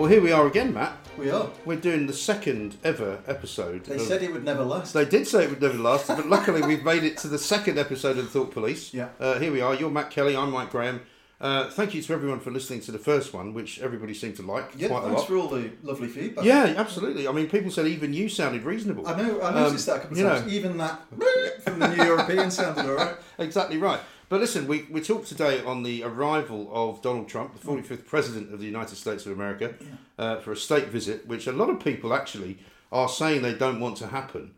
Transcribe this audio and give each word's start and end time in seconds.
Well, 0.00 0.08
here 0.08 0.22
we 0.22 0.32
are 0.32 0.46
again, 0.46 0.72
Matt. 0.72 0.96
We 1.18 1.30
are. 1.30 1.50
We're 1.66 1.76
doing 1.76 2.06
the 2.06 2.14
second 2.14 2.78
ever 2.82 3.18
episode. 3.26 3.84
They 3.84 3.96
of- 3.96 4.00
said 4.00 4.22
it 4.22 4.32
would 4.32 4.44
never 4.46 4.64
last. 4.64 4.94
They 4.94 5.04
did 5.04 5.26
say 5.28 5.44
it 5.44 5.50
would 5.50 5.60
never 5.60 5.76
last, 5.76 6.06
but 6.08 6.26
luckily 6.26 6.62
we've 6.62 6.82
made 6.82 7.04
it 7.04 7.18
to 7.18 7.28
the 7.28 7.36
second 7.36 7.78
episode 7.78 8.16
of 8.16 8.24
the 8.24 8.30
Thought 8.30 8.50
Police. 8.50 8.94
Yeah. 8.94 9.10
Uh, 9.20 9.38
here 9.38 9.52
we 9.52 9.60
are. 9.60 9.74
You're 9.74 9.90
Matt 9.90 10.10
Kelly. 10.10 10.34
I'm 10.34 10.52
Mike 10.52 10.70
Graham. 10.70 11.02
Uh, 11.38 11.68
thank 11.68 11.92
you 11.94 12.00
to 12.00 12.12
everyone 12.14 12.40
for 12.40 12.50
listening 12.50 12.80
to 12.80 12.92
the 12.92 12.98
first 12.98 13.34
one, 13.34 13.52
which 13.52 13.78
everybody 13.80 14.14
seemed 14.14 14.36
to 14.36 14.42
like 14.42 14.70
yeah, 14.74 14.88
quite 14.88 15.02
a 15.02 15.06
lot. 15.08 15.14
thanks 15.16 15.24
for 15.24 15.36
all 15.36 15.48
the 15.48 15.70
lovely 15.82 16.08
feedback. 16.08 16.46
Yeah, 16.46 16.72
absolutely. 16.78 17.28
I 17.28 17.32
mean, 17.32 17.50
people 17.50 17.70
said 17.70 17.86
even 17.86 18.14
you 18.14 18.30
sounded 18.30 18.62
reasonable. 18.62 19.06
I 19.06 19.20
know. 19.20 19.38
I 19.40 19.48
Um, 19.48 19.54
noticed 19.54 19.84
that 19.84 19.96
a 19.96 20.00
couple 20.00 20.16
you 20.16 20.26
of 20.26 20.32
times. 20.38 20.46
know. 20.46 20.52
Even 20.56 20.78
that 20.78 21.00
from 21.62 21.78
the 21.78 21.88
New 21.94 22.04
European 22.04 22.50
sounded 22.50 22.86
all 22.86 22.94
right. 22.94 23.16
Exactly 23.38 23.76
right. 23.76 24.00
But 24.30 24.40
listen, 24.40 24.68
we, 24.68 24.86
we 24.88 25.00
talked 25.00 25.26
today 25.26 25.60
on 25.64 25.82
the 25.82 26.04
arrival 26.04 26.70
of 26.72 27.02
Donald 27.02 27.28
Trump, 27.28 27.60
the 27.60 27.66
45th 27.66 28.06
President 28.06 28.54
of 28.54 28.60
the 28.60 28.64
United 28.64 28.94
States 28.94 29.26
of 29.26 29.32
America, 29.32 29.74
uh, 30.20 30.36
for 30.36 30.52
a 30.52 30.56
state 30.56 30.86
visit, 30.86 31.26
which 31.26 31.48
a 31.48 31.52
lot 31.52 31.68
of 31.68 31.80
people 31.80 32.14
actually 32.14 32.58
are 32.92 33.08
saying 33.08 33.42
they 33.42 33.54
don't 33.54 33.80
want 33.80 33.96
to 33.96 34.06
happen. 34.06 34.54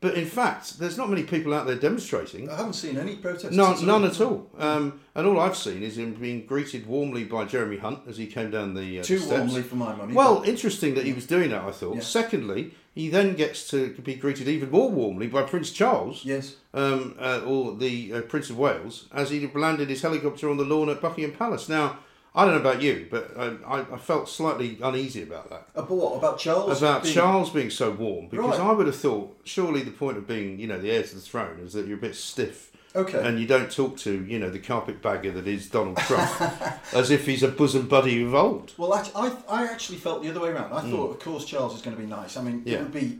But 0.00 0.14
in 0.14 0.26
fact, 0.26 0.78
there's 0.78 0.96
not 0.96 1.10
many 1.10 1.24
people 1.24 1.52
out 1.52 1.66
there 1.66 1.74
demonstrating. 1.74 2.48
I 2.48 2.56
haven't 2.56 2.74
seen 2.74 2.98
any 2.98 3.16
protests. 3.16 3.52
None, 3.52 3.84
none 3.84 4.04
at 4.04 4.20
all. 4.20 4.48
Um, 4.58 5.00
and 5.16 5.26
all 5.26 5.40
I've 5.40 5.56
seen 5.56 5.82
is 5.82 5.98
him 5.98 6.14
being 6.14 6.46
greeted 6.46 6.86
warmly 6.86 7.24
by 7.24 7.46
Jeremy 7.46 7.78
Hunt 7.78 8.00
as 8.06 8.16
he 8.18 8.28
came 8.28 8.52
down 8.52 8.74
the, 8.74 9.00
uh, 9.00 9.02
Too 9.02 9.18
steps. 9.18 9.38
warmly 9.40 9.62
for 9.62 9.74
my 9.74 9.92
money. 9.92 10.14
Well, 10.14 10.44
interesting 10.44 10.94
that 10.94 11.04
he 11.04 11.12
was 11.12 11.26
doing 11.26 11.50
that, 11.50 11.64
I 11.64 11.72
thought. 11.72 11.96
Yeah. 11.96 12.02
Secondly, 12.02 12.74
he 12.96 13.10
then 13.10 13.34
gets 13.34 13.68
to 13.68 13.90
be 13.90 14.14
greeted 14.14 14.48
even 14.48 14.70
more 14.70 14.90
warmly 14.90 15.26
by 15.26 15.42
Prince 15.42 15.70
Charles 15.70 16.24
yes. 16.24 16.56
um, 16.72 17.14
uh, 17.20 17.42
or 17.46 17.76
the 17.76 18.10
uh, 18.10 18.20
Prince 18.22 18.48
of 18.48 18.58
Wales 18.58 19.06
as 19.12 19.28
he 19.28 19.46
landed 19.54 19.90
his 19.90 20.00
helicopter 20.00 20.48
on 20.48 20.56
the 20.56 20.64
lawn 20.64 20.88
at 20.88 21.02
Buckingham 21.02 21.36
Palace. 21.36 21.68
Now, 21.68 21.98
I 22.36 22.44
don't 22.44 22.54
know 22.62 22.68
about 22.70 22.82
you, 22.82 23.06
but 23.10 23.32
I, 23.38 23.80
I 23.90 23.96
felt 23.96 24.28
slightly 24.28 24.76
uneasy 24.82 25.22
about 25.22 25.48
that. 25.48 25.68
About 25.74 25.90
what? 25.90 26.16
About 26.18 26.38
Charles? 26.38 26.82
About 26.82 27.02
being- 27.02 27.14
Charles 27.14 27.48
being 27.50 27.70
so 27.70 27.90
warm, 27.90 28.28
because 28.28 28.58
Right. 28.58 28.60
I 28.60 28.72
would 28.72 28.86
have 28.86 28.96
thought 28.96 29.38
surely 29.44 29.82
the 29.82 29.90
point 29.90 30.18
of 30.18 30.26
being, 30.28 30.58
you 30.60 30.66
know, 30.66 30.78
the 30.78 30.90
heir 30.90 31.02
to 31.02 31.14
the 31.14 31.20
throne 31.22 31.60
is 31.64 31.72
that 31.72 31.86
you're 31.86 31.96
a 31.96 32.00
bit 32.00 32.14
stiff. 32.14 32.72
Okay. 32.94 33.26
And 33.26 33.38
you 33.40 33.46
don't 33.46 33.70
talk 33.70 33.96
to, 33.98 34.24
you 34.24 34.38
know, 34.38 34.48
the 34.50 34.58
carpetbagger 34.58 35.30
that 35.32 35.46
is 35.46 35.68
Donald 35.68 35.96
Trump 35.98 36.30
as 36.94 37.10
if 37.10 37.26
he's 37.26 37.42
a 37.42 37.48
bosom 37.48 37.88
buddy 37.88 38.22
of 38.22 38.34
old. 38.34 38.72
Well, 38.78 38.94
act- 38.94 39.12
I, 39.14 39.34
I 39.48 39.64
actually 39.66 39.98
felt 39.98 40.22
the 40.22 40.30
other 40.30 40.40
way 40.40 40.48
around. 40.50 40.72
I 40.74 40.80
Hmm. 40.80 40.90
thought, 40.90 41.10
of 41.12 41.18
course, 41.20 41.44
Charles 41.46 41.74
is 41.74 41.82
going 41.82 41.96
to 41.96 42.02
be 42.02 42.08
nice. 42.08 42.36
I 42.36 42.42
mean, 42.42 42.62
Yeah. 42.66 42.76
it 42.78 42.82
would 42.84 42.92
be, 42.94 43.18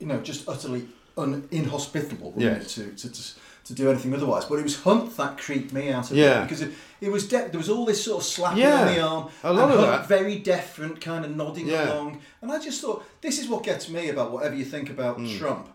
you 0.00 0.06
know, 0.06 0.20
just 0.20 0.48
utterly 0.48 0.86
un- 1.16 1.46
inhospitable 1.52 2.34
Yes. 2.36 2.74
to, 2.74 2.86
to, 2.92 3.10
to, 3.12 3.22
to 3.64 3.72
do 3.74 3.90
anything 3.90 4.14
otherwise. 4.14 4.44
But 4.44 4.58
it 4.58 4.62
was 4.62 4.80
Hunt 4.82 5.16
that 5.16 5.38
creeped 5.38 5.72
me 5.72 5.90
out 5.90 6.10
of 6.10 6.16
Yeah. 6.16 6.40
it 6.40 6.42
because 6.44 6.60
it, 6.62 6.72
it 7.00 7.10
was 7.10 7.26
de- 7.26 7.48
there 7.48 7.58
was 7.58 7.68
all 7.70 7.84
this 7.84 8.02
sort 8.04 8.18
of 8.22 8.26
slapping 8.26 8.58
Yeah. 8.62 8.80
on 8.82 8.86
the 8.94 9.00
arm, 9.00 9.28
A 9.42 9.52
lot 9.52 9.64
and 9.64 9.72
of 9.72 9.80
Hunt 9.88 10.00
that. 10.02 10.08
very 10.08 10.40
deferent, 10.40 11.00
kind 11.00 11.24
of 11.24 11.34
nodding 11.34 11.68
Yeah. 11.68 11.94
along, 11.94 12.20
and 12.42 12.52
I 12.52 12.58
just 12.58 12.80
thought 12.80 13.04
this 13.20 13.38
is 13.38 13.48
what 13.48 13.62
gets 13.62 13.88
me 13.88 14.08
about 14.10 14.32
whatever 14.32 14.54
you 14.54 14.64
think 14.64 14.90
about 14.90 15.16
Hmm. 15.16 15.36
Trump. 15.38 15.68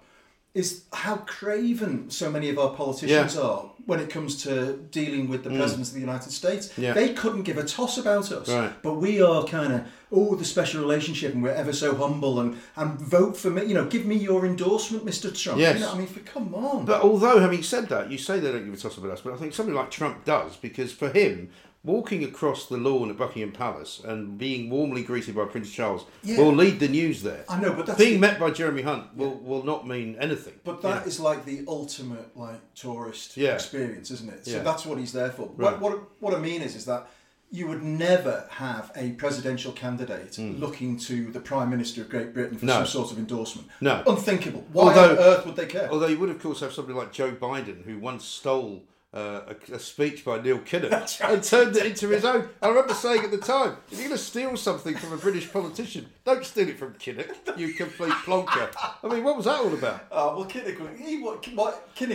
Is 0.56 0.84
how 0.92 1.18
craven 1.18 2.10
so 2.10 2.32
many 2.32 2.50
of 2.50 2.58
our 2.58 2.74
politicians 2.76 3.36
Yeah. 3.36 3.42
are 3.42 3.72
when 3.90 4.00
it 4.00 4.10
comes 4.10 4.44
to 4.44 4.78
dealing 4.92 5.28
with 5.28 5.44
the 5.44 5.50
mm. 5.50 5.58
presidents 5.58 5.90
of 5.90 5.96
the 5.96 6.00
United 6.00 6.32
States. 6.32 6.72
Yeah. 6.78 6.94
They 6.94 7.14
couldn't 7.14 7.42
give 7.42 7.58
a 7.58 7.64
toss 7.64 7.98
about 7.98 8.32
us. 8.32 8.48
Right. 8.48 8.72
But 8.84 8.96
we 8.96 9.20
are 9.22 9.44
kind 9.46 9.74
of, 9.74 9.82
oh, 10.12 10.36
the 10.36 10.46
special 10.46 10.82
relationship, 10.82 11.34
and 11.34 11.42
we're 11.42 11.50
ever 11.50 11.74
so 11.74 11.96
humble, 11.96 12.40
and, 12.40 12.58
and 12.76 13.00
vote 13.00 13.36
for 13.36 13.50
me. 13.50 13.66
You 13.66 13.74
know, 13.74 13.86
give 13.86 14.06
me 14.06 14.16
your 14.16 14.46
endorsement, 14.46 15.06
Mr. 15.06 15.36
Trump. 15.36 15.60
Yes. 15.60 15.80
You 15.80 15.86
know, 15.86 15.92
I 15.92 15.98
mean, 15.98 16.08
for, 16.08 16.20
come 16.20 16.54
on. 16.54 16.86
But 16.86 17.02
although 17.02 17.40
having 17.40 17.64
said 17.64 17.90
that, 17.90 18.12
you 18.12 18.18
say 18.18 18.40
they 18.40 18.52
don't 18.52 18.66
give 18.66 18.74
a 18.74 18.78
toss 18.78 18.98
about 18.98 19.12
us, 19.12 19.22
but 19.22 19.34
I 19.34 19.38
think 19.38 19.54
something 19.54 19.76
like 19.76 19.90
Trump 19.90 20.24
does 20.24 20.56
because 20.56 20.92
for 20.92 21.10
him, 21.10 21.50
walking 21.84 22.24
across 22.24 22.66
the 22.68 22.78
lawn 22.78 23.10
at 23.10 23.18
Buckingham 23.18 23.52
Palace 23.52 24.02
and 24.04 24.38
being 24.38 24.70
warmly 24.70 25.02
greeted 25.02 25.36
by 25.36 25.46
Prince 25.46 25.72
Charles 25.72 26.04
Yeah. 26.24 26.40
will 26.40 26.54
lead 26.54 26.80
the 26.80 26.90
news 26.90 27.24
there. 27.24 27.46
I 27.48 27.60
know, 27.60 27.74
but 27.74 27.86
that's 27.86 27.98
being 27.98 28.16
the- 28.16 28.28
met 28.28 28.40
by 28.40 28.52
Jeremy 28.52 28.82
Hunt 28.82 29.16
will, 29.16 29.36
will 29.36 29.64
not 29.64 29.88
mean 29.88 30.18
anything. 30.20 30.56
but 30.66 30.82
that 30.82 31.08
is 31.08 31.20
like 31.20 31.46
the 31.46 31.64
ultimate 31.68 32.36
like 32.36 32.60
tourist 32.76 33.38
Yeah. 33.38 33.54
experience, 33.54 34.12
isn't 34.12 34.30
it? 34.30 34.46
So 34.46 34.58
Yeah. 34.58 34.64
that's 34.64 34.86
what 34.86 34.98
he's 34.98 35.14
there 35.14 35.32
for. 35.32 35.50
Right. 35.56 35.80
What, 35.80 35.92
what 35.92 36.02
what 36.20 36.34
I 36.34 36.40
mean 36.40 36.62
is, 36.62 36.76
is 36.76 36.86
that 36.86 37.08
you 37.52 37.66
would 37.68 37.82
never 37.82 38.46
have 38.52 38.92
a 38.96 39.12
presidential 39.14 39.72
candidate 39.72 40.36
hmm. 40.36 40.60
looking 40.60 40.98
to 41.00 41.32
the 41.32 41.40
Prime 41.40 41.70
Minister 41.70 42.02
of 42.02 42.10
Great 42.10 42.34
Britain 42.34 42.58
for. 42.60 42.66
No. 42.66 42.74
some 42.84 42.86
sort 42.86 43.12
of 43.12 43.18
endorsement. 43.18 43.68
No. 43.82 44.04
Unthinkable. 44.06 44.66
Why 44.74 44.90
Although- 44.90 45.12
on 45.14 45.18
earth 45.18 45.46
would 45.46 45.56
they 45.56 45.66
care? 45.66 45.90
Although 45.90 46.08
you 46.08 46.20
would, 46.20 46.30
of 46.30 46.42
course, 46.42 46.60
have 46.60 46.74
somebody 46.74 46.98
like 46.98 47.12
Joe 47.14 47.32
Biden 47.32 47.86
who 47.86 47.98
once 47.98 48.26
stole 48.26 48.84
uh, 49.14 49.42
a, 49.72 49.76
a 49.76 49.80
speech 49.80 50.24
by 50.24 50.40
Neil 50.42 50.60
Kinnock 50.60 51.20
and 51.22 51.44
turned 51.44 51.76
it 51.76 51.86
into 51.86 52.10
his 52.10 52.24
own. 52.26 52.50
I 52.62 52.68
remember 52.68 52.94
saying 52.94 53.24
at 53.24 53.32
the 53.32 53.38
time, 53.38 53.78
if 53.92 53.98
you're 53.98 54.08
going 54.08 54.18
to 54.18 54.24
steal 54.24 54.56
something 54.56 54.96
from 54.96 55.14
a 55.14 55.18
British 55.18 55.52
politician, 55.52 56.08
don't 56.26 56.46
steal 56.46 56.70
it 56.70 56.78
from 56.78 56.94
Kinnock, 56.94 57.58
you 57.58 57.74
complete 57.74 58.14
plonker. 58.14 58.70
I 59.04 59.08
mean, 59.08 59.24
what 59.24 59.36
was 59.36 59.46
that 59.46 59.60
all 59.60 59.74
about? 59.74 60.06
Oh, 60.12 60.38
well, 60.38 60.46
Kinnock, 60.48 60.98
he, 60.98 61.20
wa- 61.20 61.38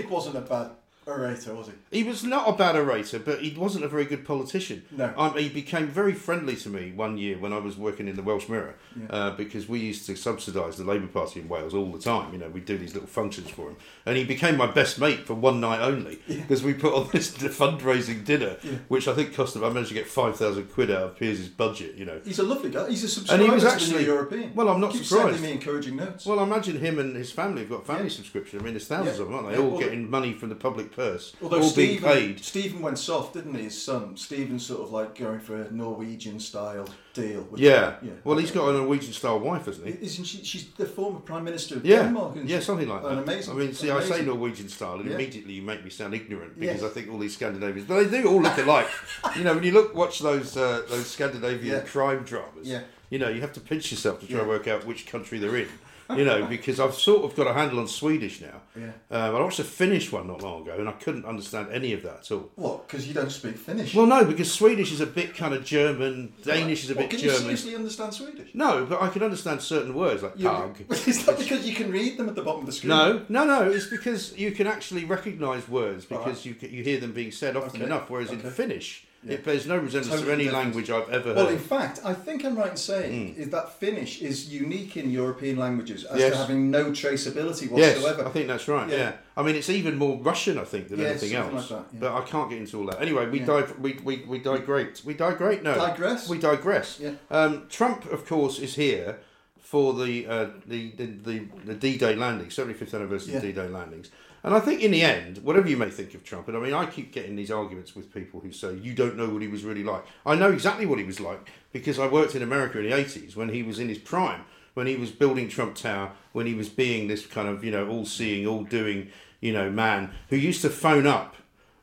wasn't 0.08 0.36
a 0.36 0.40
bad 0.42 0.70
orator, 1.06 1.54
was 1.54 1.68
he? 1.90 1.98
He 1.98 2.04
was 2.04 2.24
not 2.24 2.48
a 2.48 2.52
bad 2.52 2.76
orator, 2.76 3.18
but 3.18 3.40
he 3.40 3.54
wasn't 3.56 3.84
a 3.84 3.88
very 3.88 4.04
good 4.04 4.24
politician. 4.24 4.84
No. 4.90 5.12
Um, 5.16 5.36
he 5.36 5.48
became 5.48 5.88
very 5.88 6.12
friendly 6.12 6.56
to 6.56 6.68
me 6.68 6.92
one 6.92 7.18
year 7.18 7.38
when 7.38 7.52
I 7.52 7.58
was 7.58 7.76
working 7.76 8.08
in 8.08 8.16
the 8.16 8.22
Welsh 8.22 8.48
Mirror, 8.48 8.74
uh, 9.10 9.30
because 9.32 9.68
we 9.68 9.78
used 9.80 10.06
to 10.06 10.16
subsidise 10.16 10.76
the 10.76 10.84
Labour 10.84 11.06
Party 11.06 11.40
in 11.40 11.48
Wales 11.48 11.74
all 11.74 11.90
the 11.92 11.98
time. 11.98 12.32
You 12.32 12.38
know, 12.38 12.48
we'd 12.48 12.64
do 12.64 12.78
these 12.78 12.94
little 12.94 13.08
functions 13.08 13.50
for 13.50 13.68
him, 13.70 13.76
and 14.06 14.16
he 14.16 14.24
became 14.24 14.56
my 14.56 14.66
best 14.66 14.98
mate 14.98 15.26
for 15.26 15.34
one 15.34 15.60
night 15.60 15.80
only 15.80 16.18
because 16.28 16.62
we 16.62 16.74
put 16.74 16.94
on 16.94 17.08
this 17.12 17.30
fundraising 17.58 18.24
dinner, 18.24 18.56
which 18.88 19.08
I 19.08 19.14
think 19.14 19.34
cost 19.34 19.56
him. 19.56 19.64
I 19.64 19.68
managed 19.68 19.88
to 19.88 19.94
get 19.94 20.06
five 20.06 20.36
thousand 20.36 20.70
quid 20.72 20.90
out 20.90 21.02
of 21.02 21.16
Piers's 21.18 21.48
budget. 21.48 21.96
You 21.96 22.04
know. 22.06 22.20
He's 22.24 22.38
a 22.38 22.42
lovely 22.42 22.70
guy. 22.70 22.88
He's 22.88 23.04
a 23.04 23.08
subscriber 23.08 23.42
And 23.42 23.50
he 23.50 23.54
was 23.54 23.64
to 23.64 23.70
actually- 23.70 23.92
the 23.94 23.98
New 24.00 24.06
European. 24.06 24.54
well, 24.54 24.68
I'm 24.68 24.80
not 24.80 24.92
Keeps 24.92 25.08
surprised. 25.08 25.34
sending 25.34 25.42
me 25.50 25.52
encouraging 25.52 25.96
notes. 25.96 26.26
Well, 26.26 26.40
I 26.40 26.42
imagine 26.44 26.78
him 26.78 26.98
and 26.98 27.14
his 27.16 27.30
family 27.32 27.60
have 27.62 27.70
got 27.70 27.86
family 27.86 28.04
Yeah. 28.04 28.08
subscription. 28.10 28.60
I 28.60 28.62
mean, 28.62 28.74
there's 28.74 28.86
thousands 28.86 29.16
Yeah. 29.18 29.22
of 29.22 29.28
them, 29.28 29.34
aren't 29.36 29.48
they? 29.48 29.54
Yeah, 29.54 29.60
all 29.64 29.70
well, 29.70 29.80
getting 29.80 30.10
money 30.10 30.32
from 30.32 30.48
the 30.48 30.54
public 30.54 30.92
purse, 30.94 31.34
Although 31.42 31.58
all 31.62 31.62
Stephen, 31.68 32.04
paid. 32.08 32.40
Stephen 32.44 32.80
went 32.80 32.98
soft, 32.98 33.34
didn't 33.34 33.54
he? 33.54 33.64
His 33.64 33.80
son 33.82 34.16
Stephen's 34.16 34.64
sort 34.66 34.82
of 34.82 34.90
like 34.92 35.14
going 35.18 35.40
for 35.40 35.62
a 35.62 35.70
Norwegian 35.70 36.38
style 36.40 36.88
deal. 37.12 37.46
Yeah. 37.56 37.96
yeah. 38.02 38.10
Well, 38.24 38.38
he's 38.38 38.50
got 38.50 38.68
a 38.68 38.72
Norwegian 38.72 39.12
style 39.12 39.38
wife, 39.40 39.66
hasn't 39.66 39.86
he? 39.86 39.92
Isn't 40.04 40.24
she? 40.24 40.44
She's 40.44 40.66
the 40.72 40.86
former 40.86 41.20
prime 41.20 41.44
minister 41.44 41.76
of 41.76 41.84
Yeah, 41.86 42.02
Denmark. 42.02 42.36
Isn't 42.36 42.48
yeah, 42.48 42.60
something 42.60 42.88
like 42.88 43.02
that. 43.02 43.12
An 43.12 43.18
amazing. 43.18 43.54
I 43.54 43.56
mean, 43.58 43.72
see, 43.74 43.90
I 43.90 44.00
say. 44.02 44.22
Norwegian 44.24 44.68
style, 44.68 44.94
and 45.00 45.06
Yeah. 45.08 45.14
immediately 45.16 45.54
you 45.54 45.62
make 45.62 45.84
me 45.84 45.90
sound 45.90 46.14
ignorant 46.14 46.58
because 46.58 46.82
Yes. 46.82 46.90
I 46.90 46.94
think 46.94 47.10
all 47.10 47.18
these 47.18 47.34
Scandinavians, 47.34 47.86
but 47.88 48.10
they 48.10 48.22
do 48.22 48.28
all 48.28 48.40
look 48.42 48.58
alike. 48.58 48.88
you 49.36 49.44
know, 49.44 49.54
when 49.54 49.64
you 49.64 49.72
look, 49.72 49.94
watch 49.94 50.20
those 50.20 50.56
uh, 50.56 50.82
those 50.88 51.06
Scandinavian 51.06 51.76
Yeah. 51.76 51.80
crime 51.80 52.22
dramas. 52.24 52.66
Yeah. 52.68 52.82
You 53.10 53.18
know, 53.18 53.28
you 53.28 53.40
have 53.42 53.52
to 53.52 53.60
pinch 53.60 53.90
yourself 53.92 54.20
to 54.20 54.26
try 54.26 54.40
and 54.40 54.48
work 54.48 54.66
out 54.66 54.86
which 54.86 55.06
country 55.06 55.38
they're 55.38 55.56
in. 55.56 55.68
You 56.10 56.24
know, 56.24 56.46
because 56.46 56.78
I've 56.80 56.94
sort 56.94 57.24
of 57.24 57.34
got 57.34 57.46
a 57.46 57.52
handle 57.54 57.78
on 57.80 57.88
Swedish 57.88 58.40
now. 58.40 58.60
Yeah. 58.76 58.90
Um, 59.10 59.36
I 59.36 59.40
watched 59.40 59.58
a 59.58 59.64
Finnish 59.64 60.12
one 60.12 60.26
not 60.26 60.42
long 60.42 60.62
ago, 60.62 60.74
and 60.78 60.88
I 60.88 60.92
couldn't 60.92 61.24
understand 61.24 61.68
any 61.72 61.92
of 61.94 62.02
that 62.02 62.18
at 62.20 62.30
all. 62.32 62.50
What? 62.56 62.86
Because 62.86 63.08
you 63.08 63.14
don't 63.14 63.30
speak 63.30 63.56
Finnish. 63.56 63.94
Well, 63.94 64.06
no, 64.06 64.24
because 64.24 64.52
Swedish 64.52 64.92
is 64.92 65.00
a 65.00 65.06
bit 65.06 65.34
kind 65.34 65.54
of 65.54 65.64
German. 65.64 66.32
Danish 66.42 66.84
is 66.84 66.90
a 66.90 66.94
What, 66.94 67.02
bit 67.02 67.10
can 67.10 67.18
you 67.20 67.24
German. 67.26 67.42
seriously 67.42 67.74
understand 67.74 68.12
Swedish? 68.14 68.50
No, 68.54 68.84
but 68.84 69.00
I 69.00 69.08
can 69.08 69.22
understand 69.22 69.62
certain 69.62 69.94
words 69.94 70.22
like 70.22 70.32
You- 70.36 70.48
pug. 70.48 70.78
Is 70.90 71.24
that 71.26 71.38
because 71.38 71.66
you 71.66 71.74
can 71.74 71.90
read 71.90 72.18
them 72.18 72.28
at 72.28 72.34
the 72.34 72.42
bottom 72.42 72.60
of 72.60 72.66
the 72.66 72.72
screen? 72.72 72.90
No, 72.90 73.24
no, 73.28 73.44
no. 73.44 73.70
It's 73.70 73.86
because 73.86 74.36
you 74.36 74.52
can 74.52 74.66
actually 74.66 75.04
recognise 75.06 75.66
words 75.68 76.04
because 76.04 76.46
Right. 76.46 76.62
you 76.62 76.68
you 76.68 76.82
hear 76.84 77.00
them 77.00 77.12
being 77.12 77.30
said 77.32 77.56
often 77.56 77.76
Okay, 77.80 77.84
enough. 77.86 78.10
Whereas 78.10 78.30
in. 78.30 78.40
Finnish, 78.40 79.06
Yeah. 79.26 79.34
it 79.34 79.44
bears 79.44 79.66
no 79.66 79.76
resemblance 79.78 80.20
to 80.22 80.30
any 80.32 80.44
different. 80.44 80.64
language 80.64 80.90
I've 80.90 81.08
ever 81.08 81.28
heard. 81.28 81.36
Well, 81.36 81.48
in 81.48 81.58
fact, 81.58 82.00
I 82.04 82.12
think 82.12 82.44
I'm 82.44 82.56
right 82.56 82.70
in 82.72 82.76
saying 82.76 83.34
is 83.36 83.48
that 83.50 83.72
Finnish 83.80 84.20
is 84.22 84.52
unique 84.52 84.96
in 84.96 85.10
European 85.10 85.56
languages 85.56 86.04
as 86.04 86.18
Yes. 86.18 86.32
to 86.32 86.38
having 86.38 86.70
no 86.70 86.90
traceability 86.90 87.70
whatsoever. 87.70 88.18
Yes. 88.18 88.26
I 88.26 88.30
think 88.30 88.48
that's 88.48 88.68
right. 88.68 88.88
Yeah. 88.88 88.96
Yeah. 88.96 89.12
I 89.36 89.42
mean, 89.42 89.56
it's 89.56 89.70
even 89.70 89.96
more 89.96 90.18
Russian, 90.18 90.58
I 90.58 90.64
think, 90.64 90.88
than 90.88 91.00
Yeah, 91.00 91.08
anything 91.08 91.34
else. 91.34 91.70
like 91.70 91.90
that. 91.90 92.00
But 92.00 92.12
I 92.14 92.20
can't 92.22 92.50
get 92.50 92.58
into 92.58 92.78
all 92.80 92.86
that. 92.86 93.00
Anyway, 93.00 93.28
we 93.28 93.40
dive, 93.40 93.78
we, 93.78 93.94
we, 94.04 94.24
we 94.28 94.38
digress. 94.38 95.04
We 95.04 95.14
digress. 95.14 95.62
No, 95.62 95.74
Digress? 95.74 96.28
We 96.28 96.38
digress. 96.38 97.00
Yeah. 97.00 97.12
Um, 97.30 97.66
Trump, 97.70 98.04
of 98.12 98.26
course, 98.26 98.58
is 98.58 98.74
here 98.76 99.18
for 99.58 99.92
the 99.94 100.26
uh, 100.26 100.46
the, 100.66 100.90
the, 100.92 101.06
the 101.06 101.48
the 101.64 101.74
D-Day 101.74 102.14
landing, 102.14 102.48
75th 102.48 102.94
anniversary 102.94 103.34
of 103.34 103.42
Yeah. 103.42 103.50
D-Day 103.52 103.68
landings. 103.68 104.10
And 104.44 104.54
I 104.54 104.60
think 104.60 104.82
in 104.82 104.90
the 104.90 105.00
end, 105.00 105.38
whatever 105.38 105.66
you 105.66 105.78
may 105.78 105.88
think 105.88 106.12
of 106.12 106.22
Trump, 106.22 106.48
and 106.48 106.56
I 106.56 106.60
mean, 106.60 106.74
I 106.74 106.84
keep 106.84 107.12
getting 107.12 107.34
these 107.34 107.50
arguments 107.50 107.96
with 107.96 108.12
people 108.12 108.40
who 108.40 108.52
say, 108.52 108.74
you 108.74 108.92
don't 108.92 109.16
know 109.16 109.30
what 109.30 109.40
he 109.40 109.48
was 109.48 109.64
really 109.64 109.82
like. 109.82 110.04
I 110.26 110.34
know 110.34 110.52
exactly 110.52 110.84
what 110.84 110.98
he 110.98 111.04
was 111.04 111.18
like 111.18 111.48
because 111.72 111.98
I 111.98 112.06
worked 112.06 112.34
in 112.34 112.42
America 112.42 112.78
in 112.78 112.90
the 112.90 112.94
80s 112.94 113.36
when 113.36 113.48
he 113.48 113.62
was 113.62 113.78
in 113.78 113.88
his 113.88 113.96
prime, 113.96 114.44
when 114.74 114.86
he 114.86 114.96
was 114.96 115.10
building 115.10 115.48
Trump 115.48 115.76
Tower, 115.76 116.12
when 116.32 116.44
he 116.44 116.52
was 116.52 116.68
being 116.68 117.08
this 117.08 117.24
kind 117.24 117.48
of, 117.48 117.64
you 117.64 117.70
know, 117.70 117.88
all 117.88 118.04
seeing, 118.04 118.46
all 118.46 118.64
doing, 118.64 119.08
you 119.40 119.54
know, 119.54 119.70
man 119.70 120.10
who 120.28 120.36
used 120.36 120.60
to 120.60 120.68
phone 120.68 121.06
up 121.06 121.36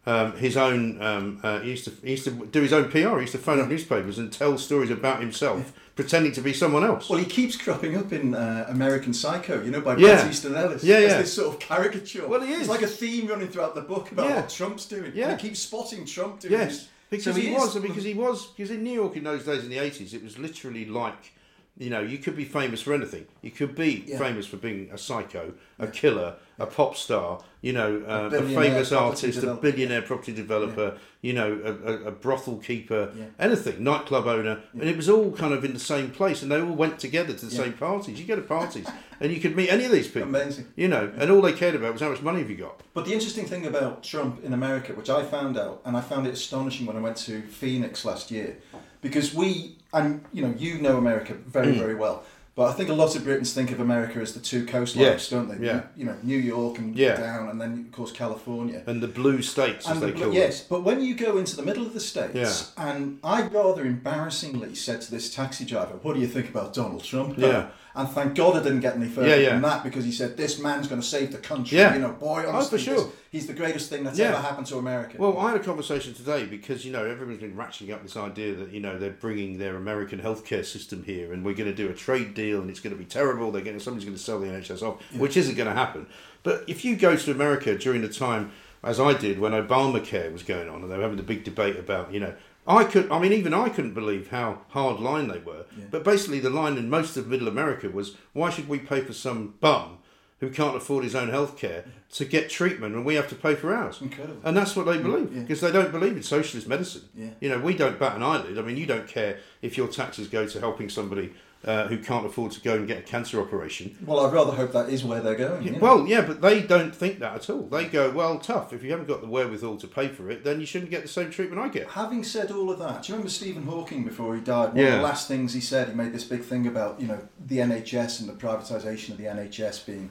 um, 0.05 0.35
his 0.37 0.57
own. 0.57 1.01
Um, 1.01 1.39
uh, 1.43 1.59
he 1.59 1.71
used 1.71 1.85
to 1.85 1.91
he 2.03 2.11
used 2.11 2.23
to 2.25 2.31
do 2.31 2.61
his 2.61 2.73
own 2.73 2.89
PR. 2.89 3.15
He 3.15 3.21
used 3.21 3.31
to 3.33 3.37
phone 3.37 3.59
up 3.59 3.67
newspapers 3.67 4.17
and 4.17 4.31
tell 4.31 4.57
stories 4.57 4.89
about 4.89 5.19
himself, 5.21 5.73
pretending 5.95 6.31
to 6.33 6.41
be 6.41 6.53
someone 6.53 6.83
else. 6.83 7.09
Well, 7.09 7.19
he 7.19 7.25
keeps 7.25 7.55
cropping 7.55 7.95
up 7.97 8.11
in 8.11 8.33
uh, 8.33 8.65
American 8.69 9.13
Psycho, 9.13 9.61
you 9.61 9.69
know, 9.71 9.81
by 9.81 9.95
Yeah. 9.97 10.15
Bret 10.15 10.29
Easton 10.31 10.55
Ellis. 10.55 10.83
Yeah, 10.83 10.95
as 10.97 11.17
this 11.21 11.33
sort 11.33 11.53
of 11.53 11.59
caricature. 11.59 12.27
Well, 12.27 12.41
he 12.41 12.51
is. 12.53 12.61
It's 12.61 12.69
like 12.69 12.81
a 12.81 12.87
theme 12.87 13.27
running 13.27 13.47
throughout 13.49 13.75
the 13.75 13.81
book 13.81 14.11
about 14.11 14.29
Yeah. 14.29 14.35
what 14.41 14.49
Trump's 14.49 14.85
doing. 14.85 15.11
Yeah. 15.13 15.29
And 15.29 15.39
he 15.41 15.47
keeps 15.49 15.59
spotting 15.59 16.05
Trump 16.05 16.39
doing 16.39 16.53
Yes, 16.53 16.77
this. 16.79 16.87
because 17.11 17.23
So 17.25 17.33
he, 17.33 17.49
is- 17.53 17.59
was 17.59 17.75
because 17.77 18.03
he 18.03 18.13
was 18.15 18.47
because 18.47 18.71
in 18.71 18.83
New 18.83 18.93
York 18.93 19.15
in 19.17 19.23
those 19.23 19.45
days 19.45 19.63
in 19.63 19.69
the 19.69 19.77
eighties, 19.77 20.13
it 20.13 20.23
was 20.23 20.37
literally 20.39 20.85
like. 20.85 21.33
You 21.77 21.89
know, 21.89 22.01
you 22.01 22.17
could 22.17 22.35
be 22.35 22.43
famous 22.43 22.81
for 22.81 22.93
anything. 22.93 23.25
You 23.41 23.49
could 23.49 23.75
be 23.75 24.03
Yeah. 24.05 24.19
famous 24.19 24.45
for 24.45 24.57
being 24.57 24.89
a 24.91 24.97
psycho, 24.97 25.53
a 25.79 25.87
killer, 25.87 26.35
a 26.61 26.65
pop 26.65 26.95
star. 26.95 27.41
You 27.61 27.73
know, 27.73 28.03
uh, 28.07 28.25
a, 28.25 28.29
billionaire 28.31 28.71
famous 28.71 28.91
artist, 28.91 29.37
a 29.37 29.41
developer. 29.41 29.61
billionaire 29.61 30.01
property 30.01 30.33
developer. 30.33 30.97
You 31.21 31.33
know, 31.33 31.61
a, 31.63 31.91
a, 31.91 31.93
a 32.05 32.11
brothel 32.11 32.57
keeper, 32.57 33.11
Yeah. 33.15 33.25
anything, 33.37 33.83
nightclub 33.83 34.25
owner, 34.25 34.61
and 34.73 34.83
it 34.89 34.97
was 34.97 35.07
all 35.07 35.31
kind 35.33 35.53
of 35.53 35.63
in 35.63 35.73
the 35.73 35.79
same 35.79 36.09
place, 36.09 36.41
and 36.41 36.51
they 36.51 36.59
all 36.59 36.73
went 36.73 36.97
together 36.97 37.33
to 37.33 37.45
the 37.45 37.55
Yeah. 37.55 37.63
same 37.65 37.73
parties. 37.73 38.19
You 38.19 38.25
go 38.25 38.35
to 38.35 38.41
parties, 38.41 38.87
and 39.19 39.31
you 39.31 39.39
could 39.39 39.55
meet 39.55 39.69
any 39.69 39.85
of 39.85 39.91
these 39.91 40.07
people. 40.07 40.29
Amazing. 40.29 40.65
You 40.75 40.87
know, 40.87 41.11
and 41.15 41.29
all 41.29 41.41
they 41.41 41.53
cared 41.53 41.75
about 41.75 41.93
was 41.93 42.01
how 42.01 42.09
much 42.09 42.23
money 42.23 42.39
have 42.39 42.49
you 42.49 42.57
got. 42.57 42.79
But 42.95 43.05
the 43.05 43.13
interesting 43.13 43.45
thing 43.45 43.67
about 43.67 44.03
Trump 44.03 44.43
in 44.43 44.53
America, 44.53 44.93
which 44.93 45.11
I 45.11 45.23
found 45.23 45.55
out, 45.59 45.81
and 45.85 45.95
I 45.95 46.01
found 46.01 46.25
it 46.25 46.33
astonishing 46.33 46.87
when 46.87 46.97
I 46.97 46.99
went 47.01 47.17
to 47.17 47.43
Phoenix 47.43 48.03
last 48.05 48.31
year, 48.31 48.57
because 49.01 49.35
we, 49.35 49.77
and 49.93 50.25
you 50.33 50.41
know, 50.41 50.53
you 50.57 50.79
know 50.81 50.97
America 50.97 51.35
very, 51.45 51.73
very 51.73 51.93
well. 51.95 52.23
But 52.53 52.69
I 52.69 52.73
think 52.73 52.89
a 52.89 52.93
lot 52.93 53.15
of 53.15 53.23
Britons 53.23 53.53
think 53.53 53.71
of 53.71 53.79
America 53.79 54.19
as 54.19 54.33
the 54.33 54.41
two 54.41 54.65
coastlines, 54.65 54.95
Yes, 54.99 55.29
don't 55.29 55.47
they? 55.47 55.65
yeah. 55.65 55.83
You 55.95 56.03
know, 56.03 56.15
New 56.21 56.37
York 56.37 56.79
and 56.79 56.93
Yeah. 56.95 57.15
down, 57.15 57.47
and 57.47 57.61
then 57.61 57.85
of 57.87 57.95
course 57.95 58.11
California. 58.11 58.83
And 58.85 59.01
the 59.01 59.07
blue 59.07 59.41
states, 59.41 59.85
as 59.87 59.93
And 59.93 60.01
they 60.01 60.07
the- 60.07 60.11
call 60.13 60.21
them. 60.23 60.33
yes, 60.33 60.61
but 60.61 60.83
when 60.83 61.01
you 61.01 61.15
go 61.15 61.37
into 61.37 61.55
the 61.55 61.63
middle 61.63 61.85
of 61.85 61.93
the 61.93 62.01
states, 62.01 62.33
Yeah. 62.77 62.89
and 62.89 63.19
I 63.23 63.43
rather 63.43 63.85
embarrassingly 63.85 64.75
said 64.75 64.99
to 65.03 65.11
this 65.11 65.33
taxi 65.33 65.63
driver, 65.63 65.93
"What 66.01 66.15
do 66.15 66.19
you 66.19 66.27
think 66.27 66.49
about 66.49 66.73
Donald 66.73 67.03
Trump?" 67.05 67.37
Yeah. 67.37 67.67
And 67.93 68.07
thank 68.09 68.35
God 68.35 68.55
I 68.55 68.63
didn't 68.63 68.79
get 68.79 68.95
any 68.95 69.07
further 69.07 69.27
Yeah, 69.27 69.35
yeah. 69.35 69.49
than 69.49 69.61
that 69.63 69.83
because 69.83 70.05
he 70.05 70.11
said 70.13 70.37
this 70.37 70.59
man's 70.59 70.87
going 70.87 71.01
to 71.01 71.05
save 71.07 71.31
the 71.33 71.37
country. 71.39 71.77
Yeah. 71.77 71.93
You 71.93 71.99
know, 71.99 72.11
boy, 72.13 72.43
Oh, 72.47 72.51
honestly, 72.51 72.77
for 72.77 72.83
sure. 72.85 72.95
this- 72.95 73.07
he's 73.31 73.47
the 73.47 73.53
greatest 73.53 73.89
thing 73.89 74.03
that's 74.05 74.17
Yeah. 74.17 74.29
ever 74.29 74.37
happened 74.37 74.67
to 74.67 74.77
America. 74.77 75.17
Well, 75.19 75.37
I 75.37 75.51
had 75.51 75.59
a 75.59 75.63
conversation 75.63 76.13
today 76.13 76.45
because 76.45 76.85
you 76.85 76.91
know 76.93 77.03
everyone's 77.05 77.41
been 77.41 77.53
ratcheting 77.55 77.93
up 77.93 78.01
this 78.01 78.15
idea 78.15 78.55
that 78.55 78.71
you 78.71 78.79
know 78.79 78.97
they're 78.97 79.09
bringing 79.11 79.57
their 79.57 79.75
American 79.75 80.19
healthcare 80.19 80.63
system 80.65 81.03
here, 81.03 81.33
and 81.33 81.43
we're 81.43 81.53
going 81.55 81.69
to 81.69 81.75
do 81.75 81.89
a 81.89 81.93
trade 81.93 82.33
deal, 82.33 82.61
and 82.61 82.69
it's 82.69 82.79
going 82.79 82.95
to 82.95 82.99
be 82.99 83.05
terrible. 83.05 83.51
They're 83.51 83.61
going 83.61 83.77
to 83.77 83.83
somebody's 83.83 84.05
going 84.05 84.17
to 84.17 84.23
sell 84.23 84.39
the 84.39 84.47
NHS 84.47 84.81
off, 84.81 85.01
which 85.17 85.35
isn't 85.35 85.55
going 85.55 85.67
to 85.69 85.75
happen. 85.75 86.07
But 86.43 86.63
if 86.67 86.85
you 86.85 86.95
go 86.95 87.15
to 87.17 87.31
America 87.31 87.77
during 87.77 88.01
the 88.01 88.09
time, 88.09 88.51
as 88.83 88.99
I 88.99 89.13
did 89.13 89.37
when 89.37 89.51
Obamacare 89.51 90.31
was 90.31 90.43
going 90.43 90.69
on, 90.69 90.81
and 90.81 90.89
they 90.91 90.95
were 90.95 91.03
having 91.03 91.17
the 91.17 91.23
big 91.23 91.43
debate 91.43 91.77
about 91.77 92.13
you 92.13 92.19
know. 92.21 92.33
I 92.67 92.83
could, 92.83 93.11
I 93.11 93.19
mean, 93.19 93.33
even 93.33 93.53
I 93.53 93.69
couldn't 93.69 93.93
believe 93.93 94.29
how 94.29 94.61
hard 94.69 94.99
line 94.99 95.27
they 95.27 95.39
were. 95.39 95.65
But 95.89 96.03
basically, 96.03 96.39
the 96.39 96.49
line 96.49 96.77
in 96.77 96.89
most 96.89 97.17
of 97.17 97.27
Middle 97.27 97.47
America 97.47 97.89
was, 97.89 98.15
"Why 98.33 98.49
should 98.49 98.69
we 98.69 98.79
pay 98.79 99.01
for 99.01 99.13
some 99.13 99.55
bum 99.59 99.97
who 100.39 100.49
can't 100.49 100.75
afford 100.75 101.03
his 101.03 101.15
own 101.15 101.29
health 101.29 101.57
care 101.57 101.85
to 102.13 102.25
get 102.25 102.49
treatment, 102.49 102.95
and 102.95 103.05
we 103.05 103.15
have 103.15 103.27
to 103.29 103.35
pay 103.35 103.55
for 103.55 103.73
ours?" 103.73 103.99
Incredible. 104.01 104.41
And 104.43 104.55
that's 104.55 104.75
what 104.75 104.85
they 104.85 104.99
believe 104.99 105.33
yeah. 105.33 105.41
because 105.41 105.61
they 105.61 105.71
don't 105.71 105.91
believe 105.91 106.15
in 106.15 106.23
socialist 106.23 106.67
medicine. 106.67 107.09
Yeah. 107.15 107.29
You 107.39 107.49
know, 107.49 107.59
we 107.59 107.73
don't 107.73 107.99
bat 107.99 108.15
an 108.15 108.23
eyelid. 108.23 108.57
I 108.57 108.61
mean, 108.61 108.77
you 108.77 108.85
don't 108.85 109.07
care 109.07 109.39
if 109.61 109.75
your 109.75 109.87
taxes 109.87 110.27
go 110.27 110.45
to 110.45 110.59
helping 110.59 110.89
somebody 110.89 111.33
uh, 111.65 111.87
who 111.87 111.97
can't 111.97 112.25
afford 112.25 112.51
to 112.53 112.61
go 112.61 112.75
and 112.75 112.87
get 112.87 112.97
a 112.97 113.01
cancer 113.03 113.39
operation. 113.39 113.95
Well, 114.05 114.25
I'd 114.25 114.33
rather 114.33 114.53
hope 114.53 114.71
that 114.73 114.89
is 114.89 115.03
where 115.03 115.21
they're 115.21 115.35
going. 115.35 115.73
know. 115.73 115.79
Well, 115.79 116.07
yeah, 116.07 116.21
but 116.21 116.41
they 116.41 116.61
don't 116.61 116.95
think 116.95 117.19
that 117.19 117.35
at 117.35 117.49
all. 117.49 117.63
They 117.63 117.85
go, 117.85 118.09
well, 118.11 118.39
tough. 118.39 118.73
If 118.73 118.83
you 118.83 118.91
haven't 118.91 119.07
got 119.07 119.21
the 119.21 119.27
wherewithal 119.27 119.77
to 119.77 119.87
pay 119.87 120.07
for 120.07 120.29
it, 120.29 120.43
then 120.43 120.59
you 120.59 120.65
shouldn't 120.65 120.91
get 120.91 121.03
the 121.03 121.07
same 121.07 121.29
treatment 121.29 121.61
I 121.61 121.69
get. 121.69 121.89
Having 121.89 122.23
said 122.23 122.51
all 122.51 122.71
of 122.71 122.79
that, 122.79 123.03
do 123.03 123.09
you 123.09 123.15
remember 123.15 123.29
Stephen 123.29 123.63
Hawking 123.63 124.03
before 124.03 124.35
he 124.35 124.41
died? 124.41 124.73
One 124.73 124.85
of 124.85 124.91
the 124.91 125.01
last 125.01 125.27
things 125.27 125.53
he 125.53 125.61
said, 125.61 125.89
he 125.89 125.93
made 125.93 126.13
this 126.13 126.23
big 126.23 126.43
thing 126.43 126.67
about 126.67 126.99
you 126.99 127.07
know 127.07 127.27
the 127.45 127.57
NHS 127.59 128.19
and 128.21 128.29
the 128.29 128.33
privatisation 128.33 129.09
of 129.09 129.17
the 129.17 129.25
NHS 129.25 129.85
being 129.85 130.09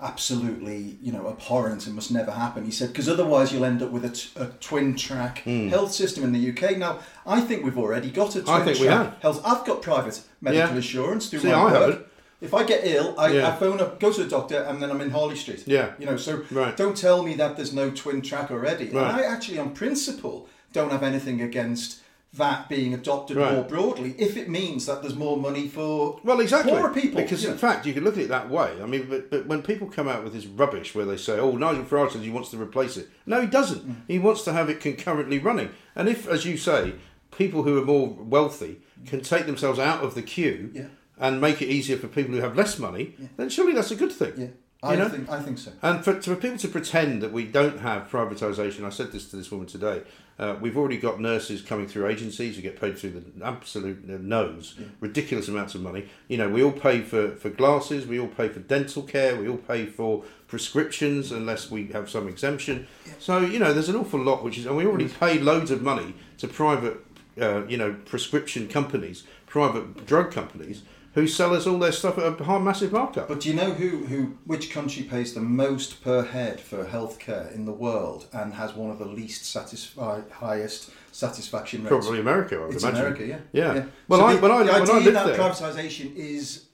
absolutely 0.00 0.96
you 1.02 1.12
know 1.12 1.28
abhorrent 1.28 1.86
and 1.86 1.94
must 1.94 2.10
never 2.10 2.30
happen. 2.30 2.64
He 2.64 2.70
said 2.70 2.88
because 2.88 3.08
otherwise 3.08 3.52
you'll 3.52 3.64
end 3.64 3.82
up 3.82 3.90
with 3.90 4.04
a, 4.04 4.10
t- 4.10 4.30
a 4.36 4.46
twin 4.60 4.94
track 4.96 5.40
hmm. 5.40 5.68
health 5.68 5.92
system 5.92 6.24
in 6.24 6.32
the 6.32 6.50
UK. 6.50 6.76
Now 6.76 7.00
I 7.26 7.40
think 7.40 7.64
we've 7.64 7.78
already 7.78 8.10
got 8.10 8.36
a 8.36 8.42
twin. 8.42 8.54
I 8.62 8.64
think 8.64 8.78
we 8.78 8.86
track 8.86 9.20
health. 9.22 9.40
I've 9.44 9.64
got 9.64 9.82
private 9.82 10.20
medical 10.40 10.70
Yeah. 10.70 10.76
insurance 10.76 11.28
through 11.28 11.40
See, 11.40 11.48
my 11.48 11.54
I 11.54 11.64
work. 11.64 11.72
haven't. 11.74 12.06
If 12.40 12.54
I 12.54 12.62
get 12.62 12.86
ill, 12.86 13.18
I, 13.18 13.32
Yeah. 13.32 13.48
I 13.48 13.56
phone 13.56 13.80
up, 13.80 13.98
go 13.98 14.12
to 14.12 14.22
the 14.22 14.30
doctor, 14.30 14.62
and 14.62 14.80
then 14.80 14.90
I'm 14.92 15.00
in 15.00 15.10
Harley 15.10 15.34
Street. 15.34 15.64
Yeah. 15.66 15.90
You 15.98 16.06
know, 16.06 16.16
so 16.16 16.44
Right. 16.52 16.76
don't 16.76 16.96
tell 16.96 17.22
me 17.24 17.34
that 17.34 17.56
there's 17.56 17.72
no 17.72 17.90
twin 17.90 18.22
track 18.22 18.52
already. 18.52 18.90
And 18.90 18.98
I 19.00 19.22
actually, 19.22 19.58
on 19.58 19.70
principle, 19.70 20.48
don't 20.72 20.92
have 20.92 21.02
anything 21.02 21.40
against 21.42 21.98
that 22.34 22.68
being 22.68 22.92
adopted 22.92 23.36
Right. 23.38 23.54
more 23.54 23.64
broadly 23.64 24.14
if 24.18 24.36
it 24.36 24.48
means 24.50 24.84
that 24.86 25.00
there's 25.00 25.16
more 25.16 25.36
money 25.38 25.66
for 25.66 26.20
Well, 26.22 26.40
exactly. 26.40 26.72
poorer 26.72 26.92
people. 26.92 27.22
Because 27.22 27.42
you 27.42 27.48
in 27.48 27.54
know. 27.54 27.58
fact, 27.58 27.86
you 27.86 27.94
can 27.94 28.04
look 28.04 28.18
at 28.18 28.24
it 28.24 28.28
that 28.28 28.50
way. 28.50 28.70
I 28.82 28.86
mean, 28.86 29.06
but, 29.08 29.30
but 29.30 29.46
when 29.46 29.62
people 29.62 29.86
come 29.88 30.06
out 30.08 30.22
with 30.24 30.34
this 30.34 30.46
rubbish 30.46 30.94
where 30.94 31.06
they 31.06 31.16
say, 31.16 31.38
"Oh, 31.38 31.52
Nigel 31.52 31.84
Farage 31.84 32.12
says 32.12 32.22
he 32.22 32.30
wants 32.30 32.50
to 32.50 32.60
replace 32.60 32.96
it," 32.98 33.08
no, 33.26 33.40
he 33.40 33.46
doesn't. 33.46 33.88
Mm. 33.88 33.94
He 34.06 34.18
wants 34.18 34.42
to 34.44 34.52
have 34.52 34.68
it 34.68 34.80
concurrently 34.80 35.38
running. 35.38 35.70
And 35.96 36.08
if, 36.08 36.28
as 36.28 36.44
you 36.44 36.56
say, 36.58 36.94
people 37.36 37.62
who 37.62 37.78
are 37.80 37.84
more 37.84 38.08
wealthy 38.08 38.80
can 39.06 39.20
take 39.22 39.46
themselves 39.46 39.78
out 39.78 40.02
of 40.04 40.14
the 40.14 40.22
queue 40.22 40.70
Yeah. 40.74 40.86
and 41.18 41.40
make 41.40 41.62
it 41.62 41.68
easier 41.68 41.96
for 41.96 42.08
people 42.08 42.34
who 42.34 42.40
have 42.40 42.56
less 42.56 42.78
money, 42.78 43.14
then 43.38 43.48
surely 43.48 43.72
that's 43.72 43.90
a 43.90 43.96
good 43.96 44.12
thing. 44.12 44.32
yeah, 44.36 44.44
You 44.44 44.52
I 44.82 44.96
know? 44.96 45.08
think 45.08 45.30
I 45.30 45.40
think 45.40 45.56
so. 45.58 45.72
And 45.82 46.04
for, 46.04 46.20
for 46.20 46.36
people 46.36 46.58
to 46.58 46.68
pretend 46.68 47.22
that 47.22 47.32
we 47.32 47.44
don't 47.44 47.80
have 47.80 48.10
privatisation, 48.10 48.84
I 48.84 48.90
said 48.90 49.12
this 49.12 49.30
to 49.30 49.36
this 49.36 49.50
woman 49.50 49.66
today. 49.66 50.02
Uh, 50.38 50.56
we've 50.60 50.76
already 50.76 50.98
got 50.98 51.20
nurses 51.20 51.62
coming 51.62 51.88
through 51.88 52.06
agencies 52.06 52.54
who 52.54 52.62
get 52.62 52.80
paid 52.80 52.96
through 52.96 53.10
the 53.10 53.44
absolute 53.44 54.06
nose, 54.06 54.78
ridiculous 55.00 55.48
amounts 55.48 55.74
of 55.74 55.80
money. 55.80 56.08
You 56.28 56.36
know, 56.36 56.48
we 56.48 56.62
all 56.62 56.72
pay 56.72 57.00
for, 57.00 57.32
for 57.32 57.50
glasses, 57.50 58.06
we 58.06 58.20
all 58.20 58.28
pay 58.28 58.48
for 58.48 58.60
dental 58.60 59.02
care, 59.02 59.34
we 59.36 59.48
all 59.48 59.56
pay 59.56 59.86
for 59.86 60.22
prescriptions 60.46 61.32
unless 61.32 61.70
we 61.70 61.88
have 61.88 62.08
some 62.08 62.28
exemption. 62.28 62.86
So 63.18 63.40
you 63.40 63.58
know, 63.58 63.72
there's 63.72 63.88
an 63.88 63.96
awful 63.96 64.20
lot 64.20 64.44
which 64.44 64.58
is, 64.58 64.66
and 64.66 64.76
we 64.76 64.86
already 64.86 65.08
pay 65.08 65.40
loads 65.40 65.72
of 65.72 65.82
money 65.82 66.14
to 66.38 66.46
private, 66.46 67.04
uh, 67.40 67.66
you 67.66 67.76
know, 67.76 67.96
prescription 68.04 68.68
companies, 68.68 69.24
private 69.46 70.06
drug 70.06 70.30
companies 70.30 70.82
who 71.20 71.26
sell 71.26 71.54
us 71.54 71.66
all 71.66 71.78
their 71.78 71.92
stuff 71.92 72.18
at 72.18 72.40
a 72.40 72.44
high, 72.44 72.58
massive 72.58 72.92
markup. 72.92 73.28
But 73.28 73.40
do 73.40 73.48
you 73.48 73.54
know 73.54 73.70
who, 73.72 74.04
who 74.06 74.36
which 74.44 74.70
country 74.70 75.02
pays 75.02 75.34
the 75.34 75.40
most 75.40 76.02
per 76.02 76.22
head 76.24 76.60
for 76.60 76.84
healthcare 76.84 77.54
in 77.54 77.64
the 77.64 77.72
world 77.72 78.26
and 78.32 78.54
has 78.54 78.74
one 78.74 78.90
of 78.90 78.98
the 78.98 79.04
least 79.06 79.44
satisfied 79.44 80.24
highest 80.30 80.90
satisfaction 81.12 81.82
rates? 81.82 81.88
Probably 81.90 82.20
America, 82.20 82.56
I 82.56 82.66
would 82.66 82.74
It's 82.74 82.84
imagine. 82.84 83.00
America, 83.00 83.26
yeah. 83.26 83.40
Yeah. 83.52 83.84
Well, 84.06 84.20
So 84.20 84.26
I, 84.26 84.34
the, 84.36 84.40
when 84.42 84.50
I, 84.50 84.62
the 84.62 84.72
when 84.72 84.90
I 84.90 84.98
lived 84.98 85.16
that 85.16 85.26
there, 85.26 85.38
privatisation 85.38 86.14
is 86.14 86.64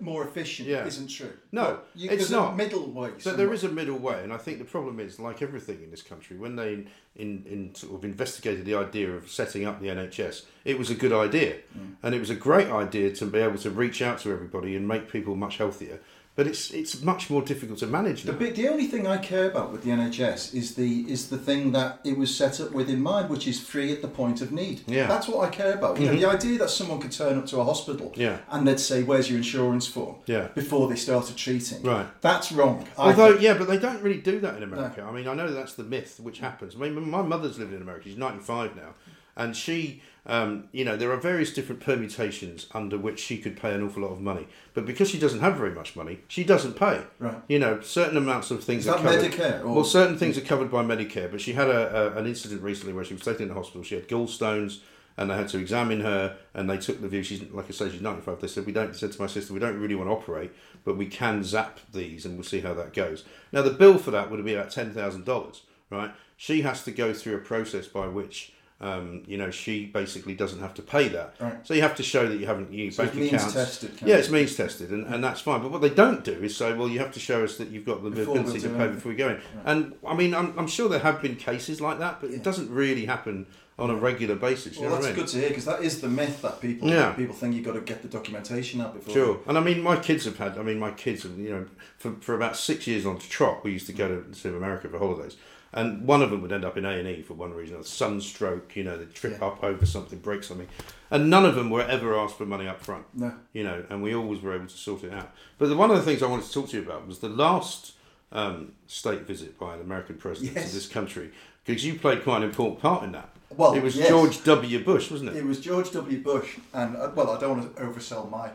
more 0.00 0.24
efficient 0.24 0.68
Yeah. 0.68 0.86
isn't 0.86 1.08
true. 1.08 1.32
No, 1.52 1.80
you, 1.94 2.10
it's 2.10 2.30
not. 2.30 2.54
a 2.54 2.56
middle 2.56 2.90
way. 2.90 3.10
But 3.24 3.36
there 3.36 3.52
is 3.52 3.64
a 3.64 3.68
middle 3.68 3.98
way, 3.98 4.22
and 4.22 4.32
I 4.32 4.38
think 4.38 4.58
the 4.58 4.64
problem 4.64 5.00
is, 5.00 5.18
like 5.18 5.42
everything 5.42 5.82
in 5.82 5.90
this 5.90 6.02
country, 6.02 6.36
when 6.36 6.56
they 6.56 6.72
in, 6.74 6.86
in, 7.16 7.44
in 7.50 7.74
sort 7.74 7.94
of 7.94 8.04
investigated 8.04 8.64
the 8.64 8.74
idea 8.74 9.10
of 9.10 9.30
setting 9.30 9.66
up 9.66 9.80
the 9.80 9.88
NHS, 9.88 10.44
it 10.64 10.78
was 10.78 10.88
a 10.90 10.94
good 10.94 11.12
idea, 11.12 11.56
Mm. 11.76 11.94
and 12.02 12.14
it 12.14 12.20
was 12.20 12.30
a 12.30 12.34
great 12.34 12.68
idea 12.68 13.12
to 13.14 13.26
be 13.26 13.38
able 13.38 13.58
to 13.58 13.70
reach 13.70 14.00
out 14.00 14.18
to 14.20 14.30
everybody 14.32 14.76
and 14.76 14.86
make 14.88 15.10
people 15.10 15.34
much 15.36 15.56
healthier. 15.58 16.00
But 16.34 16.46
it's 16.46 16.70
it's 16.70 17.02
much 17.02 17.28
more 17.28 17.42
difficult 17.42 17.78
to 17.80 17.86
manage 17.86 18.22
The, 18.22 18.32
now. 18.32 18.38
bit, 18.38 18.56
the 18.56 18.66
only 18.68 18.86
thing 18.86 19.06
I 19.06 19.18
care 19.18 19.50
about 19.50 19.70
with 19.70 19.84
the 19.84 19.90
NHS 19.90 20.54
is 20.54 20.74
the 20.76 21.00
is 21.02 21.28
the 21.28 21.36
thing 21.36 21.72
that 21.72 22.00
it 22.04 22.16
was 22.16 22.34
set 22.34 22.58
up 22.58 22.72
with 22.72 22.88
in 22.88 23.02
mind, 23.02 23.28
which 23.28 23.46
is 23.46 23.60
free 23.60 23.92
at 23.92 24.00
the 24.00 24.08
point 24.08 24.40
of 24.40 24.50
need. 24.50 24.80
Yeah. 24.86 25.08
That's 25.08 25.28
what 25.28 25.46
I 25.46 25.50
care 25.50 25.74
about. 25.74 26.00
You 26.00 26.06
know, 26.06 26.12
the 26.12 26.22
mm-hmm. 26.22 26.36
idea 26.36 26.58
that 26.58 26.70
someone 26.70 27.00
could 27.00 27.12
turn 27.12 27.36
up 27.36 27.46
to 27.48 27.60
a 27.60 27.64
hospital 27.64 28.12
Yeah. 28.16 28.38
and 28.50 28.66
they'd 28.66 28.80
say, 28.80 29.02
"Where's 29.02 29.28
your 29.28 29.36
insurance 29.36 29.86
form?" 29.86 30.16
Yeah. 30.24 30.48
before 30.54 30.88
they 30.88 30.96
started 30.96 31.36
treating. 31.36 31.82
Right. 31.82 32.06
That's 32.22 32.50
wrong. 32.50 32.88
Although, 32.96 33.36
yeah, 33.36 33.52
but 33.52 33.68
they 33.68 33.78
don't 33.78 34.02
really 34.02 34.20
do 34.20 34.40
that 34.40 34.56
in 34.56 34.62
America. 34.62 35.02
I 35.02 35.12
mean, 35.12 35.28
I 35.28 35.34
know 35.34 35.52
that's 35.52 35.74
the 35.74 35.84
myth 35.84 36.18
which 36.18 36.38
happens. 36.38 36.76
I 36.76 36.78
mean, 36.78 37.10
my 37.10 37.22
mother's 37.22 37.58
lived 37.58 37.74
in 37.74 37.82
America. 37.82 38.04
She's 38.08 38.16
95 38.16 38.74
now. 38.74 38.94
And 39.36 39.56
she, 39.56 40.02
um, 40.26 40.68
you 40.72 40.84
know, 40.84 40.96
there 40.96 41.10
are 41.10 41.16
various 41.16 41.52
different 41.52 41.80
permutations 41.80 42.66
under 42.72 42.96
which 42.96 43.18
she 43.18 43.38
could 43.38 43.56
pay 43.60 43.74
an 43.74 43.82
awful 43.82 44.02
lot 44.02 44.12
of 44.12 44.20
money. 44.20 44.46
But 44.72 44.86
because 44.86 45.10
she 45.10 45.18
doesn't 45.18 45.40
have 45.40 45.56
very 45.56 45.72
much 45.72 45.96
money, 45.96 46.20
she 46.28 46.44
doesn't 46.44 46.74
pay. 46.74 47.02
Right. 47.18 47.42
You 47.48 47.58
know, 47.58 47.80
certain 47.80 48.16
amounts 48.16 48.50
of 48.50 48.62
things 48.62 48.82
Is 48.86 48.88
are 48.88 49.02
that 49.02 49.20
covered. 49.20 49.32
Medicare, 49.32 49.64
or- 49.64 49.74
Well, 49.74 49.84
certain 49.84 50.16
things 50.16 50.38
are 50.38 50.42
covered 50.42 50.70
by 50.70 50.84
Medicare. 50.84 51.30
But 51.30 51.40
she 51.40 51.54
had 51.54 51.68
a, 51.68 52.14
a, 52.14 52.18
an 52.18 52.26
incident 52.26 52.62
recently 52.62 52.92
where 52.92 53.04
she 53.04 53.14
was 53.14 53.22
taken 53.24 53.48
to 53.48 53.48
the 53.48 53.54
hospital. 53.54 53.82
She 53.82 53.96
had 53.96 54.08
gallstones. 54.08 54.80
And 55.14 55.30
they 55.30 55.34
had 55.36 55.48
to 55.48 55.58
examine 55.58 56.00
her, 56.00 56.38
and 56.54 56.70
they 56.70 56.78
took 56.78 57.02
the 57.02 57.06
view. 57.06 57.22
She's 57.22 57.42
like 57.50 57.66
I 57.68 57.72
say, 57.72 57.90
she's 57.90 58.00
ninety 58.00 58.22
five. 58.22 58.40
They 58.40 58.46
said 58.48 58.64
we 58.64 58.72
don't. 58.72 58.96
Said 58.96 59.12
to 59.12 59.20
my 59.20 59.26
sister, 59.26 59.52
we 59.52 59.60
don't 59.60 59.78
really 59.78 59.94
want 59.94 60.08
to 60.08 60.14
operate, 60.14 60.52
but 60.86 60.96
we 60.96 61.04
can 61.04 61.44
zap 61.44 61.80
these, 61.92 62.24
and 62.24 62.36
we'll 62.36 62.44
see 62.44 62.60
how 62.60 62.72
that 62.72 62.94
goes. 62.94 63.22
Now 63.52 63.60
the 63.60 63.72
bill 63.72 63.98
for 63.98 64.10
that 64.10 64.30
would 64.30 64.42
be 64.42 64.54
about 64.54 64.70
ten 64.70 64.94
thousand 64.94 65.26
dollars, 65.26 65.64
right? 65.90 66.12
She 66.38 66.62
has 66.62 66.82
to 66.84 66.90
go 66.90 67.12
through 67.12 67.34
a 67.36 67.40
process 67.40 67.86
by 67.86 68.06
which, 68.06 68.54
um, 68.82 69.22
you 69.26 69.38
know, 69.38 69.50
she 69.50 69.86
basically 69.86 70.34
doesn't 70.34 70.60
have 70.60 70.74
to 70.74 70.82
pay 70.82 71.08
that. 71.08 71.36
Right. 71.40 71.66
So 71.66 71.72
you 71.74 71.82
have 71.82 71.94
to 71.96 72.02
show 72.02 72.28
that 72.28 72.36
you 72.38 72.46
haven't 72.46 72.72
used 72.72 72.96
So 72.96 73.04
bank 73.04 73.14
it's 73.16 73.20
means 73.20 73.32
accounts. 73.42 73.54
tested, 73.54 73.92
Yeah, 74.04 74.16
it's 74.16 74.28
means 74.30 74.56
tested, 74.56 74.90
and, 74.90 75.06
and 75.06 75.22
that's 75.22 75.40
fine. 75.40 75.62
But 75.62 75.70
what 75.70 75.80
they 75.80 75.90
don't 75.90 76.24
do 76.24 76.32
is 76.32 76.56
say, 76.56 76.72
well, 76.72 76.88
you 76.88 76.98
have 76.98 77.12
to 77.12 77.20
show 77.20 77.44
us 77.44 77.56
that 77.58 77.68
you've 77.68 77.86
got 77.86 78.02
the 78.02 78.10
Before 78.10 78.36
ability 78.36 78.60
to 78.60 78.68
pay 78.70 78.88
before 78.88 79.10
we 79.10 79.16
go 79.16 79.28
in. 79.30 79.40
And 79.64 79.94
I 80.06 80.14
mean, 80.14 80.34
I'm, 80.34 80.58
I'm 80.58 80.66
sure 80.66 80.88
there 80.88 80.98
have 80.98 81.22
been 81.22 81.36
cases 81.36 81.80
like 81.80 81.98
that, 82.00 82.20
but 82.20 82.30
it 82.30 82.42
doesn't 82.42 82.70
really 82.70 83.06
happen 83.06 83.46
on 83.78 83.88
a 83.90 83.94
regular 83.94 84.34
basis. 84.34 84.76
You 84.76 84.82
Well, 84.82 84.90
know 84.90 84.96
that's 84.96 85.06
I 85.06 85.10
mean? 85.10 85.16
good 85.20 85.28
to 85.28 85.38
hear 85.38 85.48
because 85.48 85.64
that 85.64 85.82
is 85.82 86.00
the 86.00 86.08
myth 86.08 86.42
that 86.42 86.60
people 86.60 86.88
Yeah. 86.88 87.12
people 87.12 87.34
think 87.34 87.54
you've 87.54 87.64
got 87.64 87.72
to 87.72 87.80
get 87.80 88.02
the 88.02 88.08
documentation 88.08 88.80
out 88.80 88.94
before. 88.94 89.14
Sure, 89.14 89.40
and 89.46 89.56
I 89.56 89.60
mean, 89.62 89.80
my 89.80 89.96
kids 89.96 90.24
have 90.26 90.36
had. 90.38 90.58
I 90.58 90.62
mean, 90.62 90.78
my 90.78 90.90
kids 90.90 91.22
have. 91.22 91.38
You 91.38 91.50
know, 91.50 91.66
for, 91.98 92.12
for 92.20 92.34
about 92.34 92.56
six 92.56 92.86
years 92.86 93.06
on 93.06 93.18
to 93.18 93.28
trot, 93.30 93.64
we 93.64 93.72
used 93.72 93.86
to 93.86 93.92
go 93.92 94.08
to, 94.08 94.40
to 94.42 94.56
America 94.56 94.88
for 94.88 94.98
holidays, 94.98 95.36
and 95.72 96.06
one 96.06 96.22
of 96.22 96.30
them 96.30 96.42
would 96.42 96.52
end 96.52 96.64
up 96.64 96.76
in 96.76 96.84
A 96.84 96.90
and 96.90 97.08
E 97.08 97.22
for 97.22 97.34
one 97.34 97.52
reason 97.54 97.76
or 97.76 97.82
sunstroke. 97.84 98.76
You 98.76 98.84
know, 98.84 98.96
they 98.98 99.06
trip 99.06 99.38
Yeah. 99.40 99.46
up 99.46 99.62
over 99.64 99.86
something, 99.86 100.18
break 100.18 100.42
something, 100.44 100.68
and 101.10 101.30
none 101.30 101.44
of 101.44 101.54
them 101.54 101.70
were 101.70 101.82
ever 101.82 102.18
asked 102.18 102.36
for 102.36 102.46
money 102.46 102.66
up 102.68 102.82
front. 102.82 103.06
No. 103.14 103.34
You 103.52 103.64
know, 103.64 103.84
and 103.90 104.02
we 104.02 104.14
always 104.14 104.40
were 104.42 104.54
able 104.54 104.66
to 104.66 104.76
sort 104.76 105.04
it 105.04 105.12
out. 105.12 105.30
But 105.58 105.68
the, 105.68 105.76
one 105.76 105.90
of 105.90 105.96
the 105.96 106.02
things 106.02 106.22
I 106.22 106.26
wanted 106.26 106.46
to 106.46 106.52
talk 106.52 106.68
to 106.70 106.76
you 106.76 106.82
about 106.82 107.06
was 107.06 107.18
the 107.20 107.28
last 107.28 107.92
um, 108.32 108.72
state 108.86 109.22
visit 109.22 109.58
by 109.58 109.74
an 109.74 109.80
American 109.80 110.16
president 110.16 110.54
Yes. 110.56 110.68
to 110.70 110.74
this 110.74 110.86
country, 110.88 111.30
because 111.64 111.84
you 111.84 111.98
played 111.98 112.22
quite 112.22 112.38
an 112.38 112.44
important 112.44 112.80
part 112.80 113.02
in 113.04 113.12
that. 113.12 113.28
Well, 113.54 113.74
it 113.74 113.82
was 113.82 113.94
yes. 113.96 114.08
George 114.08 114.42
W. 114.44 114.82
Bush, 114.82 115.10
wasn't 115.10 115.30
it? 115.30 115.36
It 115.36 115.44
was 115.44 115.60
George 115.60 115.90
W. 115.92 116.22
Bush, 116.22 116.56
and 116.72 116.96
uh, 116.96 117.10
well, 117.14 117.30
I 117.30 117.38
don't 117.38 117.58
want 117.58 117.76
to 117.76 117.82
oversell 117.82 118.30
my 118.30 118.50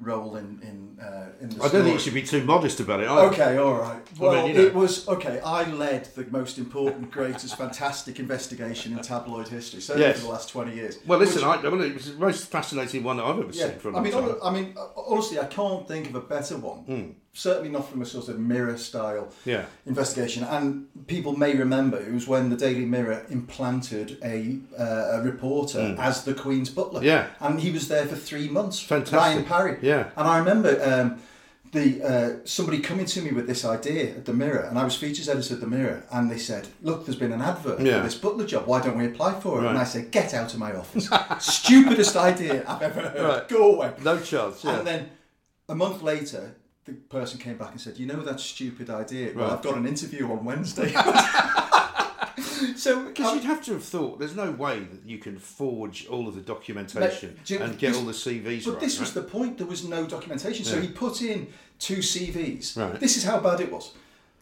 role 0.00 0.36
in 0.36 0.58
in 0.62 0.98
uh, 1.04 1.28
in 1.40 1.48
the 1.50 1.56
I 1.56 1.58
don't 1.58 1.68
story. 1.68 1.82
think 1.84 1.94
you 1.94 2.00
should 2.00 2.14
be 2.14 2.22
too 2.22 2.42
modest 2.44 2.80
about 2.80 3.00
it. 3.00 3.08
either. 3.08 3.28
Okay, 3.32 3.56
all 3.58 3.74
right. 3.78 4.02
Well, 4.18 4.32
Well, 4.32 4.32
then, 4.32 4.46
you 4.48 4.54
know. 4.54 4.66
it 4.68 4.74
was 4.74 5.06
okay. 5.08 5.40
I 5.40 5.64
led 5.70 6.06
the 6.14 6.24
most 6.30 6.58
important, 6.58 7.10
greatest, 7.10 7.56
fantastic 7.56 8.18
investigation 8.18 8.92
in 8.92 8.98
tabloid 9.00 9.48
history, 9.48 9.80
certainly 9.80 10.08
Yes. 10.08 10.18
for 10.20 10.26
the 10.26 10.32
last 10.32 10.48
twenty 10.50 10.74
years. 10.74 10.98
Well, 11.06 11.18
listen, 11.18 11.46
Which- 11.46 11.64
I, 11.64 11.68
well, 11.68 11.80
it 11.82 11.94
was 11.94 12.12
the 12.12 12.18
most 12.18 12.48
fascinating 12.50 13.02
one 13.04 13.16
that 13.18 13.24
I've 13.24 13.38
ever 13.38 13.50
yeah, 13.52 13.68
seen 13.70 13.78
from 13.78 13.96
I 13.96 14.00
mean. 14.00 14.14
I 14.42 14.50
mean, 14.50 14.74
honestly, 14.96 15.38
I 15.38 15.46
can't 15.46 15.86
think 15.86 16.08
of 16.08 16.14
a 16.14 16.20
better 16.20 16.56
one. 16.56 17.16
Certainly 17.32 17.70
not 17.70 17.88
from 17.88 18.02
a 18.02 18.06
sort 18.06 18.28
of 18.28 18.38
mirror 18.40 18.76
style. 18.76 19.32
Yeah. 19.44 19.66
investigation. 19.86 20.42
And 20.44 20.88
people 21.06 21.36
may 21.36 21.54
remember 21.54 21.96
it 21.98 22.12
was 22.12 22.26
when 22.26 22.50
the 22.50 22.56
Daily 22.56 22.84
Mirror 22.84 23.26
implanted 23.30 24.18
a, 24.24 24.58
uh, 24.78 25.18
a 25.18 25.22
reporter 25.22 25.94
as 25.98 26.24
the 26.24 26.34
Queen's 26.34 26.70
butler. 26.70 27.02
Yeah. 27.04 27.28
and 27.40 27.60
he 27.60 27.70
was 27.70 27.86
there 27.88 28.06
for 28.06 28.16
three 28.16 28.48
months. 28.48 28.80
Fantastic. 28.80 29.16
Ryan 29.18 29.44
Parry. 29.44 29.78
Yeah. 29.82 30.10
and 30.16 30.26
I 30.28 30.38
remember. 30.38 30.80
Um, 30.84 31.20
the 31.72 32.02
uh, 32.02 32.30
somebody 32.46 32.80
coming 32.80 33.06
to 33.06 33.22
me 33.22 33.30
with 33.30 33.46
this 33.46 33.64
idea 33.64 34.10
at 34.16 34.24
the 34.24 34.32
Mirror, 34.32 34.62
and 34.68 34.76
I 34.76 34.82
was 34.82 34.96
features 34.96 35.28
editor 35.28 35.54
at 35.54 35.60
the 35.60 35.68
Mirror, 35.68 36.02
and 36.10 36.28
they 36.28 36.36
said, 36.36 36.66
"Look, 36.82 37.06
there's 37.06 37.14
been 37.16 37.30
an 37.30 37.40
advert 37.42 37.78
Yeah. 37.78 37.98
for 37.98 38.02
this 38.02 38.16
butler 38.16 38.44
job. 38.44 38.66
Why 38.66 38.80
don't 38.80 38.98
we 38.98 39.06
apply 39.06 39.38
for 39.38 39.62
it?" 39.62 39.68
And 39.68 39.78
I 39.78 39.84
said, 39.84 40.10
"Get 40.10 40.34
out 40.34 40.52
of 40.52 40.58
my 40.58 40.74
office! 40.74 41.08
Stupidest 41.38 42.16
idea 42.16 42.64
I've 42.66 42.82
ever 42.82 43.00
heard. 43.00 43.22
Right. 43.22 43.48
Go 43.48 43.74
away." 43.76 43.92
No 44.02 44.18
chance. 44.18 44.64
Yeah. 44.64 44.78
And 44.78 44.86
then 44.88 45.10
a 45.68 45.76
month 45.76 46.02
later, 46.02 46.56
the 46.86 46.92
person 46.92 47.38
came 47.38 47.56
back 47.56 47.72
and 47.72 47.80
said, 47.80 47.98
"You 47.98 48.06
know 48.06 48.20
that 48.22 48.40
stupid 48.40 48.90
idea? 48.90 49.32
Well, 49.34 49.46
Right. 49.48 49.52
I've 49.56 49.62
got 49.62 49.76
an 49.76 49.86
interview 49.86 50.30
on 50.30 50.44
Wednesday." 50.44 50.92
so 52.76 53.04
Because 53.04 53.26
um, 53.32 53.34
you'd 53.36 53.44
have 53.44 53.62
to 53.64 53.72
have 53.74 53.84
thought 53.84 54.18
there's 54.18 54.36
no 54.36 54.50
way 54.52 54.80
that 54.80 55.00
you 55.04 55.18
can 55.18 55.38
forge 55.38 56.06
all 56.06 56.28
of 56.28 56.34
the 56.34 56.40
documentation 56.40 57.38
you- 57.46 57.58
and 57.58 57.78
get 57.78 57.94
all 57.94 58.02
the 58.02 58.12
CVs 58.12 58.64
But 58.64 58.72
right. 58.72 58.80
this 58.80 58.98
was 59.00 59.12
the 59.12 59.22
point. 59.22 59.58
There 59.58 59.66
was 59.66 59.84
no 59.86 60.06
documentation. 60.06 60.64
So 60.64 60.76
Yeah. 60.76 60.82
he 60.82 60.88
put 60.88 61.22
in 61.22 61.48
two 61.78 61.98
CVs. 62.02 62.76
Right. 62.76 62.98
This 63.00 63.16
is 63.16 63.24
how 63.24 63.40
bad 63.40 63.60
it 63.60 63.70
was. 63.72 63.92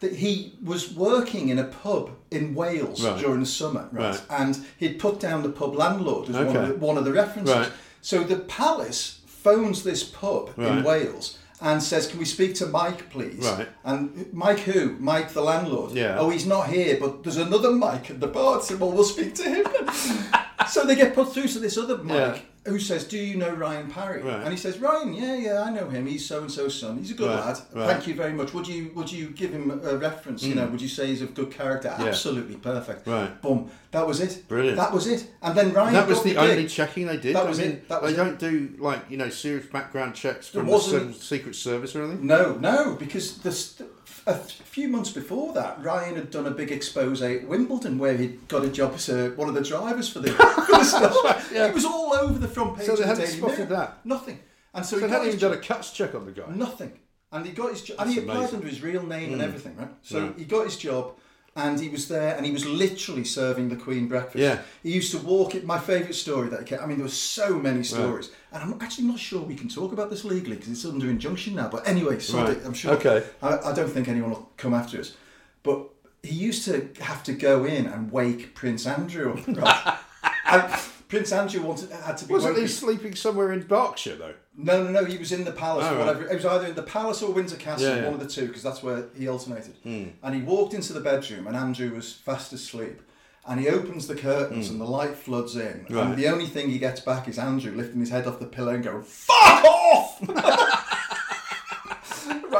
That 0.00 0.14
he 0.14 0.54
was 0.62 0.95
working 0.95 1.49
in 1.49 1.59
a 1.59 1.64
pub 1.64 2.11
in 2.30 2.54
Wales 2.54 3.02
Right. 3.04 3.18
during 3.18 3.40
the 3.40 3.47
summer, 3.47 3.88
right? 3.90 4.11
Right. 4.14 4.23
And 4.30 4.64
he'd 4.78 4.99
put 5.00 5.18
down 5.18 5.42
the 5.42 5.49
pub 5.49 5.75
landlord 5.75 6.28
as 6.28 6.37
one, 6.37 6.57
of 6.57 6.68
the, 6.68 6.75
one 6.76 6.97
of 6.99 7.04
the 7.04 7.12
references. 7.12 7.54
Right. 7.57 7.73
So 8.00 8.23
the 8.23 8.37
palace 8.37 9.21
phones 9.26 9.83
this 9.83 10.04
pub 10.04 10.52
in 10.57 10.85
Wales 10.85 11.38
and 11.61 11.83
says, 11.83 12.07
"Can 12.07 12.19
we 12.19 12.25
speak 12.25 12.55
to 12.57 12.67
Mike, 12.67 13.11
please?" 13.11 13.45
Right. 13.45 13.69
And 13.85 14.33
Mike 14.33 14.61
who? 14.61 14.97
Mike 14.99 15.33
the 15.33 15.43
landlord. 15.43 15.93
Yeah. 15.93 16.19
Oh, 16.19 16.31
he's 16.31 16.47
not 16.47 16.69
here, 16.69 16.99
but 17.00 17.23
there's 17.23 17.37
another 17.37 17.71
Mike 17.73 18.11
at 18.11 18.21
the 18.21 18.29
bar. 18.29 18.61
So 18.62 18.77
well, 18.77 18.93
we'll 18.93 19.05
speak 19.05 19.35
to 19.37 19.43
him. 19.45 19.67
so 20.69 20.85
they 20.85 20.95
get 20.95 21.15
put 21.15 21.33
through 21.33 21.49
to 21.49 21.59
this 21.59 21.77
other 21.79 21.99
Mike 21.99 22.17
Yeah. 22.17 22.38
Who 22.69 22.79
says, 22.79 23.05
"Do 23.05 23.19
you 23.19 23.37
know 23.37 23.51
Ryan 23.51 23.91
Parry?" 23.91 24.23
Right. 24.23 24.41
And 24.43 24.51
he 24.51 24.57
says, 24.57 24.79
"Ryan, 24.79 25.13
yeah, 25.15 25.35
yeah, 25.37 25.63
I 25.63 25.71
know 25.71 25.89
him. 25.89 26.07
He's 26.07 26.25
so 26.27 26.43
and 26.43 26.51
so's 26.51 26.79
son. 26.79 26.99
He's 26.99 27.11
a 27.11 27.15
good 27.15 27.29
Right, 27.29 27.45
lad. 27.45 27.59
right. 27.75 27.87
Thank 27.89 28.07
you 28.07 28.15
very 28.15 28.33
much. 28.33 28.55
Would 28.55 28.69
you 28.69 28.91
would 28.95 29.11
you 29.11 29.31
give 29.31 29.51
him 29.53 29.71
a 29.85 29.97
reference? 29.97 30.43
You 30.43 30.55
know, 30.55 30.67
would 30.67 30.81
you 30.81 30.89
say 30.89 31.07
he's 31.09 31.23
of 31.23 31.35
good 31.35 31.51
character? 31.51 31.91
Hmm. 31.91 32.03
Yeah. 32.03 32.09
Absolutely 32.09 32.57
perfect. 32.57 33.07
Right. 33.07 33.41
Boom. 33.43 33.71
That 33.91 34.07
was 34.07 34.21
it. 34.21 34.47
Brilliant. 34.49 34.77
That 34.77 34.93
was 34.93 35.07
it. 35.07 35.27
And 35.43 35.57
then 35.57 35.73
Ryan. 35.73 35.95
that 35.95 36.07
was 36.09 36.23
the 36.23 36.31
gig. 36.31 36.39
only 36.39 36.67
checking 36.67 37.07
they 37.07 37.17
did. 37.17 37.35
That 37.35 37.47
I 37.47 37.49
was 37.49 37.59
mean, 37.59 37.71
it, 37.71 37.89
that 37.89 38.03
was 38.03 38.15
they 38.15 38.21
it. 38.21 38.25
don't 38.25 38.39
do 38.39 38.75
like 38.79 39.11
you 39.11 39.17
know 39.17 39.31
serious 39.31 39.67
background 39.67 40.15
checks 40.15 40.49
from 40.49 40.67
the 40.67 41.15
Secret 41.19 41.55
Service 41.57 41.97
or 41.97 42.05
anything. 42.05 42.27
No, 42.27 42.55
no, 42.57 42.95
because 42.97 43.39
the 43.39 43.51
st- 43.53 43.89
a 44.28 44.37
few 44.38 44.88
months 44.88 45.11
before 45.11 45.52
that, 45.54 45.82
Ryan 45.82 46.16
had 46.16 46.30
done 46.30 46.47
a 46.47 46.50
big 46.50 46.70
expose 46.70 47.23
at 47.23 47.47
Wimbledon 47.49 47.99
where 47.99 48.16
he'd 48.16 48.47
got 48.49 48.64
a 48.64 48.68
job 48.68 48.92
as 48.94 49.08
uh, 49.08 49.32
one 49.37 49.49
of 49.49 49.54
the 49.54 49.62
drivers 49.62 50.08
for 50.08 50.20
the, 50.20 50.30
for 50.66 50.73
the 50.73 50.85
stuff. 50.85 51.50
yeah. 51.52 51.66
It 51.66 51.75
was 51.75 51.85
all 51.85 52.14
over 52.14 52.38
the 52.38 52.49
front 52.49 52.76
page 52.76 52.87
So 52.87 52.94
they 52.94 53.02
the 53.02 53.06
hadn't 53.08 53.25
Daily 53.25 53.37
spotted 53.38 53.68
that? 53.70 54.04
Nothing. 54.04 54.38
And 54.75 54.85
so, 54.85 54.99
So 54.99 55.06
he 55.06 55.12
hadn't 55.12 55.28
even 55.28 55.40
done 55.40 55.52
a 55.52 55.56
cuts 55.56 55.92
check 55.92 56.14
on 56.14 56.26
the 56.26 56.32
guy. 56.32 56.44
Nothing. 56.54 56.92
And 57.32 57.44
he 57.44 57.52
got 57.52 57.70
his 57.70 57.82
job, 57.82 57.97
and 58.00 58.11
he 58.11 58.18
applied 58.20 58.54
under 58.54 58.66
his 58.66 58.82
real 58.82 59.02
name 59.04 59.32
and 59.35 59.42
everything, 59.42 59.76
right? 59.76 59.88
So 60.02 60.23
Right. 60.28 60.38
he 60.38 60.44
got 60.44 60.64
his 60.64 60.76
job, 60.78 61.14
and 61.57 61.81
he 61.81 61.88
was 61.88 62.09
there, 62.09 62.37
and 62.37 62.47
he 62.47 62.52
was 62.52 62.64
literally 62.64 63.25
serving 63.25 63.69
the 63.69 63.76
Queen 63.76 64.07
breakfast. 64.09 64.38
Yeah. 64.38 64.61
He 64.83 64.93
used 64.93 65.11
to 65.12 65.19
walk 65.19 65.55
it. 65.55 65.64
My 65.64 65.78
favourite 65.78 66.14
story 66.14 66.49
that 66.50 66.61
he 66.61 66.64
kept. 66.67 66.83
I 66.83 66.87
mean, 66.87 66.99
there 66.99 67.05
were 67.07 67.11
so 67.11 67.59
many 67.59 67.83
stories, 67.83 68.31
and 68.52 68.62
I'm 68.62 68.78
actually 68.81 69.09
not 69.09 69.19
sure 69.19 69.43
we 69.43 69.55
can 69.57 69.69
talk 69.69 69.93
about 69.93 70.11
this 70.11 70.25
legally 70.25 70.57
because 70.57 70.71
it's 70.71 70.85
under 70.85 71.11
injunction 71.11 71.55
now. 71.57 71.69
But 71.69 71.87
anyway, 71.88 72.19
sorry, 72.21 72.55
Right. 72.55 72.64
I'm 72.64 72.75
sure. 72.75 72.93
Okay. 72.95 73.25
I, 73.43 73.59
I 73.59 73.73
don't 73.75 73.88
think 73.90 74.09
anyone 74.09 74.31
will 74.31 74.50
come 74.57 74.75
after 74.75 75.00
us, 75.00 75.17
but 75.62 75.88
he 76.23 76.35
used 76.35 76.64
to 76.67 76.88
have 77.00 77.23
to 77.25 77.33
go 77.33 77.64
in 77.64 77.87
and 77.87 78.11
wake 78.12 78.55
Prince 78.55 78.87
Andrew. 78.87 79.33
up, 79.38 79.49
Right? 79.49 79.99
and 80.47 80.81
Prince 81.09 81.33
Andrew 81.33 81.62
wanted 81.62 81.91
had 81.91 82.17
to 82.19 82.27
be. 82.27 82.35
Wasn't 82.35 82.53
woken- 82.53 82.67
he 82.67 82.73
sleeping 82.73 83.15
somewhere 83.15 83.53
in 83.53 83.62
Berkshire 83.62 84.17
though? 84.17 84.35
no, 84.57 84.83
no, 84.85 84.91
no. 84.91 85.05
He 85.07 85.17
was 85.19 85.33
in 85.33 85.45
the 85.45 85.53
palace 85.53 85.87
Oh, 85.88 85.95
or 85.95 85.99
right. 85.99 86.07
whatever. 86.07 86.29
It 86.31 86.35
was 86.35 86.45
either 86.45 86.67
in 86.67 86.75
the 86.75 86.83
palace 86.83 87.23
or 87.23 87.33
Windsor 87.33 87.57
Castle, 87.57 87.88
Yeah, 87.88 87.97
yeah. 87.97 88.05
one 88.05 88.15
of 88.15 88.21
the 88.21 88.29
two, 88.29 88.47
because 88.49 88.62
that's 88.62 88.83
where 88.83 89.07
he 89.17 89.27
alternated. 89.29 89.77
Hmm. 89.83 90.05
And 90.23 90.35
he 90.35 90.43
walked 90.43 90.75
into 90.75 90.93
the 90.93 91.00
bedroom, 91.00 91.47
and 91.47 91.57
Andrew 91.57 91.95
was 91.95 92.12
fast 92.12 92.53
asleep. 92.53 93.00
And 93.47 93.59
he 93.59 93.69
opens 93.69 94.07
the 94.07 94.15
curtains, 94.15 94.69
and 94.69 94.79
the 94.79 94.85
light 94.85 95.17
floods 95.17 95.57
in. 95.57 95.87
Right. 95.88 96.07
And 96.09 96.17
the 96.19 96.29
only 96.29 96.45
thing 96.47 96.69
he 96.69 96.79
gets 96.79 97.00
back 97.00 97.27
is 97.29 97.38
Andrew 97.38 97.73
lifting 97.75 98.00
his 98.00 98.11
head 98.11 98.27
off 98.27 98.38
the 98.41 98.47
pillow 98.47 98.75
and 98.75 98.85
going, 98.85 99.03
"Fuck 99.03 99.65
off!" 99.65 100.21
right, 100.29 100.45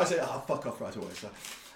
I 0.03 0.05
say, 0.05 0.19
"Ah, 0.23 0.41
fuck 0.47 0.67
off 0.67 0.81
right 0.81 0.95
away, 0.97 1.09
sir." 1.15 1.29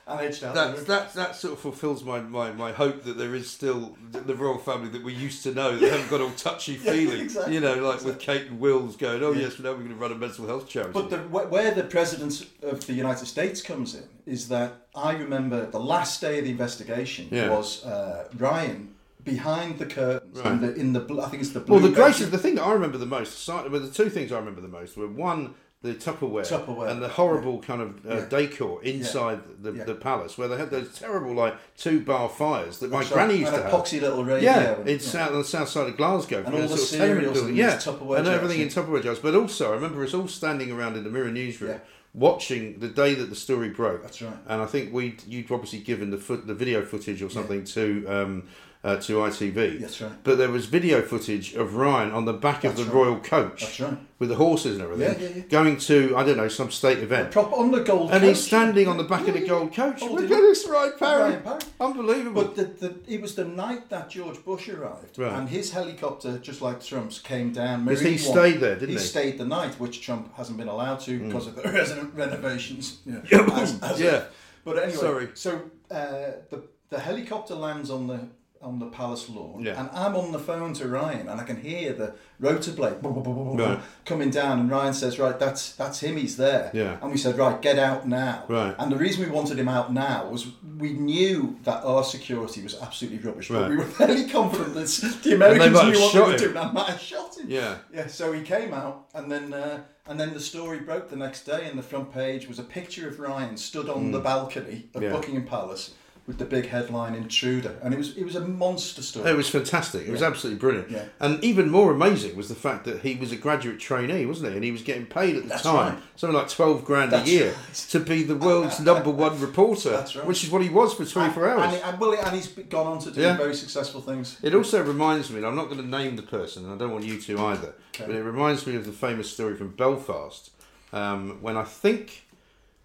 And 0.07 0.21
edged 0.21 0.43
out. 0.45 0.55
that, 0.55 0.87
that 0.87 1.15
that 1.15 1.37
sort 1.37 1.53
of 1.55 1.61
fulfills 1.61 2.03
my, 2.05 2.21
my, 2.21 2.51
my 2.53 2.73
hope 2.73 3.05
that 3.05 3.17
there 3.19 3.35
is 3.35 3.49
still 3.51 3.97
the, 4.11 4.35
royal 4.35 4.59
family 4.59 4.89
that 4.89 5.03
we 5.05 5.13
used 5.15 5.43
to 5.45 5.53
know 5.55 5.77
that 5.77 5.91
haven't 5.91 6.11
got 6.11 6.21
all 6.21 6.31
touchy 6.33 6.75
feely. 6.77 7.21
exactly, 7.21 7.55
you 7.55 7.61
know, 7.61 7.75
like 7.77 8.03
with 8.03 8.19
Kate 8.19 8.47
and 8.47 8.59
Wills 8.59 8.97
going, 8.97 9.23
oh 9.23 9.33
yes, 9.33 9.59
now 9.59 9.71
we're 9.71 9.79
going 9.79 9.89
to 9.91 9.95
run 9.95 10.13
a 10.13 10.17
mental 10.17 10.47
health 10.47 10.69
charity. 10.69 10.93
But 10.93 11.11
the, 11.11 11.19
where 11.19 11.71
the 11.73 11.85
president 11.85 12.47
of 12.63 12.87
the 12.87 12.95
United 12.95 13.27
States 13.27 13.63
comes 13.63 13.95
in 13.95 14.05
is 14.27 14.49
that 14.49 14.87
I 14.95 15.13
remember 15.13 15.67
the 15.67 15.81
last 15.81 16.21
day 16.21 16.39
of 16.39 16.45
the 16.45 16.51
investigation 16.51 17.29
Yeah. 17.31 17.51
was 17.51 17.85
uh, 17.85 18.29
Ryan 18.37 18.95
behind 19.25 19.79
the 19.79 19.87
curtains 19.87 20.39
in 20.41 20.61
the 20.61 20.75
in 20.75 20.93
the 20.93 21.01
I 21.23 21.29
think 21.29 21.43
it's 21.43 21.53
the 21.53 21.61
blue. 21.61 21.77
well, 21.79 21.89
the 21.89 21.95
gracious, 21.95 22.29
the 22.29 22.39
thing 22.39 22.57
that 22.57 22.65
I 22.65 22.73
remember 22.73 22.99
the 22.99 23.07
most, 23.07 23.47
well, 23.47 23.69
the 23.69 23.89
two 23.89 24.11
things 24.11 24.33
I 24.33 24.39
remember 24.39 24.61
the 24.61 24.67
most 24.69 24.97
were 24.97 25.07
one, 25.07 25.55
the 25.83 25.95
Tupperware, 25.95 26.47
Tupperware. 26.49 26.89
and 26.91 27.03
the 27.03 27.09
horrible 27.09 27.61
kind 27.61 27.83
of 27.83 28.07
uh, 28.09 28.15
Yeah. 28.15 28.25
decor 28.29 28.83
inside 28.85 29.41
the, 29.61 29.73
Yeah. 29.73 29.85
the 29.85 29.95
palace, 29.97 30.39
where 30.39 30.47
they 30.49 30.57
had 30.57 30.71
those 30.71 30.97
terrible 30.97 31.35
like 31.35 31.55
two 31.77 32.01
bar 32.01 32.29
fires 32.29 32.79
that 32.79 32.91
my 32.91 33.03
granny 33.05 33.39
used 33.39 33.53
And 33.53 33.63
to 33.63 33.69
a 33.69 33.71
have. 33.71 33.81
poxy 33.85 34.01
little 34.01 34.25
radio. 34.25 34.51
Yeah, 34.51 34.79
and- 34.79 34.89
in 34.89 35.01
south 35.01 35.33
on 35.33 35.39
the 35.39 35.45
south 35.45 35.69
side 35.69 35.89
of 35.89 35.97
Glasgow, 35.97 36.45
And 36.47 36.55
all 36.55 36.61
the 36.63 36.69
sort 36.69 36.81
of 36.81 36.87
cereals 36.87 37.39
in 37.43 37.57
yeah, 37.57 37.77
Tupperware 37.77 38.19
and 38.19 38.29
everything 38.29 38.61
in 38.61 38.69
Tupperware 38.69 39.03
jars. 39.03 39.19
But 39.19 39.35
also, 39.35 39.73
I 39.73 39.75
remember 39.75 40.05
us 40.05 40.15
all 40.15 40.29
standing 40.29 40.71
around 40.71 40.97
in 40.97 41.03
the 41.05 41.11
Mirror 41.11 41.33
newsroom, 41.33 41.73
Yeah. 41.73 41.79
watching 42.15 42.79
the 42.79 42.89
day 42.89 43.15
that 43.15 43.31
the 43.31 43.35
story 43.37 43.71
broke. 43.71 44.03
That's 44.03 44.23
right. 44.23 44.37
And 44.47 44.63
I 44.63 44.67
think 44.67 44.93
we'd 44.93 45.23
you'd 45.27 45.51
obviously 45.51 45.81
given 45.81 46.11
the 46.11 46.19
foot 46.19 46.47
the 46.47 46.55
video 46.55 46.83
footage 46.85 47.23
or 47.23 47.31
something 47.31 47.65
to 47.65 48.07
um, 48.07 48.45
uh, 48.85 48.97
to 48.97 49.13
ITV. 49.19 49.81
That's 49.81 50.01
right. 50.01 50.13
But 50.25 50.39
there 50.39 50.51
was 50.51 50.67
video 50.67 51.03
footage 51.03 51.55
of 51.55 51.77
Ryan 51.77 52.11
on 52.11 52.25
the 52.25 52.33
back 52.33 52.65
of 52.65 52.77
the 52.77 52.83
right. 52.85 52.93
royal 52.95 53.21
coach. 53.21 53.61
That's 53.61 53.81
right. 53.81 53.97
With 54.19 54.29
the 54.29 54.35
horses 54.37 54.77
and 54.79 54.83
everything, 54.85 55.21
Yeah, 55.21 55.29
yeah, 55.29 55.37
yeah. 55.37 55.43
going 55.49 55.77
to 55.79 56.17
I 56.17 56.25
don't 56.25 56.37
know 56.37 56.49
some 56.49 56.71
state 56.71 56.99
event, 56.99 57.31
Prop 57.33 57.53
on 57.53 57.71
the 57.73 57.81
gold. 57.83 58.11
and 58.13 58.21
coach. 58.21 58.29
he's 58.37 58.45
standing 58.45 58.87
on 58.89 58.97
the 58.97 59.05
back 59.05 59.27
of 59.29 59.35
the 59.35 59.47
gold 59.47 59.73
coach. 59.75 60.01
Look 60.03 60.23
at 60.25 60.29
this, 60.29 60.67
Ryan 60.69 60.93
Parry. 60.99 61.39
Unbelievable. 61.81 62.43
But 62.45 62.57
the, 62.57 62.65
the, 62.89 62.95
it 63.13 63.21
was 63.21 63.35
the 63.35 63.45
night 63.45 63.89
that 63.91 64.11
George 64.11 64.45
Bush 64.45 64.69
arrived, 64.69 65.19
Right. 65.19 65.33
and 65.33 65.49
his 65.49 65.73
helicopter, 65.73 66.39
just 66.39 66.63
like 66.63 66.83
Trump's, 66.85 67.19
came 67.19 67.53
down. 67.53 67.85
Because 67.85 68.01
he 68.01 68.17
stayed 68.19 68.59
there, 68.61 68.75
didn't 68.75 68.91
he? 68.91 68.95
Hmm. 68.95 69.01
stayed 69.01 69.39
the 69.39 69.45
night, 69.45 69.75
which 69.81 70.03
Trump 70.03 70.35
hasn't 70.37 70.57
been 70.59 70.69
allowed 70.69 71.01
to 71.01 71.19
because 71.19 71.47
of 71.49 71.57
the 71.57 71.63
resident 71.73 72.15
renovations. 72.15 72.99
Know, 73.07 73.23
as- 73.55 73.81
as 73.83 74.01
Yeah. 74.01 74.25
But 74.65 74.79
anyway, 74.79 74.97
Sorry. 74.99 75.29
so 75.35 75.63
uh, 75.91 76.33
the 76.51 76.63
the 76.91 77.01
helicopter 77.01 77.55
lands 77.57 77.91
on 77.91 78.07
the 78.07 78.21
on 78.63 78.79
the 78.79 78.87
palace 78.87 79.29
lawn, 79.29 79.61
Yeah. 79.63 79.79
and 79.81 79.91
I'm 79.93 80.15
on 80.17 80.33
the 80.33 80.39
phone 80.39 80.73
to 80.75 80.89
Ryan, 80.89 81.29
and 81.29 81.41
I 81.41 81.45
can 81.45 81.61
hear 81.61 81.93
the 81.93 82.15
rotor 82.39 82.73
blade 82.73 82.97
Right. 83.03 83.81
coming 84.05 84.31
down, 84.31 84.61
and 84.61 84.71
Ryan 84.71 84.95
says, 84.95 85.19
"Right, 85.19 85.39
that's 85.39 85.73
that's 85.73 86.01
him. 86.01 86.17
He's 86.17 86.37
there." 86.37 86.71
Yeah. 86.73 86.97
And 87.03 87.11
we 87.11 87.19
said, 87.19 87.37
"Right, 87.39 87.61
get 87.61 87.79
out 87.79 88.07
now." 88.09 88.45
Right. 88.49 88.75
And 88.79 88.91
the 88.93 88.97
reason 88.97 89.25
we 89.25 89.31
wanted 89.31 89.59
him 89.59 89.69
out 89.69 89.93
now 89.93 90.29
was 90.29 90.47
we 90.79 90.93
knew 90.93 91.57
that 91.65 91.85
our 91.85 92.05
security 92.05 92.63
was 92.63 92.81
absolutely 92.81 93.19
rubbish, 93.19 93.49
but 93.49 93.69
we 93.69 93.77
were 93.77 93.85
fairly 94.01 94.29
confident 94.29 94.75
that 94.75 94.87
the 95.25 95.35
Americans 95.35 95.83
knew 95.83 96.01
what 96.01 96.13
they 96.13 96.21
were 96.21 96.37
doing. 96.39 96.57
I 96.57 96.71
might 96.73 96.87
have 96.89 97.01
shot 97.01 97.37
him. 97.39 97.47
Yeah. 97.51 97.77
Yeah. 97.93 98.07
So 98.07 98.33
he 98.33 98.43
came 98.43 98.73
out, 98.73 99.07
and 99.15 99.31
then 99.31 99.53
uh, 99.53 99.81
and 100.07 100.19
then 100.21 100.35
the 100.35 100.41
story 100.41 100.81
broke 100.81 101.09
the 101.11 101.17
next 101.17 101.45
day, 101.47 101.67
and 101.69 101.79
the 101.79 101.83
front 101.83 102.13
page 102.13 102.49
was 102.49 102.59
a 102.59 102.65
picture 102.65 103.09
of 103.09 103.19
Ryan 103.21 103.57
stood 103.57 103.89
on 103.89 104.11
the 104.13 104.21
balcony 104.21 104.89
of. 104.95 105.03
Yeah. 105.03 105.13
Buckingham 105.13 105.45
Palace 105.47 105.95
with 106.27 106.39
the 106.39 106.45
big 106.45 106.67
headline 106.69 107.15
"Intruder," 107.15 107.77
and 107.83 107.93
it 107.93 107.97
was 107.99 108.17
it 108.17 108.25
was 108.25 108.37
a 108.37 108.41
monster 108.41 109.03
story. 109.03 109.29
It 109.31 109.37
was 109.37 109.49
fantastic. 109.49 110.07
It 110.07 110.11
was 110.13 110.23
absolutely 110.23 110.61
brilliant. 110.61 110.91
Yeah. 110.91 111.05
And 111.19 111.43
even 111.43 111.69
more 111.69 111.91
amazing 111.93 112.37
was 112.37 112.49
the 112.49 112.55
fact 112.55 112.85
that 112.85 113.01
he 113.01 113.17
was 113.17 113.33
a 113.33 113.37
graduate 113.37 113.81
trainee, 113.81 114.25
wasn't 114.25 114.51
he? 114.51 114.55
And 114.55 114.65
he 114.65 114.71
was 114.71 114.83
getting 114.83 115.07
paid 115.07 115.35
at 115.37 115.43
the 115.43 115.49
That's 115.49 115.63
time 115.65 115.95
right. 115.95 116.03
something 116.17 116.37
like 116.37 116.49
twelve 116.49 116.85
grand 116.85 117.11
That's 117.11 117.29
a 117.29 117.33
year 117.33 117.47
right. 117.53 117.75
to 117.91 117.99
be 118.01 118.23
the 118.23 118.37
world's 118.37 118.79
number 118.91 119.11
one 119.11 119.41
reporter, 119.41 119.91
That's 119.91 120.15
right. 120.15 120.25
which 120.27 120.45
is 120.45 120.51
what 120.51 120.63
he 120.63 120.69
was 120.69 120.95
for 120.95 121.05
twenty 121.05 121.33
four 121.35 121.49
hours. 121.49 121.75
And, 121.75 121.83
and, 121.83 121.99
well, 122.01 122.15
and 122.15 122.37
he's 122.37 122.47
gone 122.49 122.87
on 122.87 122.99
to 123.01 123.11
do 123.11 123.21
Yeah. 123.21 123.37
very 123.37 123.55
successful 123.55 124.01
things. 124.01 124.39
It 124.43 124.55
also 124.55 124.83
reminds 124.83 125.29
me, 125.31 125.39
and 125.39 125.47
I'm 125.47 125.57
not 125.57 125.65
going 125.71 125.81
to 125.83 125.87
name 125.89 126.15
the 126.17 126.23
person, 126.23 126.65
and 126.65 126.73
I 126.73 126.77
don't 126.77 126.93
want 126.93 127.05
you 127.05 127.21
to 127.21 127.39
either, 127.41 127.75
Okay. 127.95 128.07
but 128.07 128.15
it 128.15 128.23
reminds 128.23 128.65
me 128.67 128.77
of 128.77 128.87
the 128.87 128.93
famous 128.93 129.29
story 129.31 129.57
from 129.57 129.71
Belfast 129.71 130.51
um, 130.93 131.39
when 131.41 131.57
I 131.57 131.65
think, 131.65 132.27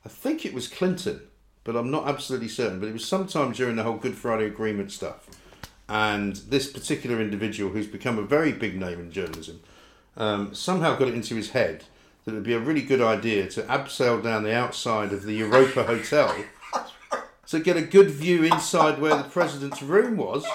I 0.05 0.09
think 0.09 0.45
it 0.45 0.53
was 0.53 0.67
Clinton, 0.67 1.21
but 1.67 1.75
I'm 1.75 1.91
not 1.91 2.07
absolutely 2.07 2.47
certain, 2.47 2.79
but 2.79 2.87
it 2.87 2.93
was 2.93 3.03
sometime 3.03 3.51
during 3.51 3.75
the 3.75 3.83
whole 3.83 3.97
Good 3.97 4.15
Friday 4.15 4.45
Agreement 4.45 4.89
stuff. 4.89 5.27
And 5.89 6.37
this 6.37 6.71
particular 6.71 7.19
individual, 7.19 7.73
who's 7.73 7.87
become 7.87 8.17
a 8.17 8.23
very 8.23 8.53
big 8.53 8.79
name 8.79 9.01
in 9.01 9.11
journalism, 9.11 9.59
um, 10.15 10.55
somehow 10.55 10.95
got 10.95 11.09
it 11.09 11.13
into 11.13 11.35
his 11.35 11.49
head 11.49 11.83
that 12.23 12.31
it 12.31 12.35
would 12.35 12.43
be 12.43 12.53
a 12.53 12.59
really 12.59 12.81
good 12.81 13.01
idea 13.01 13.49
to 13.49 13.63
abseil 13.63 14.23
down 14.23 14.43
the 14.43 14.55
outside 14.55 15.11
of 15.11 15.23
the 15.23 15.33
Europa 15.33 15.83
Hotel 15.83 16.33
to 17.47 17.59
get 17.59 17.75
a 17.75 17.81
good 17.81 18.11
view 18.11 18.45
inside 18.45 19.01
where 19.01 19.17
the 19.17 19.23
president's 19.23 19.81
room 19.81 20.15
was. 20.15 20.45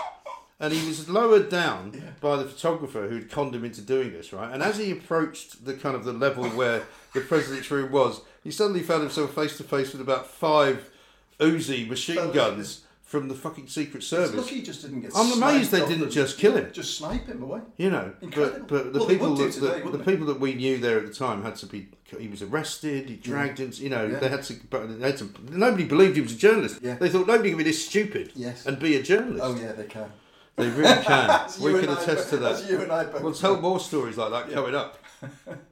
And 0.58 0.72
he 0.72 0.86
was 0.86 1.10
lowered 1.10 1.50
down 1.50 2.14
by 2.22 2.36
the 2.36 2.44
photographer 2.44 3.08
who'd 3.08 3.30
conned 3.30 3.54
him 3.54 3.66
into 3.66 3.82
doing 3.82 4.12
this, 4.12 4.32
right? 4.32 4.50
And 4.50 4.62
as 4.62 4.78
he 4.78 4.92
approached 4.92 5.66
the 5.66 5.74
kind 5.74 5.94
of 5.94 6.04
the 6.04 6.12
level 6.14 6.48
where 6.50 6.84
the 7.12 7.20
president's 7.20 7.70
room 7.70 7.92
was, 7.92 8.22
he 8.42 8.50
suddenly 8.50 8.82
found 8.82 9.02
himself 9.02 9.34
face 9.34 9.58
to 9.58 9.64
face 9.64 9.92
with 9.92 10.00
about 10.00 10.26
five 10.26 10.88
Uzi 11.42 11.88
machine 11.88 12.30
guns 12.32 12.84
from 13.02 13.28
the 13.28 13.34
fucking 13.34 13.66
Secret 13.68 13.96
It's 13.98 14.06
Service. 14.06 14.34
lucky 14.34 14.54
he 14.56 14.62
just 14.62 14.80
didn't 14.82 15.02
get. 15.02 15.12
I'm 15.14 15.32
amazed 15.32 15.70
they 15.70 15.84
didn't 15.86 16.10
just 16.10 16.38
kill 16.38 16.56
him. 16.56 16.70
Just 16.72 16.96
snipe 16.96 17.26
him 17.26 17.42
away. 17.42 17.60
You 17.76 17.90
know, 17.90 18.12
Incredible. 18.22 18.60
but 18.66 18.84
but 18.84 18.92
the 18.94 18.98
Well, 19.00 19.08
people 19.08 19.34
that, 19.36 19.52
today, 19.52 19.80
the, 19.82 19.90
the 19.98 20.04
people 20.10 20.26
that 20.28 20.40
we 20.40 20.54
knew 20.54 20.78
there 20.78 20.98
at 20.98 21.06
the 21.06 21.12
time 21.14 21.42
had 21.42 21.56
to 21.56 21.66
be. 21.66 21.88
He 22.18 22.28
was 22.28 22.42
arrested. 22.42 23.08
He 23.08 23.16
dragged 23.16 23.58
into. 23.60 23.82
You 23.82 23.90
know, 23.90 24.06
Yeah. 24.06 24.18
they 24.18 24.28
had 24.28 24.42
to. 24.44 24.54
But 24.70 24.98
they 25.00 25.06
had 25.08 25.18
to. 25.18 25.30
Nobody 25.50 25.84
believed 25.84 26.16
he 26.16 26.22
was 26.22 26.32
a 26.32 26.36
journalist. 26.36 26.78
Yeah. 26.82 26.94
They 26.96 27.08
thought 27.10 27.26
nobody 27.26 27.50
can 27.50 27.58
be 27.58 27.64
this 27.64 27.84
stupid 27.86 28.32
Yes. 28.34 28.64
and 28.66 28.78
be 28.78 28.96
a 28.96 29.02
journalist. 29.02 29.42
Oh 29.44 29.54
yeah, 29.56 29.72
they 29.72 29.84
can. 29.84 30.10
They 30.56 30.68
really 30.70 31.02
can. 31.02 31.48
We 31.60 31.80
can 31.80 31.88
I 31.90 32.02
attest 32.02 32.30
to 32.30 32.36
that. 32.38 32.64
You 32.70 32.80
and 32.82 32.92
I 32.92 33.04
both 33.04 33.22
We'll 33.22 33.34
tell 33.34 33.60
more 33.60 33.80
stories 33.80 34.16
like 34.16 34.30
that 34.30 34.54
coming 34.54 34.74
up. 34.74 34.98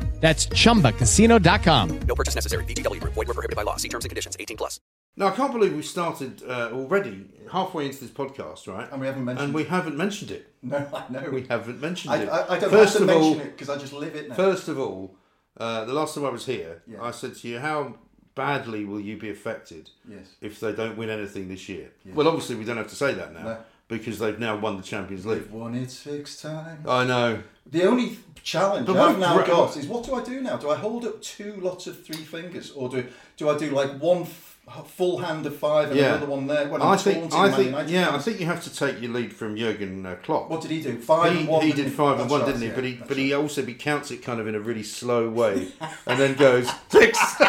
That's 0.21 0.45
chumbacasino.com. 0.47 1.99
No 2.07 2.15
purchase 2.15 2.35
necessary. 2.35 2.63
VGW 2.65 3.01
Group. 3.01 3.13
Void 3.15 3.27
were 3.27 3.33
prohibited 3.33 3.55
by 3.57 3.63
law. 3.63 3.75
See 3.77 3.89
terms 3.89 4.05
and 4.05 4.09
conditions. 4.09 4.37
18 4.39 4.55
plus. 4.55 4.79
Now 5.17 5.27
I 5.27 5.31
can't 5.31 5.51
believe 5.51 5.75
we 5.75 5.81
started 5.81 6.41
uh, 6.47 6.69
already 6.71 7.25
halfway 7.51 7.87
into 7.87 7.99
this 7.99 8.11
podcast, 8.11 8.65
right? 8.67 8.89
And 8.91 9.01
we 9.01 9.07
haven't 9.07 9.25
mentioned 9.25 9.45
And 9.45 9.53
we 9.53 9.65
haven't 9.65 9.97
mentioned 9.97 10.31
it. 10.31 10.53
No, 10.61 10.77
I 10.93 11.11
know. 11.11 11.29
We 11.31 11.45
haven't 11.49 11.81
mentioned 11.81 12.13
I, 12.13 12.17
it. 12.21 12.29
I, 12.29 12.55
I 12.55 12.59
don't 12.59 12.69
First 12.69 12.97
have 12.99 13.07
to 13.07 13.13
of 13.13 13.21
all, 13.21 13.29
mention 13.31 13.47
it 13.47 13.51
because 13.57 13.69
I 13.69 13.77
just 13.77 13.91
live 13.93 14.15
it 14.15 14.29
now. 14.29 14.35
First 14.35 14.67
of 14.69 14.79
all, 14.79 15.15
uh, 15.57 15.83
the 15.85 15.91
last 15.93 16.15
time 16.15 16.23
I 16.25 16.29
was 16.29 16.45
here, 16.45 16.81
Yeah. 16.87 17.01
I 17.01 17.11
said 17.11 17.35
to 17.35 17.47
you, 17.49 17.59
"How 17.59 17.95
badly 18.35 18.85
will 18.85 19.01
you 19.01 19.17
be 19.17 19.29
affected 19.29 19.89
Yes. 20.07 20.27
if 20.39 20.59
they 20.61 20.71
don't 20.71 20.95
win 20.97 21.09
anything 21.09 21.49
this 21.49 21.67
year?" 21.67 21.89
Well, 22.05 22.27
obviously, 22.29 22.55
we 22.55 22.63
don't 22.63 22.77
have 22.77 22.87
to 22.89 22.95
say 22.95 23.13
that 23.13 23.33
now 23.33 23.43
No. 23.43 23.57
because 23.89 24.19
they've 24.19 24.39
now 24.39 24.55
won 24.57 24.77
the 24.77 24.83
Champions 24.83 25.25
League. 25.25 25.41
They've 25.41 25.51
won 25.51 25.75
it 25.75 25.91
six 25.91 26.39
times. 26.41 26.87
I 26.87 27.03
know. 27.05 27.43
The 27.69 27.83
only 27.83 28.17
challenge 28.43 28.85
But 28.87 28.95
what 28.95 29.09
I've 29.09 29.19
now 29.19 29.41
got 29.43 29.75
is 29.77 29.85
what 29.87 30.03
do 30.05 30.15
I 30.15 30.23
do 30.23 30.41
now? 30.41 30.57
Do 30.57 30.69
I 30.69 30.75
hold 30.75 31.05
up 31.05 31.21
two 31.21 31.59
lots 31.61 31.87
of 31.87 32.03
three 32.05 32.15
fingers, 32.23 32.71
or 32.71 32.89
do 32.89 33.05
do 33.37 33.49
I 33.49 33.57
do 33.57 33.69
like 33.71 33.91
one 33.99 34.21
f- 34.23 34.57
full 34.87 35.17
hand 35.19 35.45
of 35.45 35.55
five 35.55 35.89
and 35.89 35.99
Yeah. 35.99 36.15
another 36.15 36.27
one 36.27 36.47
there 36.47 36.67
when 36.69 36.81
I'm 36.81 36.89
I 36.89 36.97
think. 36.97 37.33
I 37.33 37.49
think. 37.51 37.67
United 37.67 37.89
Yeah, 37.91 38.15
I 38.15 38.19
think 38.19 38.39
you 38.39 38.45
have 38.45 38.63
to 38.63 38.73
take 38.75 39.01
your 39.01 39.11
lead 39.11 39.33
from 39.33 39.55
Jurgen 39.57 40.05
uh, 40.05 40.15
Klopp. 40.23 40.49
What 40.49 40.61
did 40.61 40.71
he 40.71 40.81
do? 40.81 40.97
Five 40.99 41.33
he, 41.33 41.39
and 41.39 41.47
one. 41.47 41.65
he 41.65 41.71
didn't 41.73 41.91
five 41.93 42.19
and 42.19 42.29
one, 42.29 42.41
right, 42.41 42.47
didn't 42.47 42.61
he? 42.61 42.67
yeah, 42.67 42.75
but 42.75 42.83
he, 42.83 42.93
but 43.07 43.17
he 43.17 43.33
also 43.33 43.65
he 43.65 43.73
counts 43.73 44.11
it 44.11 44.17
kind 44.23 44.39
of 44.39 44.47
in 44.47 44.55
a 44.55 44.59
really 44.59 44.83
slow 44.83 45.29
way, 45.41 45.67
and 46.05 46.19
then 46.19 46.35
goes 46.35 46.69
six. 46.89 47.19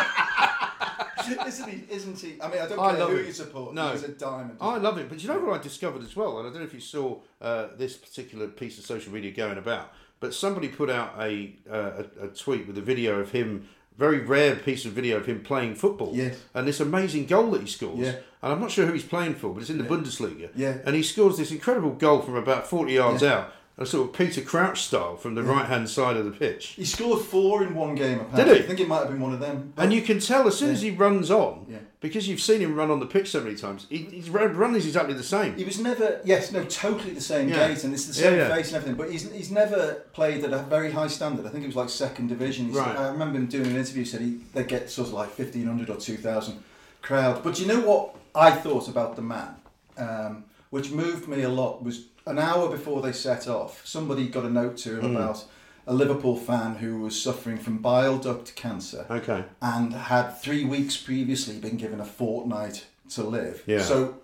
isn't 1.46 1.68
he? 1.68 1.84
Isn't 1.94 2.18
he? 2.18 2.36
I 2.42 2.48
mean, 2.48 2.60
I 2.60 2.66
don't 2.68 2.78
I 2.78 2.90
care 2.90 3.00
love 3.00 3.10
who 3.10 3.16
it. 3.18 3.26
you 3.26 3.32
support. 3.32 3.74
No. 3.74 3.92
he's 3.92 4.02
a 4.04 4.08
diamond. 4.08 4.56
I 4.60 4.76
love 4.78 4.98
it, 4.98 5.08
but 5.08 5.22
you 5.22 5.28
know 5.28 5.38
what 5.38 5.58
I 5.58 5.62
discovered 5.62 6.02
as 6.02 6.16
well, 6.16 6.38
and 6.38 6.48
I 6.48 6.50
don't 6.50 6.60
know 6.60 6.66
if 6.66 6.74
you 6.74 6.80
saw 6.80 7.18
uh, 7.40 7.68
this 7.76 7.96
particular 7.96 8.48
piece 8.48 8.78
of 8.78 8.84
social 8.84 9.12
media 9.12 9.30
going 9.30 9.58
about, 9.58 9.92
but 10.22 10.32
somebody 10.32 10.68
put 10.68 10.88
out 10.88 11.10
a, 11.20 11.52
uh, 11.70 12.04
a 12.20 12.24
a 12.24 12.28
tweet 12.28 12.66
with 12.66 12.78
a 12.78 12.80
video 12.80 13.20
of 13.20 13.32
him, 13.32 13.68
very 13.98 14.20
rare 14.20 14.54
piece 14.56 14.86
of 14.86 14.92
video 14.92 15.18
of 15.18 15.26
him 15.26 15.42
playing 15.42 15.74
football, 15.74 16.12
Yes. 16.14 16.40
and 16.54 16.66
this 16.66 16.80
amazing 16.80 17.26
goal 17.26 17.50
that 17.50 17.60
he 17.60 17.66
scores. 17.66 17.98
Yeah. 17.98 18.14
And 18.42 18.52
I'm 18.52 18.60
not 18.60 18.70
sure 18.70 18.86
who 18.86 18.92
he's 18.94 19.04
playing 19.04 19.34
for, 19.34 19.52
but 19.52 19.60
it's 19.60 19.70
in 19.70 19.78
the 19.78 19.84
Bundesliga. 19.84 20.48
Yeah. 20.54 20.78
And 20.86 20.96
he 20.96 21.02
scores 21.02 21.36
this 21.36 21.50
incredible 21.52 21.90
goal 21.90 22.20
from 22.22 22.36
about 22.36 22.66
40 22.66 22.92
yards 22.94 23.22
Yeah. 23.22 23.34
out 23.34 23.52
a 23.78 23.86
sort 23.86 24.06
of 24.08 24.14
Peter 24.14 24.42
Crouch 24.42 24.82
style 24.82 25.16
from 25.16 25.34
the 25.34 25.42
right 25.42 25.64
hand 25.64 25.88
side 25.88 26.16
of 26.16 26.24
the 26.26 26.30
pitch. 26.30 26.68
He 26.76 26.84
scored 26.84 27.24
four 27.24 27.62
in 27.64 27.74
one 27.74 27.94
game. 27.94 28.20
Apparently. 28.20 28.44
Did 28.44 28.56
he? 28.58 28.64
I 28.64 28.66
think 28.66 28.80
it 28.80 28.88
might 28.88 28.98
have 28.98 29.08
been 29.08 29.20
one 29.20 29.32
of 29.32 29.40
them. 29.40 29.72
And 29.78 29.92
you 29.92 30.02
can 30.02 30.18
tell 30.20 30.46
as 30.46 30.58
soon 30.58 30.70
as 30.70 30.82
he 30.82 30.90
runs 30.90 31.30
on, 31.30 31.66
Yeah. 31.70 31.78
because 32.00 32.28
you've 32.28 32.42
seen 32.42 32.60
him 32.60 32.74
run 32.74 32.90
on 32.90 33.00
the 33.00 33.06
pitch 33.06 33.30
so 33.30 33.40
many 33.40 33.56
times, 33.56 33.86
he, 33.88 33.98
his 34.04 34.28
run 34.28 34.76
is 34.76 34.84
exactly 34.86 35.14
the 35.14 35.22
same. 35.22 35.56
He 35.56 35.64
was 35.64 35.80
never, 35.80 36.20
yes, 36.22 36.52
no, 36.52 36.64
totally 36.64 37.14
the 37.14 37.20
same 37.22 37.48
Yeah. 37.48 37.68
gait, 37.68 37.82
and 37.84 37.94
it's 37.94 38.04
the 38.04 38.12
same 38.14 38.36
yeah. 38.36 38.54
face 38.54 38.68
and 38.68 38.76
everything. 38.76 38.96
But 38.96 39.10
he's, 39.10 39.32
he's 39.32 39.50
never 39.50 40.02
played 40.12 40.44
at 40.44 40.52
a 40.52 40.58
very 40.58 40.90
high 40.92 41.06
standard. 41.08 41.46
I 41.46 41.48
think 41.48 41.64
it 41.64 41.68
was 41.68 41.76
like 41.76 41.88
second 41.88 42.28
division. 42.28 42.66
He's, 42.66 42.76
Right. 42.76 42.94
I 42.96 43.08
remember 43.08 43.38
him 43.38 43.46
doing 43.46 43.66
an 43.68 43.76
interview. 43.76 44.04
He 44.04 44.08
said 44.10 44.20
he 44.20 44.40
they 44.52 44.64
get 44.64 44.90
sort 44.90 45.08
of 45.08 45.14
like 45.14 45.30
fifteen 45.30 45.66
hundred 45.66 45.88
or 45.88 45.96
two 45.96 46.18
thousand 46.18 46.62
crowd. 47.00 47.42
But 47.42 47.58
you 47.58 47.66
know 47.66 47.80
what 47.80 48.16
I 48.34 48.50
thought 48.50 48.88
about 48.88 49.16
the 49.16 49.22
man, 49.22 49.54
um, 49.96 50.44
which 50.70 50.90
moved 50.90 51.26
me 51.26 51.42
a 51.42 51.48
lot, 51.48 51.82
was 51.82 52.06
an 52.26 52.38
hour 52.38 52.68
before 52.68 53.02
they 53.02 53.12
set 53.12 53.48
off. 53.48 53.86
Somebody 53.86 54.28
got 54.28 54.44
a 54.44 54.50
note 54.50 54.76
to 54.78 55.00
him 55.00 55.16
about 55.16 55.44
a 55.86 55.92
Liverpool 55.94 56.36
fan 56.36 56.76
who 56.76 57.00
was 57.00 57.20
suffering 57.20 57.58
from 57.58 57.78
bile 57.78 58.16
duct 58.18 58.54
cancer 58.54 59.04
Okay. 59.10 59.44
and 59.60 59.92
had 59.92 60.30
three 60.40 60.64
weeks 60.64 60.96
previously 60.96 61.58
been 61.58 61.76
given 61.76 62.00
a 62.00 62.04
fortnight 62.04 62.86
to 63.10 63.24
live. 63.24 63.62
Yeah. 63.66 63.82
So 63.82 64.14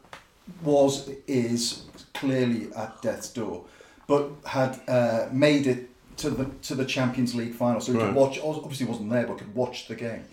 was 0.63 1.11
is 1.27 1.83
clearly 2.15 2.69
at 2.77 3.03
death's 3.03 3.29
door, 3.31 3.65
but 4.07 4.31
had 4.47 4.81
uh, 4.89 5.29
made 5.33 5.67
it 5.67 5.91
to 6.19 6.31
the 6.31 6.47
to 6.63 6.75
the 6.75 6.85
Champions 6.85 7.35
League 7.35 7.55
final, 7.55 7.81
so 7.81 7.93
he 7.93 7.99
Right. 7.99 8.07
could 8.07 8.15
watch. 8.15 8.39
Obviously, 8.43 8.87
wasn't 8.87 9.11
there, 9.11 9.27
but 9.27 9.39
could 9.39 9.55
watch 9.55 9.89
the 9.89 9.95
game. 9.95 10.25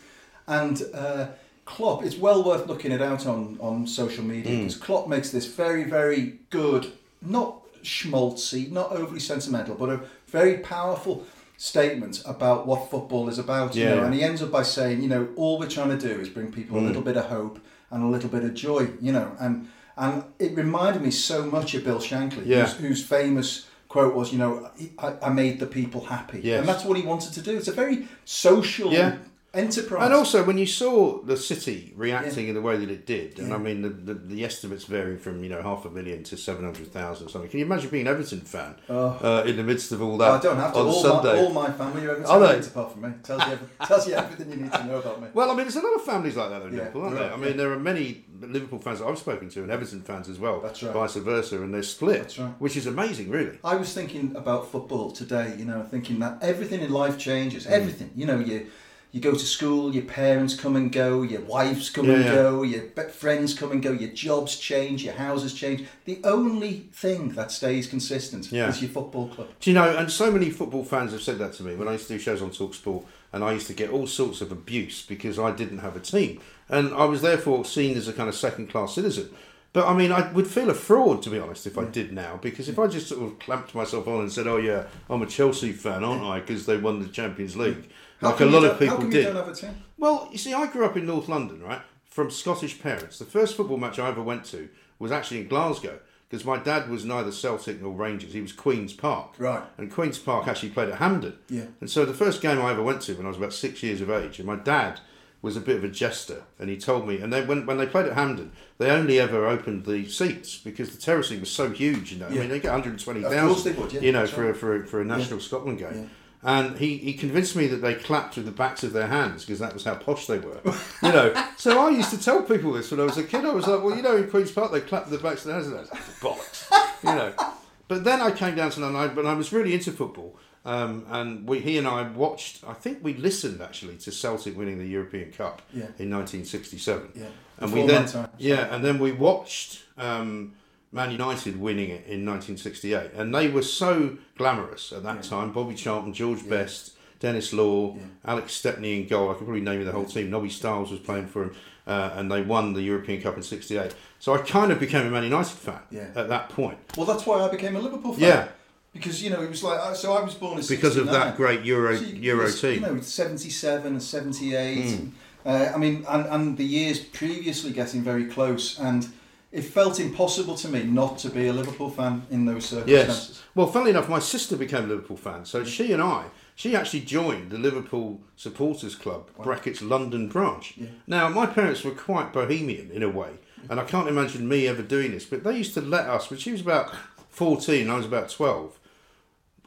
And 0.47 0.81
uh, 0.93 1.27
Klopp, 1.65 2.03
it's 2.05 2.17
well 2.17 2.43
worth 2.43 2.67
looking 2.67 2.91
it 2.91 3.01
out 3.01 3.25
on 3.25 3.57
on 3.59 3.87
social 3.87 4.23
media 4.23 4.51
Mm. 4.53 4.59
because 4.59 4.77
Klopp 4.77 5.07
makes 5.09 5.31
this 5.31 5.45
very 5.47 5.83
very 5.83 6.35
good, 6.49 6.93
not 7.25 7.61
schmaltzy, 7.83 8.71
not 8.71 8.91
overly 8.91 9.19
sentimental, 9.19 9.75
but 9.75 9.89
a 9.89 10.01
very 10.27 10.57
powerful 10.57 11.25
statement 11.57 12.21
about 12.25 12.67
what 12.67 12.89
football 12.91 13.29
is 13.29 13.39
about. 13.39 13.75
You 13.75 13.83
Yeah, 13.83 13.95
know, 13.95 14.03
and 14.05 14.13
he 14.13 14.21
ends 14.23 14.41
up 14.41 14.51
by 14.51 14.63
saying, 14.63 15.01
you 15.01 15.07
know, 15.09 15.29
all 15.35 15.57
we're 15.59 15.69
trying 15.69 15.97
to 15.97 16.07
do 16.09 16.19
is 16.19 16.29
bring 16.29 16.51
people 16.51 16.77
a 16.77 16.81
Mm. 16.81 16.87
little 16.87 17.01
bit 17.01 17.15
of 17.17 17.25
hope 17.25 17.59
and 17.91 18.03
a 18.03 18.07
little 18.07 18.29
bit 18.29 18.43
of 18.43 18.53
joy. 18.53 18.89
You 19.01 19.13
know, 19.13 19.31
and 19.39 19.67
and 19.97 20.23
it 20.39 20.53
reminded 20.57 21.01
me 21.01 21.11
so 21.11 21.45
much 21.45 21.73
of 21.73 21.85
Bill 21.85 21.99
Shankly, 21.99 22.43
Yeah. 22.45 22.65
whose, 22.65 22.73
whose 22.73 23.03
famous 23.05 23.65
quote 23.87 24.13
was, 24.13 24.33
you 24.33 24.37
know, 24.37 24.69
I, 24.99 25.13
I 25.27 25.29
made 25.29 25.57
the 25.61 25.65
people 25.67 26.01
happy, 26.05 26.41
Yes. 26.43 26.59
and 26.59 26.67
that's 26.67 26.83
what 26.83 26.97
he 26.97 27.03
wanted 27.03 27.31
to 27.33 27.41
do. 27.41 27.55
It's 27.55 27.69
a 27.69 27.71
very 27.71 28.05
social 28.25 28.91
Yeah. 28.91 29.15
Enterprise. 29.55 30.05
And 30.05 30.13
also, 30.13 30.43
when 30.43 30.57
you 30.57 30.65
saw 30.65 31.21
the 31.21 31.37
city 31.37 31.93
reacting 31.95 32.47
in 32.47 32.53
the 32.55 32.61
way 32.61 32.77
that 32.77 32.89
it 32.89 33.05
did, 33.05 33.39
and 33.39 33.49
Yeah. 33.49 33.55
I 33.55 33.57
mean, 33.57 33.81
the, 33.81 33.89
the, 33.89 34.13
the 34.13 34.45
estimates 34.45 34.83
vary 34.85 35.17
from 35.17 35.43
you 35.43 35.49
know 35.49 35.61
half 35.61 35.85
a 35.85 35.89
million 35.89 36.23
to 36.25 36.37
seven 36.37 36.63
hundred 36.65 36.91
thousand 36.91 37.27
or 37.27 37.29
something. 37.29 37.49
Can 37.49 37.59
you 37.59 37.65
imagine 37.65 37.89
being 37.89 38.07
an 38.07 38.13
Everton 38.13 38.41
fan 38.41 38.75
uh, 38.89 39.43
in 39.45 39.55
the 39.57 39.63
midst 39.63 39.91
of 39.91 40.01
all 40.01 40.17
that 40.17 40.29
Oh. 40.31 40.35
I 40.35 40.41
don't 40.41 40.57
have 40.57 40.73
to. 40.73 40.79
on 40.79 40.87
All 40.87 40.93
Sunday? 41.01 41.33
my, 41.33 41.39
all 41.39 41.53
my 41.53 41.71
family 41.71 42.05
are 42.05 42.11
Everton 42.17 42.39
they? 42.41 42.47
fans 42.47 42.67
apart 42.67 42.91
from 42.91 43.01
me. 43.01 43.09
Tells 43.23 43.45
you, 43.45 43.51
every, 43.53 43.67
tells 43.87 44.07
you 44.07 44.13
everything 44.15 44.49
you 44.51 44.57
need 44.57 44.71
to 44.73 44.83
know 44.85 44.97
about 44.99 45.21
me. 45.21 45.27
Well, 45.33 45.49
I 45.49 45.53
mean, 45.55 45.63
there's 45.65 45.75
a 45.75 45.81
lot 45.81 45.95
of 45.95 46.03
families 46.03 46.35
like 46.35 46.49
that 46.49 46.61
in 46.63 46.71
Yeah, 46.73 46.77
Liverpool, 46.79 47.01
aren't 47.03 47.15
right, 47.15 47.21
there? 47.23 47.33
I 47.33 47.37
mean, 47.37 47.49
yeah. 47.51 47.55
there 47.57 47.71
are 47.73 47.79
many 47.79 48.25
Liverpool 48.41 48.79
fans 48.79 48.99
that 48.99 49.05
I've 49.07 49.17
spoken 49.17 49.49
to 49.49 49.61
and 49.63 49.71
Everton 49.71 50.01
fans 50.01 50.29
as 50.29 50.37
well. 50.39 50.59
That's 50.61 50.81
right. 50.83 50.93
Vice 50.93 51.15
versa, 51.15 51.61
and 51.61 51.73
they're 51.73 51.83
split, 51.83 52.19
That's 52.21 52.39
right. 52.39 52.53
which 52.59 52.75
is 52.77 52.85
amazing, 52.87 53.29
really. 53.29 53.57
I 53.63 53.75
was 53.75 53.93
thinking 53.93 54.35
about 54.35 54.71
football 54.71 55.11
today, 55.11 55.55
you 55.57 55.65
know, 55.65 55.83
thinking 55.83 56.19
that 56.19 56.37
everything 56.41 56.81
in 56.81 56.91
life 56.91 57.15
Mm. 57.15 57.19
changes. 57.19 57.65
Everything. 57.67 58.11
You 58.15 58.25
know, 58.25 58.39
you 58.39 58.67
you 59.15 59.21
go 59.21 59.31
to 59.31 59.39
school, 59.39 59.95
your 59.95 60.03
parents 60.03 60.59
come 60.59 60.75
and 60.75 60.91
go, 60.91 61.21
your 61.21 61.39
wives 61.39 61.89
come 61.89 62.05
Yeah, 62.07 62.15
and 62.15 62.25
yeah. 62.25 62.35
go, 62.35 62.63
your 62.63 62.81
friends 63.11 63.53
come 63.53 63.71
and 63.71 63.81
go, 63.81 63.93
your 63.93 64.09
jobs 64.09 64.57
change, 64.57 65.05
your 65.05 65.13
houses 65.13 65.53
change. 65.53 65.85
The 66.03 66.19
only 66.25 66.89
thing 66.91 67.29
that 67.29 67.49
stays 67.49 67.87
consistent 67.87 68.51
Yeah. 68.51 68.67
is 68.67 68.81
your 68.81 68.91
football 68.91 69.29
club. 69.29 69.47
Do 69.61 69.69
you 69.69 69.73
know? 69.73 69.95
And 69.97 70.11
so 70.11 70.29
many 70.29 70.49
football 70.49 70.83
fans 70.83 71.13
have 71.13 71.21
said 71.21 71.37
that 71.39 71.53
to 71.53 71.63
me 71.63 71.75
when 71.75 71.87
I 71.87 71.93
used 71.93 72.07
to 72.07 72.13
do 72.17 72.19
shows 72.19 72.41
on 72.41 72.49
Talksport, 72.49 73.05
and 73.31 73.41
I 73.41 73.53
used 73.53 73.67
to 73.67 73.73
get 73.73 73.89
all 73.89 74.05
sorts 74.05 74.41
of 74.41 74.51
abuse 74.51 75.05
because 75.05 75.39
I 75.39 75.51
didn't 75.51 75.77
have 75.79 75.95
a 75.95 76.01
team, 76.01 76.41
and 76.67 76.93
I 76.93 77.05
was 77.05 77.21
therefore 77.21 77.63
seen 77.63 77.95
as 77.95 78.09
a 78.09 78.13
kind 78.13 78.27
of 78.27 78.35
second-class 78.35 78.95
citizen. 78.95 79.29
But 79.71 79.87
I 79.87 79.93
mean, 79.93 80.11
I 80.11 80.29
would 80.33 80.47
feel 80.47 80.69
a 80.69 80.73
fraud 80.73 81.21
to 81.23 81.29
be 81.29 81.39
honest 81.39 81.65
if 81.67 81.77
I 81.77 81.85
did 81.85 82.11
now, 82.11 82.37
because 82.41 82.67
if 82.67 82.77
I 82.79 82.87
just 82.87 83.07
sort 83.07 83.23
of 83.23 83.39
clamped 83.39 83.73
myself 83.75 84.09
on 84.09 84.19
and 84.21 84.31
said, 84.31 84.45
"Oh 84.47 84.57
yeah, 84.57 84.87
I'm 85.09 85.21
a 85.21 85.25
Chelsea 85.25 85.71
fan, 85.71 86.03
aren't 86.03 86.23
I?" 86.23 86.41
Because 86.41 86.65
they 86.65 86.75
won 86.75 87.01
the 87.01 87.07
Champions 87.09 87.55
League, 87.57 87.89
How 88.21 88.31
like 88.31 88.39
a 88.41 88.45
lot 88.45 88.63
of 88.63 88.79
people 88.79 88.95
how 88.95 89.01
come 89.01 89.09
did. 89.09 89.19
You 89.19 89.33
don't 89.33 89.35
have 89.35 89.47
a 89.47 89.55
team? 89.55 89.83
Well, 89.97 90.29
you 90.31 90.37
see, 90.37 90.53
I 90.53 90.67
grew 90.67 90.85
up 90.85 90.97
in 90.97 91.05
North 91.05 91.27
London, 91.27 91.61
right? 91.61 91.81
From 92.05 92.31
Scottish 92.31 92.81
parents. 92.81 93.19
The 93.19 93.25
first 93.25 93.55
football 93.55 93.77
match 93.77 93.99
I 93.99 94.07
ever 94.07 94.21
went 94.21 94.45
to 94.45 94.69
was 94.99 95.11
actually 95.11 95.41
in 95.41 95.47
Glasgow 95.47 95.99
because 96.29 96.45
my 96.45 96.57
dad 96.57 96.89
was 96.89 97.05
neither 97.05 97.31
Celtic 97.31 97.81
nor 97.81 97.93
Rangers. 97.93 98.33
He 98.33 98.41
was 98.41 98.53
Queen's 98.53 98.93
Park. 98.93 99.35
Right. 99.37 99.63
And 99.77 99.91
Queen's 99.91 100.17
Park 100.17 100.47
actually 100.47 100.69
played 100.69 100.89
at 100.89 100.97
Hampden. 100.99 101.37
Yeah. 101.49 101.65
And 101.81 101.89
so 101.89 102.05
the 102.05 102.13
first 102.13 102.41
game 102.41 102.61
I 102.61 102.71
ever 102.71 102.81
went 102.81 103.01
to 103.03 103.15
when 103.15 103.25
I 103.25 103.29
was 103.29 103.37
about 103.37 103.53
six 103.53 103.83
years 103.83 104.01
of 104.01 104.09
age, 104.09 104.39
and 104.39 104.47
my 104.47 104.55
dad 104.55 105.01
was 105.41 105.55
a 105.55 105.61
bit 105.61 105.75
of 105.75 105.83
a 105.83 105.87
jester, 105.87 106.41
and 106.57 106.71
he 106.71 106.77
told 106.77 107.07
me, 107.07 107.19
and 107.19 107.31
they 107.31 107.45
when, 107.45 107.67
when 107.67 107.77
they 107.77 107.85
played 107.85 108.07
at 108.07 108.13
Hampden, 108.13 108.51
they 108.79 108.89
only 108.89 109.19
ever 109.19 109.45
opened 109.45 109.85
the 109.85 110.07
seats 110.07 110.57
because 110.57 110.95
the 110.95 110.99
terracing 110.99 111.39
was 111.39 111.51
so 111.51 111.69
huge. 111.69 112.11
You 112.13 112.19
know, 112.19 112.29
yeah. 112.29 112.37
I 112.37 112.39
mean, 112.39 112.49
they 112.49 112.59
get 112.59 112.71
one 112.71 112.81
hundred 112.81 112.99
twenty 112.99 113.19
they 113.19 113.27
would, 113.43 113.93
yeah, 113.93 113.99
You 113.99 114.11
know, 114.11 114.25
for, 114.25 114.45
right. 114.47 114.55
for 114.55 114.85
for 114.85 115.01
a 115.01 115.05
national 115.05 115.39
Scotland 115.39 115.77
game. 115.77 115.93
Yeah. 115.93 116.07
And 116.47 116.77
he, 116.77 116.97
he 116.97 117.13
convinced 117.13 117.55
me 117.55 117.65
that 117.67 117.77
they 117.77 117.95
clapped 117.95 118.35
with 118.35 118.45
the 118.45 118.51
backs 118.51 118.83
of 118.83 118.93
their 118.93 119.07
hands 119.07 119.43
because 119.43 119.57
that 119.59 119.73
was 119.73 119.83
how 119.83 119.95
posh 119.95 120.27
they 120.27 120.37
were. 120.37 120.61
You 121.01 121.11
know, 121.11 121.33
so 121.57 121.85
I 121.85 121.89
used 121.89 122.11
to 122.11 122.21
tell 122.21 122.43
people 122.43 122.71
this 122.71 122.91
when 122.91 122.99
I 122.99 123.03
was 123.03 123.17
a 123.17 123.23
kid. 123.23 123.45
I 123.45 123.51
was 123.51 123.65
like, 123.65 123.81
well, 123.83 123.95
you 123.95 124.03
know, 124.03 124.15
in 124.15 124.29
Queen's 124.29 124.51
Park 124.51 124.71
they 124.71 124.81
clap 124.81 125.09
with 125.09 125.19
the 125.19 125.27
backs 125.27 125.41
of 125.41 125.47
their 125.47 125.55
hands. 125.55 125.67
And 125.67 125.77
I 125.77 125.81
was 125.81 125.91
like, 125.91 126.01
bollocks. 126.21 127.03
You 127.03 127.15
know. 127.15 127.33
But 127.87 128.03
then 128.03 128.19
I 128.19 128.31
came 128.31 128.55
down 128.55 128.71
to 128.71 128.79
London, 128.79 129.13
but 129.15 129.27
I 129.27 129.35
was 129.35 129.53
really 129.53 129.75
into 129.75 129.91
football. 129.91 130.35
Um, 130.65 131.05
and 131.09 131.47
we, 131.47 131.59
he 131.59 131.77
and 131.77 131.87
I 131.87 132.01
watched, 132.09 132.63
I 132.67 132.73
think 132.73 133.03
we 133.03 133.13
listened 133.13 133.61
actually 133.61 133.97
to 133.97 134.11
Celtic 134.11 134.57
winning 134.57 134.79
the 134.79 134.87
European 134.87 135.31
Cup 135.31 135.61
Yeah. 135.71 135.83
in 135.99 136.09
1967. 136.09 137.11
Yeah. 137.13 137.25
And 137.25 137.71
Before 137.71 137.81
we 137.85 137.87
then, 137.87 138.29
yeah, 138.39 138.73
and 138.73 138.83
then 138.83 138.97
we 138.97 139.11
watched 139.11 139.83
um, 139.99 140.53
Man 140.95 141.11
United 141.11 141.59
winning 141.59 141.89
it 141.89 142.05
in 142.07 142.25
1968, 142.25 143.11
and 143.15 143.35
they 143.35 143.49
were 143.49 143.61
so 143.61 144.17
glamorous 144.37 144.93
at 144.93 145.03
that 145.03 145.23
time. 145.23 145.51
Bobby 145.51 145.75
Charlton, 145.75 146.13
George 146.13 146.47
Best, 146.47 146.93
Denis 147.19 147.51
Law, 147.51 147.97
Alex 148.23 148.53
Stepney 148.53 149.01
in 149.01 149.07
goal. 149.07 149.29
I 149.29 149.33
could 149.33 149.43
probably 149.45 149.59
name 149.61 149.79
you 149.79 149.85
the 149.85 149.91
whole 149.91 150.05
team. 150.05 150.29
Nobby 150.29 150.49
Stiles 150.49 150.91
was 150.91 151.01
playing 151.01 151.27
for 151.27 151.43
him, 151.43 151.55
uh, 151.85 152.11
and 152.13 152.31
they 152.31 152.41
won 152.41 152.71
the 152.73 152.81
European 152.81 153.21
Cup 153.21 153.35
in 153.35 153.43
'68. 153.43 153.93
So 154.19 154.33
I 154.33 154.37
kind 154.37 154.71
of 154.71 154.79
became 154.79 155.05
a 155.05 155.09
Man 155.09 155.23
United 155.25 155.51
fan 155.57 155.79
Yeah. 155.91 156.07
at 156.15 156.29
that 156.29 156.47
point 156.49 156.77
Well, 156.97 157.05
that's 157.05 157.25
why 157.25 157.41
I 157.41 157.49
became 157.51 157.75
a 157.75 157.79
Liverpool 157.81 158.13
fan. 158.13 158.21
Yeah. 158.23 158.47
Because, 158.93 159.21
you 159.21 159.29
know, 159.29 159.41
it 159.41 159.49
was 159.49 159.61
like, 159.61 159.93
so 159.97 160.13
I 160.13 160.21
was 160.23 160.33
born 160.35 160.57
in 160.57 160.65
because 160.65 160.95
of 160.95 161.07
that 161.07 161.35
great 161.35 161.65
Euro 161.65 161.97
So 161.97 162.03
you- 162.05 162.21
Euro 162.31 162.49
team. 162.49 162.75
You 162.75 162.79
know, 162.79 163.01
77 163.01 163.87
and 163.91 164.01
78. 164.01 164.85
and, 164.85 165.11
uh, 165.45 165.71
I 165.75 165.77
mean, 165.77 166.05
and, 166.07 166.25
and 166.27 166.57
the 166.57 166.63
years 166.63 166.99
previously 167.01 167.71
getting 167.73 168.01
very 168.01 168.25
close. 168.25 168.79
And 168.79 169.09
it 169.55 169.63
felt 169.63 169.99
impossible 170.01 170.55
to 170.55 170.67
me 170.67 170.83
not 170.83 171.17
to 171.19 171.29
be 171.29 171.47
a 171.47 171.53
Liverpool 171.53 171.89
fan 171.89 172.23
in 172.29 172.45
those 172.45 172.65
circumstances. 172.65 173.29
Yes. 173.29 173.43
Well, 173.55 173.67
funnily 173.67 173.91
enough, 173.91 174.09
my 174.09 174.19
sister 174.19 174.57
became 174.57 174.83
a 174.83 174.87
Liverpool 174.87 175.15
fan, 175.15 175.45
so 175.45 175.63
she 175.63 175.93
and 175.93 176.03
I, 176.03 176.25
she 176.55 176.75
actually 176.75 177.01
joined 177.01 177.51
the 177.51 177.57
Liverpool 177.57 178.19
Supporters 178.35 178.95
Club 178.95 179.29
(brackets 179.41 179.81
London 179.81 180.27
branch). 180.27 180.77
Now, 181.07 181.29
my 181.29 181.45
parents 181.45 181.85
were 181.85 181.91
quite 181.91 182.33
bohemian 182.33 182.91
in 182.91 183.01
a 183.01 183.09
way, 183.09 183.31
and 183.69 183.79
I 183.79 183.85
can't 183.85 184.09
imagine 184.09 184.47
me 184.47 184.67
ever 184.67 184.83
doing 184.83 185.11
this. 185.11 185.25
But 185.25 185.45
they 185.45 185.57
used 185.57 185.73
to 185.75 185.81
let 185.81 186.05
us 186.09 186.29
when 186.29 186.37
she 186.37 186.51
was 186.51 186.61
about 186.61 186.93
fourteen, 187.29 187.89
I 187.89 187.95
was 187.95 188.05
about 188.05 188.29
twelve. 188.29 188.77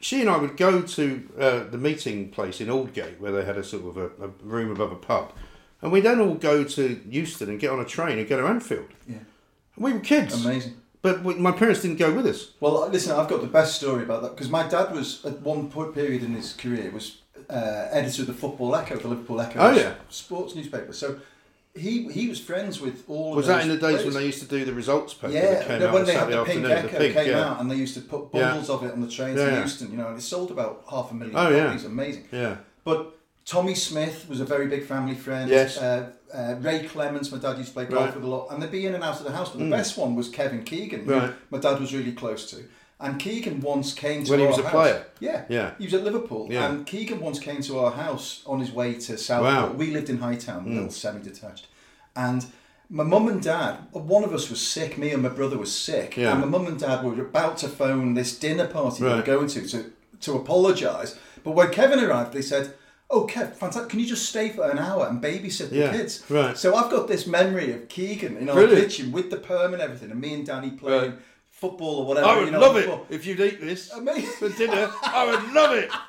She 0.00 0.20
and 0.20 0.30
I 0.30 0.36
would 0.36 0.56
go 0.56 0.82
to 0.82 1.28
uh, 1.40 1.64
the 1.64 1.78
meeting 1.78 2.30
place 2.30 2.60
in 2.60 2.68
Aldgate, 2.68 3.18
where 3.18 3.32
they 3.32 3.44
had 3.44 3.56
a 3.56 3.64
sort 3.64 3.84
of 3.86 3.96
a, 3.96 4.26
a 4.26 4.28
room 4.42 4.70
above 4.70 4.92
a 4.92 4.96
pub, 4.96 5.32
and 5.80 5.90
we'd 5.90 6.04
then 6.04 6.20
all 6.20 6.34
go 6.34 6.62
to 6.62 7.00
Euston 7.08 7.48
and 7.48 7.58
get 7.58 7.70
on 7.70 7.80
a 7.80 7.84
train 7.86 8.18
and 8.18 8.28
go 8.28 8.36
to 8.36 8.46
Anfield. 8.46 8.90
Yeah. 9.08 9.24
We 9.78 9.92
were 9.92 10.00
kids, 10.00 10.44
Amazing. 10.44 10.74
but 11.02 11.22
we, 11.22 11.34
my 11.34 11.52
parents 11.52 11.82
didn't 11.82 11.98
go 11.98 12.12
with 12.12 12.26
us. 12.26 12.52
Well, 12.60 12.88
listen, 12.88 13.12
I've 13.12 13.28
got 13.28 13.40
the 13.40 13.46
best 13.46 13.76
story 13.76 14.02
about 14.02 14.22
that 14.22 14.30
because 14.34 14.50
my 14.50 14.66
dad 14.68 14.92
was 14.92 15.24
at 15.24 15.40
one 15.40 15.70
point 15.70 15.94
period 15.94 16.22
in 16.22 16.34
his 16.34 16.52
career 16.54 16.90
was 16.90 17.18
uh, 17.48 17.88
editor 17.90 18.22
of 18.22 18.28
the 18.28 18.34
Football 18.34 18.74
Echo, 18.74 18.96
the 18.96 19.08
Liverpool 19.08 19.40
Echo, 19.40 19.58
Oh, 19.60 19.70
yeah. 19.72 19.94
sports 20.10 20.54
newspaper. 20.54 20.92
So 20.92 21.18
he 21.74 22.08
he 22.08 22.28
was 22.28 22.40
friends 22.40 22.80
with 22.80 23.04
all. 23.08 23.30
Of 23.30 23.36
was 23.36 23.46
that 23.46 23.62
in 23.62 23.68
the 23.68 23.74
days 23.76 23.80
players. 24.02 24.04
when 24.06 24.14
they 24.14 24.26
used 24.26 24.40
to 24.40 24.48
do 24.48 24.64
the 24.64 24.72
results 24.74 25.14
paper 25.14 25.32
Yeah, 25.32 25.50
that 25.52 25.66
came 25.66 25.78
no, 25.80 25.88
out 25.88 25.94
when 25.94 26.04
they 26.06 26.14
had 26.14 26.28
the 26.28 26.44
pink 26.44 26.64
afternoon? 26.64 26.70
Echo 26.72 26.88
the 26.88 26.98
pink, 26.98 27.14
came 27.14 27.30
yeah. 27.30 27.44
out, 27.50 27.60
and 27.60 27.70
they 27.70 27.76
used 27.76 27.94
to 27.94 28.00
put 28.00 28.28
Yeah. 28.34 28.48
bundles 28.48 28.70
of 28.70 28.82
it 28.84 28.92
on 28.92 29.00
the 29.00 29.08
trains 29.08 29.38
Yeah, 29.38 29.46
to 29.46 29.52
yeah. 29.52 29.62
Euston, 29.62 29.90
you 29.92 29.96
know, 29.96 30.08
and 30.08 30.18
it 30.18 30.22
sold 30.22 30.50
about 30.50 30.82
half 30.90 31.10
a 31.12 31.14
million. 31.14 31.36
yeah. 31.36 31.66
copies. 31.66 31.84
Amazing. 31.84 32.24
Yeah. 32.32 32.56
But 32.84 33.14
Tommy 33.44 33.74
Smith 33.76 34.26
was 34.28 34.40
a 34.40 34.44
very 34.44 34.66
big 34.66 34.84
family 34.84 35.14
friend. 35.14 35.48
Yes. 35.48 35.78
Uh, 35.78 36.10
uh, 36.34 36.54
Ray 36.60 36.84
Clemence, 36.86 37.30
my 37.32 37.38
dad 37.38 37.56
used 37.58 37.68
to 37.70 37.74
play 37.74 37.84
golf 37.86 38.00
Right. 38.06 38.10
Mm. 38.12 38.16
with 38.16 38.24
a 38.24 38.28
lot, 38.28 38.48
and 38.50 38.62
they'd 38.62 38.70
be 38.70 38.86
in 38.86 38.94
and 38.94 39.02
out 39.04 39.18
of 39.18 39.24
the 39.24 39.32
house. 39.32 39.50
But 39.50 39.58
the 39.60 39.70
best 39.70 39.96
one 39.96 40.14
was 40.14 40.28
Kevin 40.28 40.62
Keegan, 40.64 41.04
who 41.04 41.12
Right. 41.14 41.32
my 41.50 41.58
dad 41.58 41.80
was 41.80 41.92
really 41.94 42.12
close 42.12 42.50
to. 42.50 42.64
And 43.00 43.18
Keegan 43.20 43.60
once 43.60 43.94
came 43.94 44.24
to 44.24 44.30
When 44.32 44.40
he 44.40 44.46
was 44.46 44.58
a 44.58 44.62
house. 44.62 44.72
player? 44.72 45.06
Yeah, 45.20 45.44
Yeah. 45.48 45.70
He 45.78 45.84
was 45.84 45.94
at 45.94 46.02
Liverpool, 46.04 46.48
Yeah. 46.50 46.68
and 46.68 46.84
Keegan 46.84 47.20
once 47.20 47.38
came 47.38 47.62
to 47.62 47.78
our 47.78 47.92
house 47.92 48.42
on 48.44 48.58
his 48.60 48.72
way 48.72 48.94
to 48.94 49.16
Southport. 49.16 49.54
Wow. 49.54 49.68
Mm. 49.68 49.76
We 49.76 49.90
lived 49.92 50.10
in 50.10 50.18
Hightown, 50.18 50.66
a 50.66 50.74
little 50.74 50.90
semi-detached, 50.90 51.66
and 52.16 52.46
My 52.90 53.04
mum 53.04 53.28
and 53.28 53.42
dad, 53.42 53.74
one 53.92 54.24
of 54.24 54.32
us 54.32 54.48
was 54.48 54.66
sick, 54.66 54.96
me 54.96 55.10
and 55.10 55.22
my 55.22 55.28
brother 55.28 55.58
was 55.58 55.70
sick, 55.70 56.16
Yeah. 56.16 56.30
and 56.32 56.40
my 56.40 56.46
mum 56.46 56.66
and 56.66 56.80
dad 56.80 57.04
were 57.04 57.12
about 57.20 57.58
to 57.58 57.68
phone 57.68 58.14
this 58.14 58.34
dinner 58.38 58.66
party 58.66 59.04
we 59.04 59.10
were 59.10 59.20
going 59.20 59.46
to 59.48 59.60
to, 59.68 59.92
to 60.22 60.36
apologise. 60.36 61.14
But 61.44 61.50
when 61.50 61.70
Kevin 61.70 62.00
arrived, 62.02 62.32
they 62.32 62.40
said, 62.40 62.72
Oh, 63.10 63.26
Kev, 63.26 63.54
fantastic. 63.54 63.88
Can 63.88 64.00
you 64.00 64.06
just 64.06 64.28
stay 64.28 64.50
for 64.50 64.68
an 64.70 64.78
hour 64.78 65.06
and 65.08 65.22
babysit 65.22 65.70
the 65.70 65.76
Yeah, 65.76 65.92
kids? 65.92 66.22
right. 66.28 66.56
So 66.58 66.74
I've 66.74 66.90
got 66.90 67.08
this 67.08 67.26
memory 67.26 67.72
of 67.72 67.88
Keegan 67.88 68.36
in 68.36 68.48
our 68.50 68.54
Brilliant. 68.54 68.82
kitchen 68.90 69.12
with 69.12 69.30
the 69.30 69.38
perm 69.38 69.72
and 69.72 69.80
everything, 69.82 70.10
and 70.10 70.20
me 70.20 70.34
and 70.34 70.44
Danny 70.46 70.72
playing 70.72 71.12
Right. 71.12 71.18
football 71.50 72.00
or 72.00 72.06
whatever. 72.06 72.26
I 72.26 72.36
would 72.36 72.44
you 72.46 72.50
know, 72.50 72.60
love 72.60 72.76
it 72.76 72.90
if 73.08 73.24
you'd 73.24 73.40
eat 73.40 73.60
this 73.62 73.90
Amazing. 73.92 74.30
for 74.32 74.50
dinner. 74.50 74.92
I 75.02 75.24
would 75.24 75.52
love 75.54 75.72
it. 75.74 75.90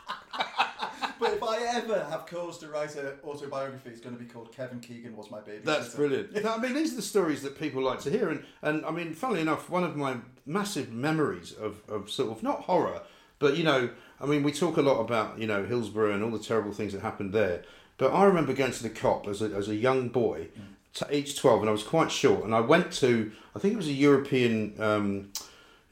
But 1.20 1.34
if 1.34 1.44
I 1.44 1.58
ever 1.76 2.06
have 2.10 2.26
cause 2.28 2.60
to 2.60 2.70
write 2.70 2.96
an 2.96 3.08
autobiography, 3.26 3.90
it's 3.90 4.00
going 4.00 4.16
to 4.16 4.24
be 4.24 4.30
called 4.30 4.54
Kevin 4.56 4.80
Keegan 4.80 5.18
Was 5.18 5.30
My 5.30 5.42
Baby. 5.42 5.60
That's 5.66 5.94
brilliant. 5.94 6.46
I 6.46 6.58
mean, 6.58 6.74
these 6.74 6.94
are 6.94 6.96
the 6.96 7.02
stories 7.02 7.42
that 7.42 7.60
people 7.60 7.84
like 7.84 8.00
to 8.04 8.10
hear, 8.10 8.30
and 8.30 8.46
and 8.62 8.86
I 8.86 8.92
mean, 8.92 9.14
funnily 9.14 9.42
enough, 9.42 9.70
one 9.70 9.84
of 9.84 9.98
my 9.98 10.18
massive 10.46 10.94
memories 10.94 11.52
of 11.52 11.82
of 11.90 12.10
sort 12.10 12.32
of 12.32 12.42
not 12.42 12.62
horror, 12.62 13.02
but 13.40 13.58
you 13.58 13.64
know, 13.64 13.90
I 14.22 14.26
mean, 14.26 14.44
we 14.44 14.52
talk 14.52 14.78
a 14.78 14.82
lot 14.82 15.00
about 15.00 15.40
you 15.40 15.48
know 15.48 15.66
Hillsborough 15.66 16.14
and 16.14 16.24
all 16.24 16.32
the 16.32 16.40
terrible 16.40 16.72
things 16.74 16.94
that 16.94 17.02
happened 17.02 17.34
there, 17.34 17.64
but 17.98 18.14
I 18.14 18.26
remember 18.26 18.54
going 18.54 18.72
to 18.72 18.84
the 18.84 18.90
Kop 18.90 19.28
as 19.28 19.42
a 19.42 19.46
as 19.46 19.68
a 19.70 19.76
young 19.76 20.10
boy, 20.10 20.48
t- 20.94 21.06
age 21.10 21.38
twelve, 21.40 21.62
and 21.62 21.70
I 21.70 21.72
was 21.72 21.84
quite 21.84 22.12
short, 22.12 22.44
and 22.44 22.54
I 22.54 22.62
went 22.62 22.92
to 22.94 23.32
I 23.56 23.60
think 23.60 23.74
it 23.74 23.78
was 23.78 23.88
a 23.88 23.94
European. 23.94 24.74
Um, 24.80 25.30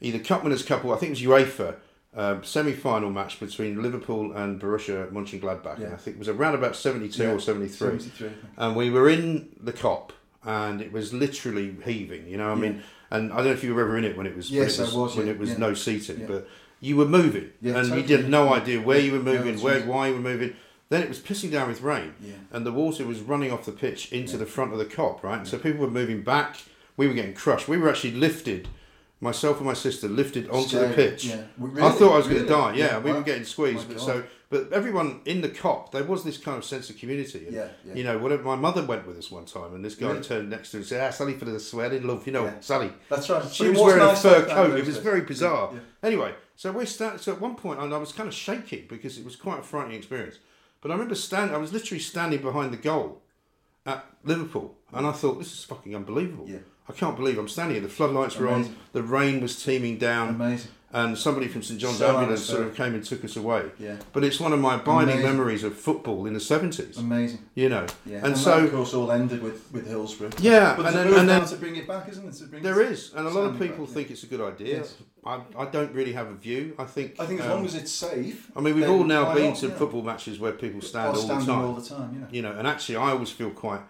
either 0.00 0.20
Cup 0.20 0.44
Winners' 0.44 0.62
Cup 0.62 0.84
or 0.84 0.94
I 0.94 0.98
think 0.98 1.10
it 1.18 1.26
was 1.26 1.48
UEFA 1.48 1.74
um, 2.14 2.44
semi-final 2.44 3.10
match 3.10 3.40
between 3.40 3.82
Liverpool 3.82 4.30
and 4.32 4.60
Borussia 4.60 5.10
Mönchengladbach. 5.10 5.74
And 5.74 5.82
Yeah. 5.82 5.92
I 5.94 5.96
think 5.96 6.16
it 6.16 6.18
was 6.20 6.28
around 6.28 6.54
about 6.54 6.76
72 6.76 7.20
Yeah, 7.20 7.32
or 7.32 7.40
73. 7.40 7.98
73, 7.98 8.30
And 8.56 8.76
we 8.76 8.90
were 8.90 9.08
in 9.08 9.48
the 9.60 9.72
Kop 9.72 10.10
and 10.44 10.80
it 10.80 10.92
was 10.92 11.12
literally 11.12 11.76
heaving, 11.84 12.28
you 12.28 12.36
know, 12.36 12.48
I 12.50 12.54
mean, 12.54 12.82
and 13.10 13.32
I 13.32 13.36
don't 13.38 13.46
know 13.46 13.50
if 13.52 13.64
you 13.64 13.74
were 13.74 13.82
ever 13.82 13.98
in 13.98 14.04
it 14.04 14.16
when 14.16 14.26
it 14.26 14.36
was, 14.36 14.50
Yes, 14.52 14.78
when 14.78 14.86
it 14.86 14.90
was, 14.90 14.96
was, 14.96 15.16
when 15.16 15.26
yeah, 15.26 15.32
it 15.32 15.38
was 15.40 15.50
yeah. 15.50 15.56
no 15.58 15.74
seating, 15.74 16.20
Yeah. 16.20 16.26
but 16.28 16.48
you 16.80 16.96
were 16.96 17.04
moving 17.06 17.50
Yeah, 17.60 17.76
and 17.78 17.88
totally, 17.88 18.06
you 18.08 18.16
had 18.18 18.28
no 18.30 18.52
idea 18.52 18.80
where 18.80 18.98
you 19.00 19.12
were 19.12 19.18
moving, 19.22 19.54
it's 19.54 19.62
where, 19.62 19.80
why 19.82 20.08
you 20.08 20.14
were 20.14 20.20
moving. 20.20 20.54
Then 20.90 21.02
it 21.02 21.08
was 21.08 21.18
pissing 21.18 21.50
down 21.52 21.68
with 21.68 21.82
rain, 21.82 22.14
Yeah. 22.20 22.34
and 22.50 22.64
the 22.64 22.72
water 22.72 23.04
was 23.06 23.20
running 23.20 23.50
off 23.52 23.64
the 23.66 23.72
pitch 23.72 24.10
into 24.12 24.36
the 24.38 24.46
front 24.46 24.72
of 24.72 24.78
the 24.78 24.86
Kop, 24.86 25.22
right? 25.22 25.46
So 25.46 25.58
people 25.58 25.80
were 25.80 25.90
moving 25.90 26.22
back. 26.22 26.56
We 26.96 27.06
were 27.06 27.14
getting 27.14 27.34
crushed. 27.34 27.68
We 27.68 27.76
were 27.78 27.88
actually 27.90 28.12
lifted. 28.12 28.68
Myself 29.20 29.56
and 29.56 29.66
my 29.66 29.74
sister 29.74 30.08
lifted 30.08 30.48
onto 30.48 30.78
the 30.78 30.88
pitch. 30.94 31.24
yeah. 31.24 31.42
We- 31.58 31.82
I 31.82 31.90
thought 31.90 32.12
I 32.14 32.18
was 32.18 32.28
going 32.28 32.42
to 32.42 32.48
die. 32.48 32.74
Yeah, 32.76 32.86
Yeah, 32.86 32.98
we 33.00 33.12
were 33.12 33.22
getting 33.22 33.44
squeezed. 33.44 33.88
But 33.88 34.00
so, 34.00 34.22
but 34.48 34.72
everyone 34.72 35.20
in 35.24 35.40
the 35.40 35.48
Kop, 35.48 35.90
there 35.90 36.04
was 36.04 36.22
this 36.22 36.38
kind 36.38 36.56
of 36.56 36.64
sense 36.64 36.88
of 36.88 36.96
community. 36.98 37.44
And, 37.46 37.54
Yeah, 37.56 37.66
yeah. 37.84 37.94
You 37.94 38.04
know, 38.04 38.16
whatever. 38.18 38.44
My 38.44 38.54
mother 38.54 38.84
went 38.84 39.08
with 39.08 39.18
us 39.18 39.28
one 39.28 39.44
time, 39.44 39.74
and 39.74 39.84
this 39.84 39.96
guy 39.96 40.10
Really? 40.10 40.20
turned 40.22 40.48
next 40.50 40.70
to 40.70 40.76
her 40.76 40.78
and 40.78 40.86
said, 40.86 41.00
"Ah, 41.04 41.10
Sally 41.10 41.34
for 41.34 41.46
the 41.46 41.58
swearing 41.58 42.06
love." 42.06 42.26
You 42.28 42.32
know, 42.32 42.44
Yeah. 42.44 42.60
Sally. 42.60 42.92
That's 43.10 43.28
right. 43.28 43.44
She 43.52 43.64
was 43.68 43.72
was 43.78 43.82
wearing 43.86 43.98
nice 44.04 44.24
a 44.24 44.30
fur 44.30 44.46
coat. 44.46 44.78
It 44.78 44.86
was 44.86 44.98
very 44.98 45.22
bizarre. 45.22 45.70
Yeah. 45.74 45.80
Anyway, 46.08 46.32
so 46.58 46.72
we 46.72 46.86
stand. 46.86 47.20
So 47.20 47.32
at 47.32 47.40
one 47.40 47.54
point, 47.54 47.78
and 47.78 47.94
I 47.94 47.98
was 47.98 48.10
kind 48.10 48.28
of 48.28 48.34
shaking 48.34 48.86
because 48.88 49.16
it 49.16 49.24
was 49.24 49.36
quite 49.36 49.60
a 49.60 49.62
frightening 49.62 49.96
experience. 49.96 50.40
But 50.80 50.90
I 50.90 50.94
remember 50.94 51.14
standing. 51.14 51.54
I 51.54 51.58
was 51.58 51.72
literally 51.72 52.00
standing 52.00 52.42
behind 52.42 52.72
the 52.72 52.76
goal 52.76 53.22
at 53.86 54.04
Liverpool, 54.24 54.76
and 54.92 55.06
I 55.06 55.12
thought, 55.12 55.38
"This 55.38 55.52
is 55.52 55.62
fucking 55.62 55.94
unbelievable." 55.94 56.46
Yeah. 56.48 56.58
I 56.88 56.94
can't 56.94 57.16
believe 57.16 57.38
I'm 57.38 57.46
standing 57.46 57.76
here. 57.76 57.82
The 57.84 57.88
floodlights 57.88 58.36
were 58.38 58.48
on. 58.48 58.74
The 58.92 59.04
rain 59.04 59.40
was 59.40 59.62
teeming 59.62 59.98
down. 59.98 60.30
Amazing. 60.30 60.72
And 60.90 61.18
somebody 61.18 61.48
from 61.48 61.62
St 61.62 61.78
John's 61.78 61.98
So 61.98 62.08
Ambulance 62.16 62.44
sort 62.44 62.62
of 62.62 62.74
came 62.74 62.94
and 62.94 63.04
took 63.04 63.22
us 63.22 63.36
away. 63.36 63.64
Yeah. 63.78 63.96
But 64.14 64.24
it's 64.24 64.40
one 64.40 64.54
of 64.54 64.58
my 64.58 64.76
abiding 64.76 65.16
Amazing. 65.16 65.22
memories 65.22 65.62
of 65.62 65.76
football 65.76 66.24
in 66.24 66.32
the 66.32 66.40
seventies. 66.40 66.96
Amazing. 66.96 67.40
You 67.54 67.68
know. 67.68 67.86
Yeah. 68.06 68.24
And, 68.24 68.34
that, 68.34 68.38
so 68.38 68.64
of 68.64 68.72
course, 68.72 68.94
all 68.94 69.12
ended 69.12 69.42
with, 69.42 69.70
with 69.70 69.86
Hillsborough. 69.86 70.30
Yeah, 70.40 70.74
But 70.76 70.86
and 70.86 70.96
then- 70.96 71.06
and 71.08 71.28
then- 71.28 71.40
now 71.40 71.44
to 71.44 71.56
bring 71.56 71.76
it 71.76 71.86
back, 71.86 72.08
isn't 72.08 72.26
it? 72.26 72.62
There 72.62 72.80
is, 72.80 73.12
and 73.14 73.26
a 73.26 73.30
lot 73.30 73.44
of 73.44 73.58
people 73.58 73.84
back, 73.84 73.94
think 73.94 74.10
it's 74.10 74.22
a 74.22 74.26
good 74.26 74.40
idea. 74.40 74.78
Yes. 74.78 74.94
I, 75.26 75.42
I 75.58 75.66
don't 75.66 75.92
really 75.92 76.14
have 76.14 76.28
a 76.28 76.34
view. 76.34 76.74
I 76.78 76.84
think. 76.84 77.20
I 77.20 77.26
think 77.26 77.40
as 77.40 77.46
um, 77.46 77.52
long 77.52 77.66
as 77.66 77.74
it's 77.74 77.92
safe. 77.92 78.50
I 78.56 78.60
mean, 78.60 78.74
we've 78.74 78.88
all 78.88 79.04
now 79.04 79.34
been 79.34 79.48
not, 79.50 79.56
to 79.58 79.68
know? 79.68 79.74
football 79.74 80.02
matches 80.02 80.38
where 80.40 80.52
people 80.52 80.80
stand 80.80 81.14
all 81.16 81.26
the 81.26 81.34
time. 81.44 81.50
all 81.50 81.74
the 81.74 81.86
time, 81.86 82.14
you 82.14 82.20
know. 82.20 82.26
You 82.30 82.42
know, 82.42 82.52
and 82.52 82.66
actually, 82.66 82.96
I 82.96 83.10
always 83.10 83.30
feel 83.30 83.50
quite 83.50 83.80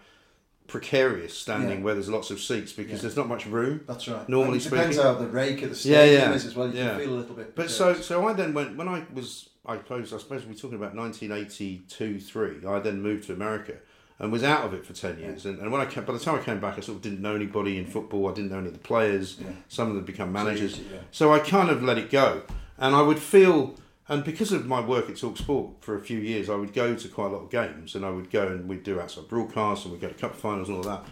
precarious 0.69 1.33
standing 1.37 1.79
Yeah. 1.79 1.83
where 1.83 1.93
there's 1.95 2.09
lots 2.09 2.31
of 2.31 2.39
seats 2.39 2.71
because 2.71 2.93
Yeah. 2.93 3.01
there's 3.01 3.17
not 3.17 3.27
much 3.27 3.45
room. 3.45 3.81
That's 3.87 4.07
right. 4.07 4.27
Normally 4.29 4.57
And 4.59 4.61
it 4.65 4.69
depends 4.69 4.95
speaking. 4.97 5.13
how 5.13 5.19
the 5.19 5.27
rake 5.27 5.61
of 5.63 5.69
the 5.71 5.75
stadium 5.75 6.29
yeah, 6.29 6.35
is 6.35 6.45
as 6.45 6.55
well. 6.55 6.67
You 6.69 6.77
yeah. 6.79 6.89
can 6.91 6.99
feel 6.99 7.13
a 7.13 7.19
little 7.19 7.35
bit. 7.35 7.55
But 7.55 7.69
so, 7.69 7.93
so 7.95 8.27
I 8.27 8.33
then 8.33 8.53
went 8.53 8.77
when 8.77 8.87
I 8.87 9.03
was, 9.13 9.49
I 9.65 9.75
suppose, 9.77 10.13
I 10.13 10.17
suppose 10.17 10.45
we're 10.45 10.53
talking 10.53 10.75
about 10.77 10.95
1982, 10.95 12.19
three. 12.19 12.65
I 12.67 12.79
then 12.79 13.01
moved 13.01 13.27
to 13.27 13.33
America 13.33 13.73
and 14.19 14.31
was 14.31 14.43
out 14.43 14.65
of 14.65 14.73
it 14.73 14.85
for 14.85 14.93
ten 14.93 15.17
years. 15.19 15.45
And, 15.45 15.59
and 15.59 15.71
when 15.71 15.81
I 15.81 15.85
came, 15.85 16.03
by 16.05 16.13
the 16.13 16.19
time 16.19 16.35
I 16.35 16.41
came 16.41 16.59
back, 16.59 16.77
I 16.77 16.81
sort 16.81 16.97
of 16.97 17.01
didn't 17.01 17.21
know 17.21 17.35
anybody 17.35 17.77
in 17.77 17.85
football. 17.85 18.29
I 18.29 18.33
didn't 18.33 18.51
know 18.51 18.57
any 18.59 18.67
of 18.67 18.73
the 18.73 18.79
players. 18.79 19.37
Yeah. 19.39 19.47
Some 19.69 19.89
of 19.89 19.95
them 19.95 20.03
become 20.05 20.31
managers. 20.31 20.73
easy, 20.73 20.85
yeah. 20.93 20.99
So 21.11 21.33
I 21.33 21.39
kind 21.39 21.69
of 21.69 21.81
let 21.83 21.97
it 21.97 22.09
go, 22.09 22.41
and 22.77 22.95
I 22.95 23.01
would 23.01 23.19
feel. 23.19 23.75
And 24.09 24.23
because 24.23 24.51
of 24.51 24.65
my 24.65 24.81
work 24.81 25.09
at 25.09 25.17
Talk 25.17 25.37
Sport 25.37 25.69
for 25.81 25.95
a 25.95 26.01
few 26.01 26.17
years, 26.19 26.49
I 26.49 26.55
would 26.55 26.73
go 26.73 26.95
to 26.95 27.07
quite 27.07 27.27
a 27.27 27.35
lot 27.35 27.43
of 27.43 27.49
games, 27.51 27.93
and 27.95 28.03
I 28.03 28.09
would 28.09 28.31
go 28.31 28.47
and 28.47 28.67
we'd 28.67 28.83
do 28.83 28.99
outside 28.99 29.27
broadcasts, 29.27 29.85
and 29.85 29.91
we'd 29.93 30.01
go 30.01 30.07
to 30.07 30.13
cup 30.15 30.35
finals 30.35 30.67
and 30.67 30.77
all 30.77 30.83
that. 30.83 31.03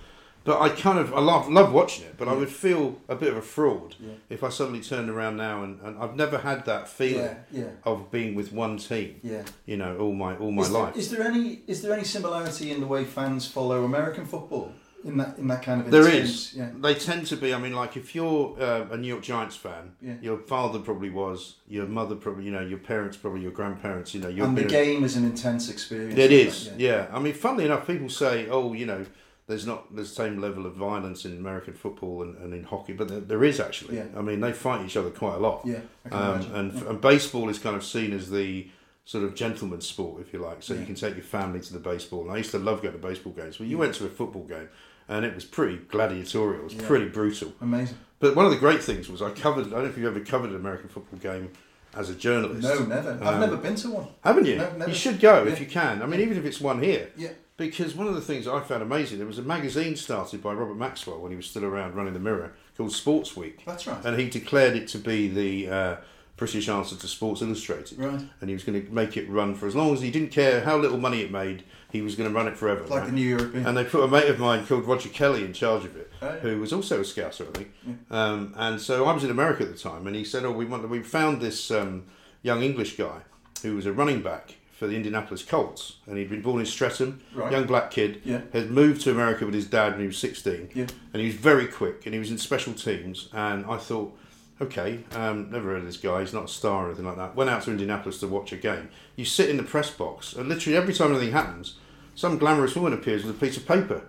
But 0.43 0.61
I 0.61 0.69
kind 0.69 0.97
of 0.97 1.13
I 1.13 1.19
love 1.19 1.49
love 1.49 1.73
watching 1.73 2.05
it, 2.05 2.15
but 2.17 2.29
I 2.29 2.33
would 2.33 2.47
feel 2.49 2.95
a 3.09 3.15
bit 3.15 3.31
of 3.33 3.37
a 3.37 3.41
fraud 3.41 3.95
Yeah. 3.99 4.13
if 4.29 4.45
I 4.45 4.49
suddenly 4.49 4.79
turned 4.79 5.09
around 5.09 5.35
now 5.35 5.61
and, 5.63 5.77
and 5.81 5.97
I've 6.01 6.15
never 6.15 6.37
had 6.37 6.63
that 6.65 6.87
feeling 6.87 7.25
Yeah, 7.25 7.61
yeah. 7.63 7.69
of 7.83 8.09
being 8.11 8.33
with 8.33 8.53
one 8.53 8.77
team. 8.77 9.19
Yeah. 9.23 9.43
You 9.65 9.75
know, 9.75 9.97
all 9.97 10.13
my 10.13 10.37
all 10.37 10.51
my 10.53 10.61
is, 10.61 10.71
life. 10.71 10.95
is 10.95 11.11
there 11.11 11.21
any 11.27 11.63
is 11.67 11.81
there 11.81 11.91
any 11.91 12.05
similarity 12.05 12.71
in 12.71 12.79
the 12.79 12.87
way 12.87 13.03
fans 13.03 13.45
follow 13.45 13.83
American 13.83 14.25
football 14.25 14.71
in 15.07 15.17
that 15.17 15.37
in 15.37 15.47
that 15.47 15.63
kind 15.63 15.81
of 15.81 15.89
There 15.91 16.07
is. 16.07 16.53
Yeah. 16.53 16.69
They 16.75 16.93
tend 16.93 17.25
to 17.27 17.35
be. 17.37 17.53
I 17.53 17.57
mean, 17.59 17.73
like 17.73 17.97
if 17.97 18.13
you're 18.13 18.55
uh, 18.61 18.87
a 18.91 18.97
New 18.97 19.07
York 19.07 19.23
Giants 19.23 19.55
fan, 19.55 19.93
Yeah. 20.01 20.15
your 20.21 20.37
father 20.37 20.79
probably 20.79 21.09
was, 21.09 21.55
your 21.67 21.85
mother 21.87 22.15
probably, 22.15 22.43
you 22.45 22.51
know, 22.51 22.61
your 22.61 22.79
parents 22.79 23.17
probably, 23.17 23.41
your 23.41 23.51
grandparents, 23.51 24.13
you 24.13 24.21
know, 24.21 24.27
you've 24.29 24.45
And 24.45 24.57
the 24.57 24.63
game 24.65 25.03
is 25.03 25.15
an 25.15 25.25
intense 25.25 25.69
experience. 25.69 26.17
It 26.19 26.31
is, 26.31 26.67
it? 26.67 26.79
yeah. 26.79 27.07
I 27.11 27.19
mean, 27.19 27.33
funnily 27.33 27.65
enough, 27.65 27.87
people 27.87 28.09
say, 28.09 28.47
oh, 28.49 28.73
you 28.73 28.85
know, 28.85 29.05
there's 29.47 29.65
not 29.65 29.95
the 29.95 30.05
same 30.05 30.41
level 30.41 30.65
of 30.65 30.73
violence 30.75 31.23
in 31.23 31.31
American 31.37 31.73
football 31.73 32.21
and, 32.21 32.37
and 32.39 32.53
in 32.53 32.63
hockey, 32.65 32.91
but 32.93 33.07
there, 33.07 33.21
there 33.21 33.43
is 33.45 33.59
actually. 33.61 33.95
Yeah. 33.95 34.07
I 34.15 34.21
mean, 34.21 34.41
they 34.41 34.51
fight 34.51 34.85
each 34.85 34.97
other 34.97 35.09
quite 35.09 35.35
a 35.35 35.39
lot. 35.39 35.61
Yeah, 35.65 35.79
Um, 36.11 36.41
and, 36.53 36.73
Yeah. 36.73 36.89
and 36.89 36.99
baseball 37.01 37.47
is 37.47 37.57
kind 37.57 37.75
of 37.75 37.83
seen 37.83 38.11
as 38.11 38.29
the 38.29 38.67
sort 39.05 39.23
of 39.23 39.35
gentleman's 39.35 39.87
sport, 39.87 40.19
if 40.19 40.33
you 40.33 40.39
like. 40.39 40.61
So 40.61 40.73
Yeah. 40.73 40.81
you 40.81 40.85
can 40.85 40.95
take 40.95 41.15
your 41.15 41.23
family 41.23 41.61
to 41.61 41.71
the 41.71 41.79
baseball. 41.79 42.23
And 42.23 42.31
I 42.31 42.37
used 42.37 42.51
to 42.51 42.59
love 42.59 42.81
going 42.81 42.93
to 42.93 42.99
baseball 42.99 43.31
games. 43.31 43.57
Well, 43.57 43.69
you 43.69 43.77
went 43.77 43.95
to 43.95 44.05
a 44.05 44.09
football 44.09 44.43
game, 44.43 44.67
and 45.09 45.25
it 45.25 45.33
was 45.35 45.45
pretty 45.45 45.77
gladiatorial. 45.77 46.61
It 46.61 46.63
was 46.63 46.73
Yeah. 46.75 46.87
pretty 46.87 47.07
brutal. 47.09 47.53
Amazing. 47.61 47.97
But 48.19 48.35
one 48.35 48.45
of 48.45 48.51
the 48.51 48.57
great 48.57 48.83
things 48.83 49.09
was 49.09 49.21
I 49.21 49.29
covered. 49.31 49.67
I 49.67 49.69
don't 49.69 49.83
know 49.83 49.89
if 49.89 49.97
you've 49.97 50.07
ever 50.07 50.19
covered 50.25 50.49
an 50.49 50.55
American 50.55 50.89
football 50.89 51.19
game 51.19 51.49
as 51.95 52.09
a 52.09 52.15
journalist. 52.15 52.63
No, 52.63 52.83
never. 52.85 53.11
I've 53.11 53.35
Um, 53.35 53.39
never 53.39 53.57
been 53.57 53.75
to 53.75 53.89
one. 53.91 54.07
Haven't 54.23 54.45
you? 54.45 54.55
No, 54.57 54.71
never. 54.77 54.89
you 54.89 54.95
should 54.95 55.19
go 55.19 55.45
if 55.45 55.59
you 55.59 55.65
can. 55.67 56.01
I 56.01 56.05
mean, 56.07 56.19
even 56.21 56.37
if 56.37 56.45
it's 56.45 56.59
one 56.59 56.81
here. 56.81 57.09
Yeah. 57.15 57.29
Because 57.57 57.95
one 57.95 58.07
of 58.07 58.13
the 58.13 58.21
things 58.21 58.47
I 58.47 58.59
found 58.61 58.83
amazing, 58.83 59.17
there 59.17 59.25
was 59.27 59.39
a 59.39 59.43
magazine 59.43 59.95
started 59.95 60.43
by 60.43 60.53
Robert 60.53 60.75
Maxwell 60.77 61.19
when 61.19 61.31
he 61.31 61.35
was 61.37 61.47
still 61.47 61.65
around 61.65 61.95
running 61.95 62.13
the 62.13 62.19
Mirror 62.19 62.53
called 62.75 62.91
Sports 62.91 63.35
Week. 63.35 63.63
That's 63.65 63.87
right. 63.87 63.97
And 64.05 64.19
he 64.19 64.29
declared 64.29 64.75
it 64.75 64.87
to 64.89 64.99
be 64.99 65.27
the 65.27 65.67
uh, 65.69 65.95
British 66.37 66.69
answer 66.69 66.95
to 66.95 67.07
Sports 67.07 67.41
Illustrated. 67.41 67.97
Right. 67.97 68.21
And 68.41 68.49
he 68.49 68.53
was 68.53 68.63
going 68.63 68.85
to 68.85 68.91
make 68.93 69.17
it 69.17 69.27
run 69.27 69.55
for 69.55 69.65
as 69.65 69.75
long 69.75 69.91
as 69.93 70.01
he 70.01 70.11
didn't 70.11 70.29
care 70.31 70.61
how 70.61 70.77
little 70.77 70.99
money 70.99 71.21
it 71.21 71.31
made, 71.31 71.63
he 71.97 72.01
was 72.03 72.15
going 72.15 72.29
to 72.29 72.35
run 72.35 72.47
it 72.47 72.55
forever. 72.55 72.81
Like 72.81 72.89
right? 73.01 73.05
the 73.07 73.11
New 73.11 73.27
European. 73.27 73.65
And 73.65 73.75
they 73.75 73.83
put 73.83 74.03
a 74.03 74.07
mate 74.07 74.29
of 74.29 74.39
mine 74.39 74.65
called 74.65 74.85
Roger 74.85 75.09
Kelly 75.09 75.43
in 75.43 75.51
charge 75.53 75.83
of 75.85 75.95
it, 75.97 76.11
Oh, 76.21 76.27
yeah. 76.27 76.39
who 76.39 76.59
was 76.59 76.71
also 76.71 76.99
a 76.99 77.03
scouser, 77.03 77.47
I 77.49 77.51
think. 77.57 77.71
Um, 78.11 78.53
and 78.55 78.79
so 78.79 79.05
I 79.05 79.13
was 79.13 79.23
in 79.23 79.31
America 79.31 79.63
at 79.63 79.71
the 79.71 79.77
time, 79.77 80.07
and 80.07 80.15
he 80.15 80.23
said, 80.23 80.45
"Oh, 80.45 80.51
we 80.51 80.65
want 80.65 80.87
we 80.89 81.01
found 81.01 81.41
this 81.41 81.71
um, 81.71 82.05
young 82.43 82.61
English 82.63 82.97
guy 82.97 83.19
who 83.63 83.75
was 83.75 83.85
a 83.85 83.91
running 83.93 84.21
back 84.21 84.55
for 84.71 84.85
the 84.87 84.95
Indianapolis 84.95 85.41
Colts, 85.43 85.97
and 86.05 86.17
he'd 86.19 86.29
been 86.29 86.41
born 86.43 86.59
in 86.59 86.65
Streatham, 86.67 87.19
Right. 87.33 87.51
young 87.51 87.65
black 87.65 87.89
kid, 87.89 88.21
Yeah. 88.23 88.41
had 88.53 88.69
moved 88.69 89.01
to 89.01 89.11
America 89.11 89.43
with 89.43 89.55
his 89.55 89.65
dad 89.65 89.93
when 89.93 90.01
he 90.01 90.07
was 90.07 90.19
16, 90.19 90.69
Yeah. 90.75 90.85
and 91.13 91.19
he 91.21 91.25
was 91.25 91.35
very 91.35 91.65
quick, 91.65 92.05
and 92.05 92.13
he 92.13 92.19
was 92.19 92.29
in 92.29 92.37
special 92.37 92.73
teams, 92.73 93.29
and 93.33 93.65
I 93.65 93.77
thought." 93.77 94.15
Okay, 94.59 95.01
um, 95.15 95.51
never 95.51 95.69
heard 95.69 95.81
of 95.81 95.85
this 95.85 95.97
guy. 95.97 96.21
He's 96.21 96.33
not 96.33 96.45
a 96.45 96.47
star 96.47 96.85
or 96.85 96.87
anything 96.87 97.05
like 97.05 97.17
that. 97.17 97.35
Went 97.35 97.47
out 97.47 97.61
to 97.63 97.69
Indianapolis 97.69 98.19
to 98.21 98.27
watch 98.27 98.51
a 98.51 98.55
game. 98.55 98.89
You 99.15 99.23
sit 99.23 99.51
in 99.51 99.57
the 99.57 99.61
press 99.61 99.91
box, 99.91 100.33
and 100.33 100.49
literally 100.49 100.75
every 100.75 100.95
time 100.95 101.11
anything 101.11 101.31
happens, 101.31 101.75
some 102.17 102.39
glamorous 102.39 102.75
woman 102.75 102.93
appears 102.93 103.23
with 103.23 103.35
a 103.35 103.39
piece 103.39 103.57
of 103.57 103.67
paper, 103.67 104.01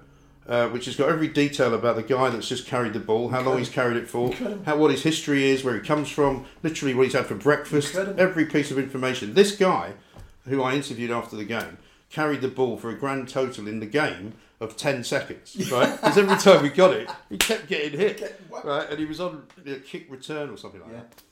uh, 0.49 0.67
which 0.71 0.87
has 0.87 0.97
got 0.97 1.11
every 1.11 1.29
detail 1.29 1.75
about 1.75 1.95
the 1.95 2.03
guy 2.03 2.31
that's 2.31 2.49
just 2.49 2.67
carried 2.67 2.95
the 2.95 2.99
ball, 2.99 3.29
how 3.29 3.43
long 3.43 3.59
he's 3.59 3.69
carried 3.69 3.99
it 3.99 4.09
for, 4.09 4.33
how 4.65 4.79
what 4.79 4.91
his 4.91 5.03
history 5.03 5.45
is, 5.45 5.63
where 5.63 5.75
he 5.75 5.81
comes 5.87 6.09
from, 6.09 6.47
literally 6.63 6.95
what 6.95 7.05
he's 7.05 7.13
had 7.13 7.27
for 7.27 7.35
breakfast, 7.35 7.89
Incredible. 7.91 8.19
every 8.21 8.47
piece 8.47 8.71
of 8.71 8.79
information. 8.79 9.35
This 9.35 9.55
guy, 9.55 9.93
who 10.47 10.63
I 10.63 10.73
interviewed 10.75 11.11
after 11.11 11.37
the 11.37 11.45
game, 11.45 11.77
carried 12.09 12.41
the 12.41 12.49
ball 12.49 12.79
for 12.79 12.89
a 12.89 12.95
grand 12.99 13.29
total 13.29 13.69
in 13.69 13.81
the 13.81 13.87
game 13.87 14.33
of 14.59 14.75
10 14.75 15.05
seconds, 15.05 15.71
right? 15.71 15.95
Because 16.01 16.17
every 16.17 16.39
time 16.39 16.65
he 16.65 16.71
got 16.71 16.95
it, 16.95 17.11
he 17.29 17.37
kept 17.37 17.67
getting 17.69 18.01
hit, 18.01 18.41
right? 18.65 18.89
And 18.89 18.99
he 18.99 19.05
was 19.05 19.21
on 19.21 19.43
a 19.67 19.75
kick 19.77 20.07
return 20.11 20.49
or 20.49 20.57
something 20.57 20.81
like 20.81 20.91
Yeah. 20.93 20.97
that. 21.01 21.23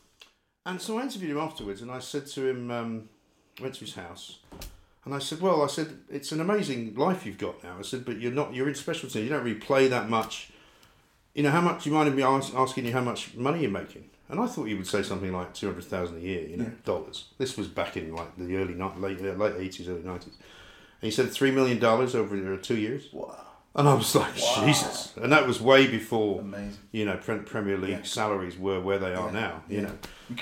And 0.66 0.78
so 0.82 0.98
I 0.98 1.02
interviewed 1.04 1.30
him 1.30 1.38
afterwards, 1.38 1.80
and 1.80 1.90
I 1.90 2.00
said 2.00 2.26
to 2.26 2.46
him, 2.46 2.70
um, 2.70 3.08
went 3.62 3.72
to 3.76 3.80
his 3.80 3.94
house, 3.94 4.40
And 5.06 5.14
I 5.14 5.20
said, 5.20 5.40
well, 5.40 5.62
I 5.62 5.68
said 5.68 6.00
it's 6.10 6.32
an 6.32 6.40
amazing 6.40 6.96
life 6.96 7.24
you've 7.24 7.38
got 7.38 7.62
now. 7.62 7.76
I 7.78 7.82
said, 7.82 8.04
but 8.04 8.20
you're 8.20 8.32
not. 8.32 8.52
You're 8.52 8.68
in 8.68 8.74
special 8.74 9.08
teams. 9.08 9.24
You 9.24 9.30
don't 9.30 9.44
really 9.44 9.58
play 9.58 9.86
that 9.86 10.10
much. 10.10 10.50
You 11.32 11.44
know 11.44 11.50
how 11.52 11.60
much? 11.60 11.86
You 11.86 11.92
minded 11.92 12.16
me 12.16 12.24
ask, 12.24 12.52
asking 12.54 12.86
you 12.86 12.92
how 12.92 13.02
much 13.02 13.34
money 13.36 13.62
you're 13.62 13.70
making? 13.70 14.10
And 14.28 14.40
I 14.40 14.46
thought 14.46 14.66
you 14.66 14.76
would 14.76 14.86
say 14.88 15.04
something 15.04 15.32
like 15.32 15.54
two 15.54 15.68
hundred 15.68 15.84
thousand 15.84 16.16
a 16.16 16.20
year, 16.20 16.48
you 16.48 16.56
know, 16.56 16.72
dollars. 16.84 17.28
This 17.38 17.56
was 17.56 17.68
back 17.68 17.96
in 17.96 18.16
like 18.16 18.36
the 18.36 18.56
early 18.56 18.74
late 18.74 19.38
late 19.38 19.54
eighties, 19.58 19.88
early 19.88 20.02
nineties. 20.02 20.34
And 21.00 21.08
he 21.08 21.12
said 21.12 21.30
three 21.30 21.52
million 21.52 21.78
dollars 21.78 22.16
over 22.16 22.54
uh, 22.54 22.56
two 22.60 22.76
years. 22.76 23.08
Wow. 23.12 23.45
And 23.78 23.86
I 23.86 23.92
was 23.92 24.14
like, 24.14 24.34
Jesus! 24.34 25.12
And 25.22 25.30
that 25.32 25.46
was 25.46 25.60
way 25.60 25.86
before, 25.86 26.40
Amazing. 26.40 26.78
you 26.92 27.04
know, 27.04 27.18
Premier 27.18 27.76
League 27.76 27.90
Yeah. 27.90 28.02
salaries 28.04 28.56
were 28.58 28.80
where 28.80 28.98
they 28.98 29.14
are 29.14 29.26
Yeah. 29.26 29.40
now. 29.40 29.62
You 29.68 29.76
Yeah. 29.76 29.82
know, 29.82 29.92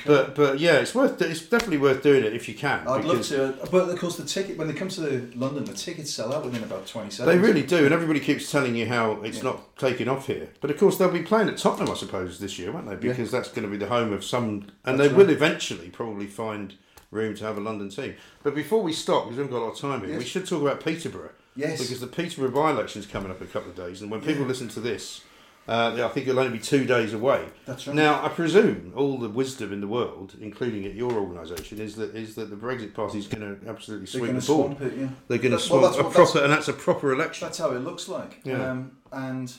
but 0.06 0.34
but 0.36 0.60
yeah, 0.60 0.74
it's 0.74 0.94
worth 0.94 1.20
it's 1.20 1.40
definitely 1.42 1.78
worth 1.78 2.00
doing 2.00 2.22
it 2.22 2.32
if 2.32 2.48
you 2.48 2.54
can. 2.54 2.86
I'd 2.86 3.04
love 3.04 3.22
to, 3.26 3.44
uh, 3.46 3.66
but 3.72 3.88
of 3.88 3.98
course 3.98 4.16
the 4.16 4.24
ticket 4.24 4.56
when 4.56 4.68
they 4.68 4.74
come 4.74 4.88
to 4.90 5.28
London, 5.34 5.64
the 5.64 5.72
tickets 5.72 6.12
sell 6.12 6.32
out 6.32 6.44
within 6.44 6.62
about 6.62 6.86
twenty 6.86 7.10
seconds. 7.10 7.26
They 7.34 7.38
really 7.44 7.64
do, 7.64 7.84
and 7.84 7.92
everybody 7.92 8.20
keeps 8.20 8.52
telling 8.52 8.76
you 8.76 8.86
how 8.86 9.20
it's 9.24 9.42
not 9.42 9.76
taking 9.78 10.06
off 10.08 10.28
here. 10.28 10.50
But 10.60 10.70
of 10.70 10.78
course, 10.78 10.96
they'll 10.96 11.10
be 11.10 11.22
playing 11.22 11.48
at 11.48 11.58
Tottenham, 11.58 11.90
I 11.90 11.94
suppose, 11.94 12.38
this 12.38 12.56
year, 12.58 12.70
won't 12.70 12.88
they? 12.88 12.94
Because 12.94 13.32
that's 13.32 13.48
going 13.48 13.64
to 13.64 13.68
be 13.70 13.76
the 13.78 13.88
home 13.88 14.12
of 14.12 14.24
some, 14.24 14.66
and 14.84 14.96
That's 14.96 14.98
they 14.98 15.08
right. 15.08 15.16
will 15.26 15.30
eventually 15.30 15.88
probably 15.90 16.26
find 16.28 16.74
room 17.10 17.34
to 17.34 17.44
have 17.44 17.56
a 17.58 17.60
London 17.60 17.88
team. 17.88 18.14
But 18.44 18.54
before 18.54 18.80
we 18.82 18.92
stop, 18.92 19.24
because 19.24 19.38
we 19.38 19.42
haven't 19.42 19.56
got 19.58 19.64
a 19.64 19.66
lot 19.66 19.72
of 19.74 19.78
time 19.80 20.06
here, 20.08 20.18
we 20.18 20.24
should 20.24 20.46
talk 20.46 20.62
about 20.62 20.84
Peterborough. 20.84 21.30
Yes. 21.56 21.80
Because 21.80 22.00
the 22.00 22.06
Peterborough 22.08 22.50
by-election 22.50 23.00
is 23.00 23.06
coming 23.06 23.30
up 23.30 23.40
in 23.40 23.46
a 23.46 23.50
couple 23.50 23.70
of 23.70 23.76
days, 23.76 24.02
and 24.02 24.10
when 24.10 24.20
people 24.20 24.44
listen 24.44 24.68
to 24.70 24.80
this, 24.80 25.20
uh, 25.68 25.96
I 26.04 26.08
think 26.08 26.26
it'll 26.26 26.40
only 26.40 26.58
be 26.58 26.62
two 26.62 26.84
days 26.84 27.14
away. 27.14 27.46
That's 27.64 27.86
right. 27.86 27.94
Now, 27.96 28.24
I 28.24 28.28
presume 28.28 28.92
all 28.96 29.16
the 29.18 29.28
wisdom 29.28 29.72
in 29.72 29.80
the 29.80 29.86
world, 29.86 30.34
including 30.40 30.84
at 30.84 30.94
your 30.94 31.12
organisation, 31.12 31.80
is 31.80 31.94
that 31.96 32.14
is 32.14 32.34
that 32.34 32.50
the 32.50 32.56
Brexit 32.56 32.92
Party 32.92 33.18
is 33.18 33.26
going 33.28 33.60
to 33.60 33.68
absolutely 33.68 34.06
swing 34.08 34.34
the 34.38 34.44
board. 34.46 34.76
swamp 34.76 34.80
it. 34.82 34.98
Yeah. 34.98 35.08
They're 35.28 35.38
going 35.38 35.56
to 35.56 35.56
well, 35.56 35.58
swamp 35.60 35.84
a 35.84 35.86
what- 35.86 35.96
that's- 36.12 36.14
proper, 36.32 36.44
and 36.44 36.52
that's 36.52 36.68
a 36.68 36.72
proper 36.72 37.12
election. 37.12 37.46
That's 37.46 37.58
how 37.58 37.70
it 37.70 37.78
looks 37.80 38.08
like. 38.08 38.40
Yeah. 38.44 38.70
Um, 38.70 38.98
and 39.12 39.52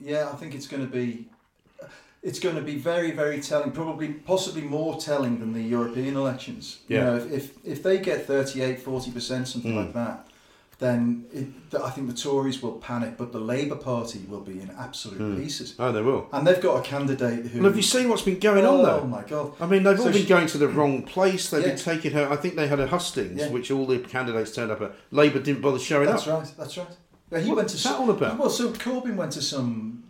yeah, 0.00 0.30
I 0.32 0.36
think 0.36 0.54
it's 0.54 0.66
going 0.66 0.84
to 0.84 0.90
be 0.90 1.28
it's 2.22 2.38
going 2.38 2.54
to 2.56 2.62
be 2.62 2.76
very 2.76 3.10
very 3.12 3.40
telling, 3.40 3.72
probably 3.72 4.08
possibly 4.08 4.62
more 4.62 4.98
telling 5.00 5.38
than 5.38 5.52
the 5.52 5.62
European 5.62 6.16
elections. 6.16 6.78
You 6.88 6.96
Yeah. 6.96 7.04
know, 7.04 7.16
if 7.18 7.30
if, 7.30 7.52
if 7.64 7.82
they 7.82 7.98
get 7.98 8.26
38 8.26 8.80
40% 8.84 9.46
something 9.46 9.72
Mm. 9.72 9.76
like 9.76 9.92
that, 9.94 10.26
then 10.82 11.24
it, 11.32 11.46
I 11.82 11.90
think 11.90 12.08
the 12.08 12.14
Tories 12.14 12.60
will 12.62 12.72
panic, 12.72 13.16
but 13.16 13.32
the 13.32 13.38
Labour 13.38 13.76
Party 13.76 14.20
will 14.28 14.40
be 14.40 14.60
in 14.60 14.70
absolute 14.78 15.38
pieces. 15.40 15.74
Oh, 15.78 15.92
they 15.92 16.02
will. 16.02 16.28
And 16.32 16.46
they've 16.46 16.60
got 16.60 16.78
a 16.78 16.82
candidate 16.82 17.46
who 17.46 17.60
Well, 17.60 17.68
have 17.70 17.76
you 17.76 17.82
seen 17.82 18.08
what's 18.08 18.22
been 18.22 18.38
going 18.38 18.64
oh, 18.66 18.76
on 18.78 18.82
though? 18.82 19.00
Oh 19.00 19.06
my 19.06 19.22
god. 19.22 19.52
I 19.60 19.66
mean, 19.66 19.82
they've 19.84 19.98
all 19.98 20.06
been 20.06 20.14
she- 20.22 20.26
going 20.26 20.46
to 20.48 20.58
the 20.58 20.68
wrong 20.68 21.02
place. 21.02 21.48
They've 21.50 21.62
Yeah. 21.62 21.68
been 21.68 21.78
taking 21.78 22.12
her. 22.12 22.28
I 22.30 22.36
think 22.36 22.56
they 22.56 22.66
had 22.66 22.80
a 22.80 22.86
hustings, 22.88 23.40
Yeah. 23.40 23.48
which 23.50 23.70
all 23.70 23.86
the 23.86 23.98
candidates 24.00 24.52
turned 24.54 24.70
up 24.72 24.82
at. 24.82 24.92
Labour 25.10 25.38
didn't 25.40 25.62
bother 25.62 25.78
showing 25.78 26.06
That's 26.08 26.26
up. 26.26 26.40
That's 26.40 26.50
right. 26.50 26.58
That's 26.58 26.78
right. 26.78 26.96
Yeah, 27.30 27.38
he 27.40 27.48
What- 27.48 27.56
went 27.58 27.68
to 27.70 27.74
what's 27.74 27.82
that 27.84 27.88
some- 27.90 28.02
all 28.02 28.10
about? 28.10 28.38
Well, 28.38 28.50
so 28.50 28.70
Corbyn 28.72 29.16
went 29.16 29.32
to 29.32 29.42
some 29.42 30.02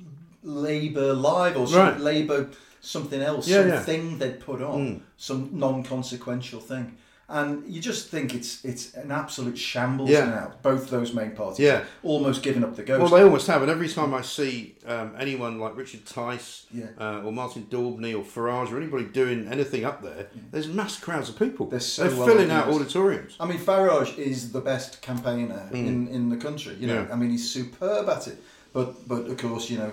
Labour 0.42 1.12
Live 1.14 1.56
or 1.56 1.66
some 1.66 1.78
Right. 1.78 2.00
Labour 2.00 2.48
something 2.80 3.20
else, 3.22 3.46
Yeah, 3.46 3.60
some 3.60 3.68
yeah. 3.68 3.80
thing 3.82 4.18
they'd 4.18 4.40
put 4.40 4.60
on, 4.60 4.80
Mm. 4.80 5.00
some 5.16 5.50
non-consequential 5.52 6.58
thing, 6.60 6.96
and 7.32 7.66
you 7.66 7.80
just 7.80 8.08
think 8.08 8.34
it's 8.34 8.64
it's 8.64 8.94
an 8.94 9.10
absolute 9.10 9.58
shambles 9.58 10.10
Yeah. 10.10 10.26
now. 10.26 10.52
Both 10.62 10.90
those 10.90 11.12
main 11.14 11.32
parties, 11.32 11.58
Yeah. 11.60 11.84
almost 12.02 12.42
giving 12.42 12.62
up 12.62 12.76
the 12.76 12.82
ghost. 12.82 13.00
Well, 13.00 13.10
they 13.10 13.24
almost 13.24 13.46
have. 13.48 13.62
And 13.62 13.70
every 13.70 13.88
time 13.88 14.12
I 14.14 14.22
see 14.22 14.74
um, 14.86 15.08
anyone 15.18 15.58
like 15.58 15.76
Richard 15.76 16.04
Tice 16.06 16.66
Yeah. 16.70 16.86
uh, 17.00 17.22
or 17.24 17.32
Martin 17.32 17.66
Daubney 17.70 18.12
or 18.18 18.22
Farage 18.34 18.70
or 18.72 18.76
anybody 18.76 19.04
doing 19.04 19.48
anything 19.48 19.84
up 19.84 20.02
there, 20.02 20.26
there's 20.52 20.68
mass 20.68 20.98
crowds 21.00 21.28
of 21.30 21.38
people. 21.38 21.66
They're 21.66 21.80
so 21.80 22.04
well 22.16 22.26
filling 22.26 22.50
out 22.50 22.68
auditoriums. 22.68 23.36
I 23.40 23.46
mean, 23.46 23.58
Farage 23.58 24.16
is 24.18 24.52
the 24.52 24.60
best 24.60 25.00
campaigner 25.02 25.68
in, 25.72 26.08
in 26.08 26.28
the 26.28 26.36
country. 26.36 26.76
You 26.80 26.86
know, 26.88 27.00
Mm. 27.02 27.08
Yeah. 27.08 27.14
I 27.14 27.16
mean, 27.16 27.30
he's 27.30 27.48
superb 27.50 28.08
at 28.08 28.26
it. 28.28 28.38
But 28.72 29.06
but 29.08 29.26
of 29.26 29.36
course, 29.38 29.68
you 29.70 29.78
know, 29.78 29.92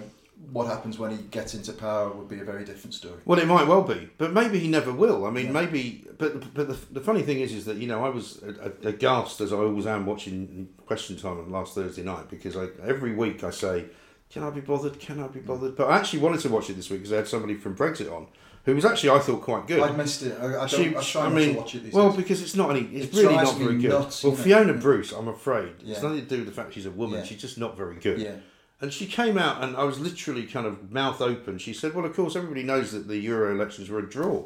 what 0.52 0.68
happens 0.68 0.98
when 0.98 1.12
he 1.12 1.18
gets 1.18 1.54
into 1.54 1.74
power 1.74 2.10
would 2.10 2.28
be 2.28 2.40
a 2.40 2.44
very 2.44 2.66
different 2.66 2.94
story. 2.94 3.20
Well, 3.26 3.40
it 3.40 3.48
might 3.48 3.68
well 3.68 3.84
be, 3.84 4.10
but 4.18 4.34
maybe 4.34 4.60
he 4.60 4.68
never 4.68 4.92
will. 4.92 5.26
I 5.26 5.30
mean, 5.30 5.54
maybe. 5.54 6.06
But 6.18 6.54
but 6.54 6.68
the, 6.68 6.78
the 6.92 7.02
funny 7.02 7.22
thing 7.22 7.40
is, 7.40 7.54
is 7.54 7.66
that 7.66 7.78
you 7.78 7.88
know 7.88 8.04
I 8.04 8.10
was 8.10 8.42
aghast 8.84 9.42
as 9.42 9.54
I 9.54 9.58
always 9.58 9.86
am 9.86 10.06
watching 10.06 10.70
Question 10.86 11.18
Time 11.18 11.40
on 11.40 11.52
last 11.52 11.76
Thursday 11.76 12.04
night 12.04 12.30
because 12.30 12.58
I 12.58 12.68
every 12.84 13.14
week 13.14 13.44
I 13.44 13.52
say, 13.52 13.86
can 14.30 14.44
I 14.44 14.50
be 14.50 14.62
bothered? 14.62 15.00
Can 15.00 15.22
I 15.22 15.28
be 15.28 15.40
mm. 15.40 15.46
bothered? 15.46 15.76
But 15.76 15.90
I 15.90 15.98
actually 15.98 16.20
wanted 16.20 16.42
to 16.42 16.50
watch 16.50 16.70
it 16.70 16.74
this 16.74 16.90
week 16.90 17.02
because 17.02 17.14
I 17.14 17.18
had 17.18 17.28
somebody 17.28 17.56
from 17.56 17.76
Brexit 17.76 18.12
on 18.12 18.28
who 18.66 18.76
was 18.76 18.86
actually 18.86 19.10
I 19.10 19.20
thought 19.20 19.42
quite 19.42 19.68
good. 19.68 19.82
I 19.82 19.92
missed 19.92 20.24
it. 20.24 20.38
I, 20.40 20.46
I 20.46 20.52
don't. 20.52 20.70
She- 20.70 20.96
I 20.96 21.02
try 21.02 21.26
I 21.26 21.30
mean, 21.30 21.54
to 21.54 21.60
watch 21.60 21.76
it 21.76 21.84
these 21.84 21.94
well, 21.94 22.10
days. 22.10 22.18
because 22.18 22.42
it's 22.42 22.56
not 22.56 22.70
any. 22.72 22.82
It's 22.82 23.18
It 23.18 23.22
really 23.22 23.36
not 23.36 23.58
very 23.58 23.78
good. 23.78 23.90
nuts, 23.90 24.24
well. 24.24 24.36
Fiona 24.36 24.74
Yeah. 24.74 24.80
Bruce, 24.80 25.12
I'm 25.12 25.28
afraid, 25.28 25.74
it's 25.86 26.02
nothing 26.02 26.22
to 26.22 26.26
do 26.26 26.38
with 26.38 26.48
the 26.48 26.52
fact 26.52 26.74
she's 26.74 26.86
a 26.86 26.92
woman. 26.92 27.20
Yeah. 27.20 27.26
She's 27.26 27.42
just 27.42 27.58
not 27.58 27.78
very 27.78 27.96
good. 27.96 28.20
Yeah. 28.20 28.36
And 28.82 28.94
she 28.94 29.08
came 29.08 29.38
out, 29.38 29.62
and 29.62 29.76
I 29.76 29.84
was 29.84 30.00
literally 30.00 30.46
kind 30.46 30.66
of 30.66 30.92
mouth 30.92 31.22
open. 31.22 31.58
She 31.58 31.74
said, 31.74 31.94
"Well, 31.94 32.06
of 32.06 32.16
course, 32.16 32.36
everybody 32.36 32.64
knows 32.64 32.92
that 32.94 33.08
the 33.08 33.18
Euro 33.18 33.54
elections 33.54 33.90
were 33.90 34.00
a 34.00 34.10
draw." 34.10 34.46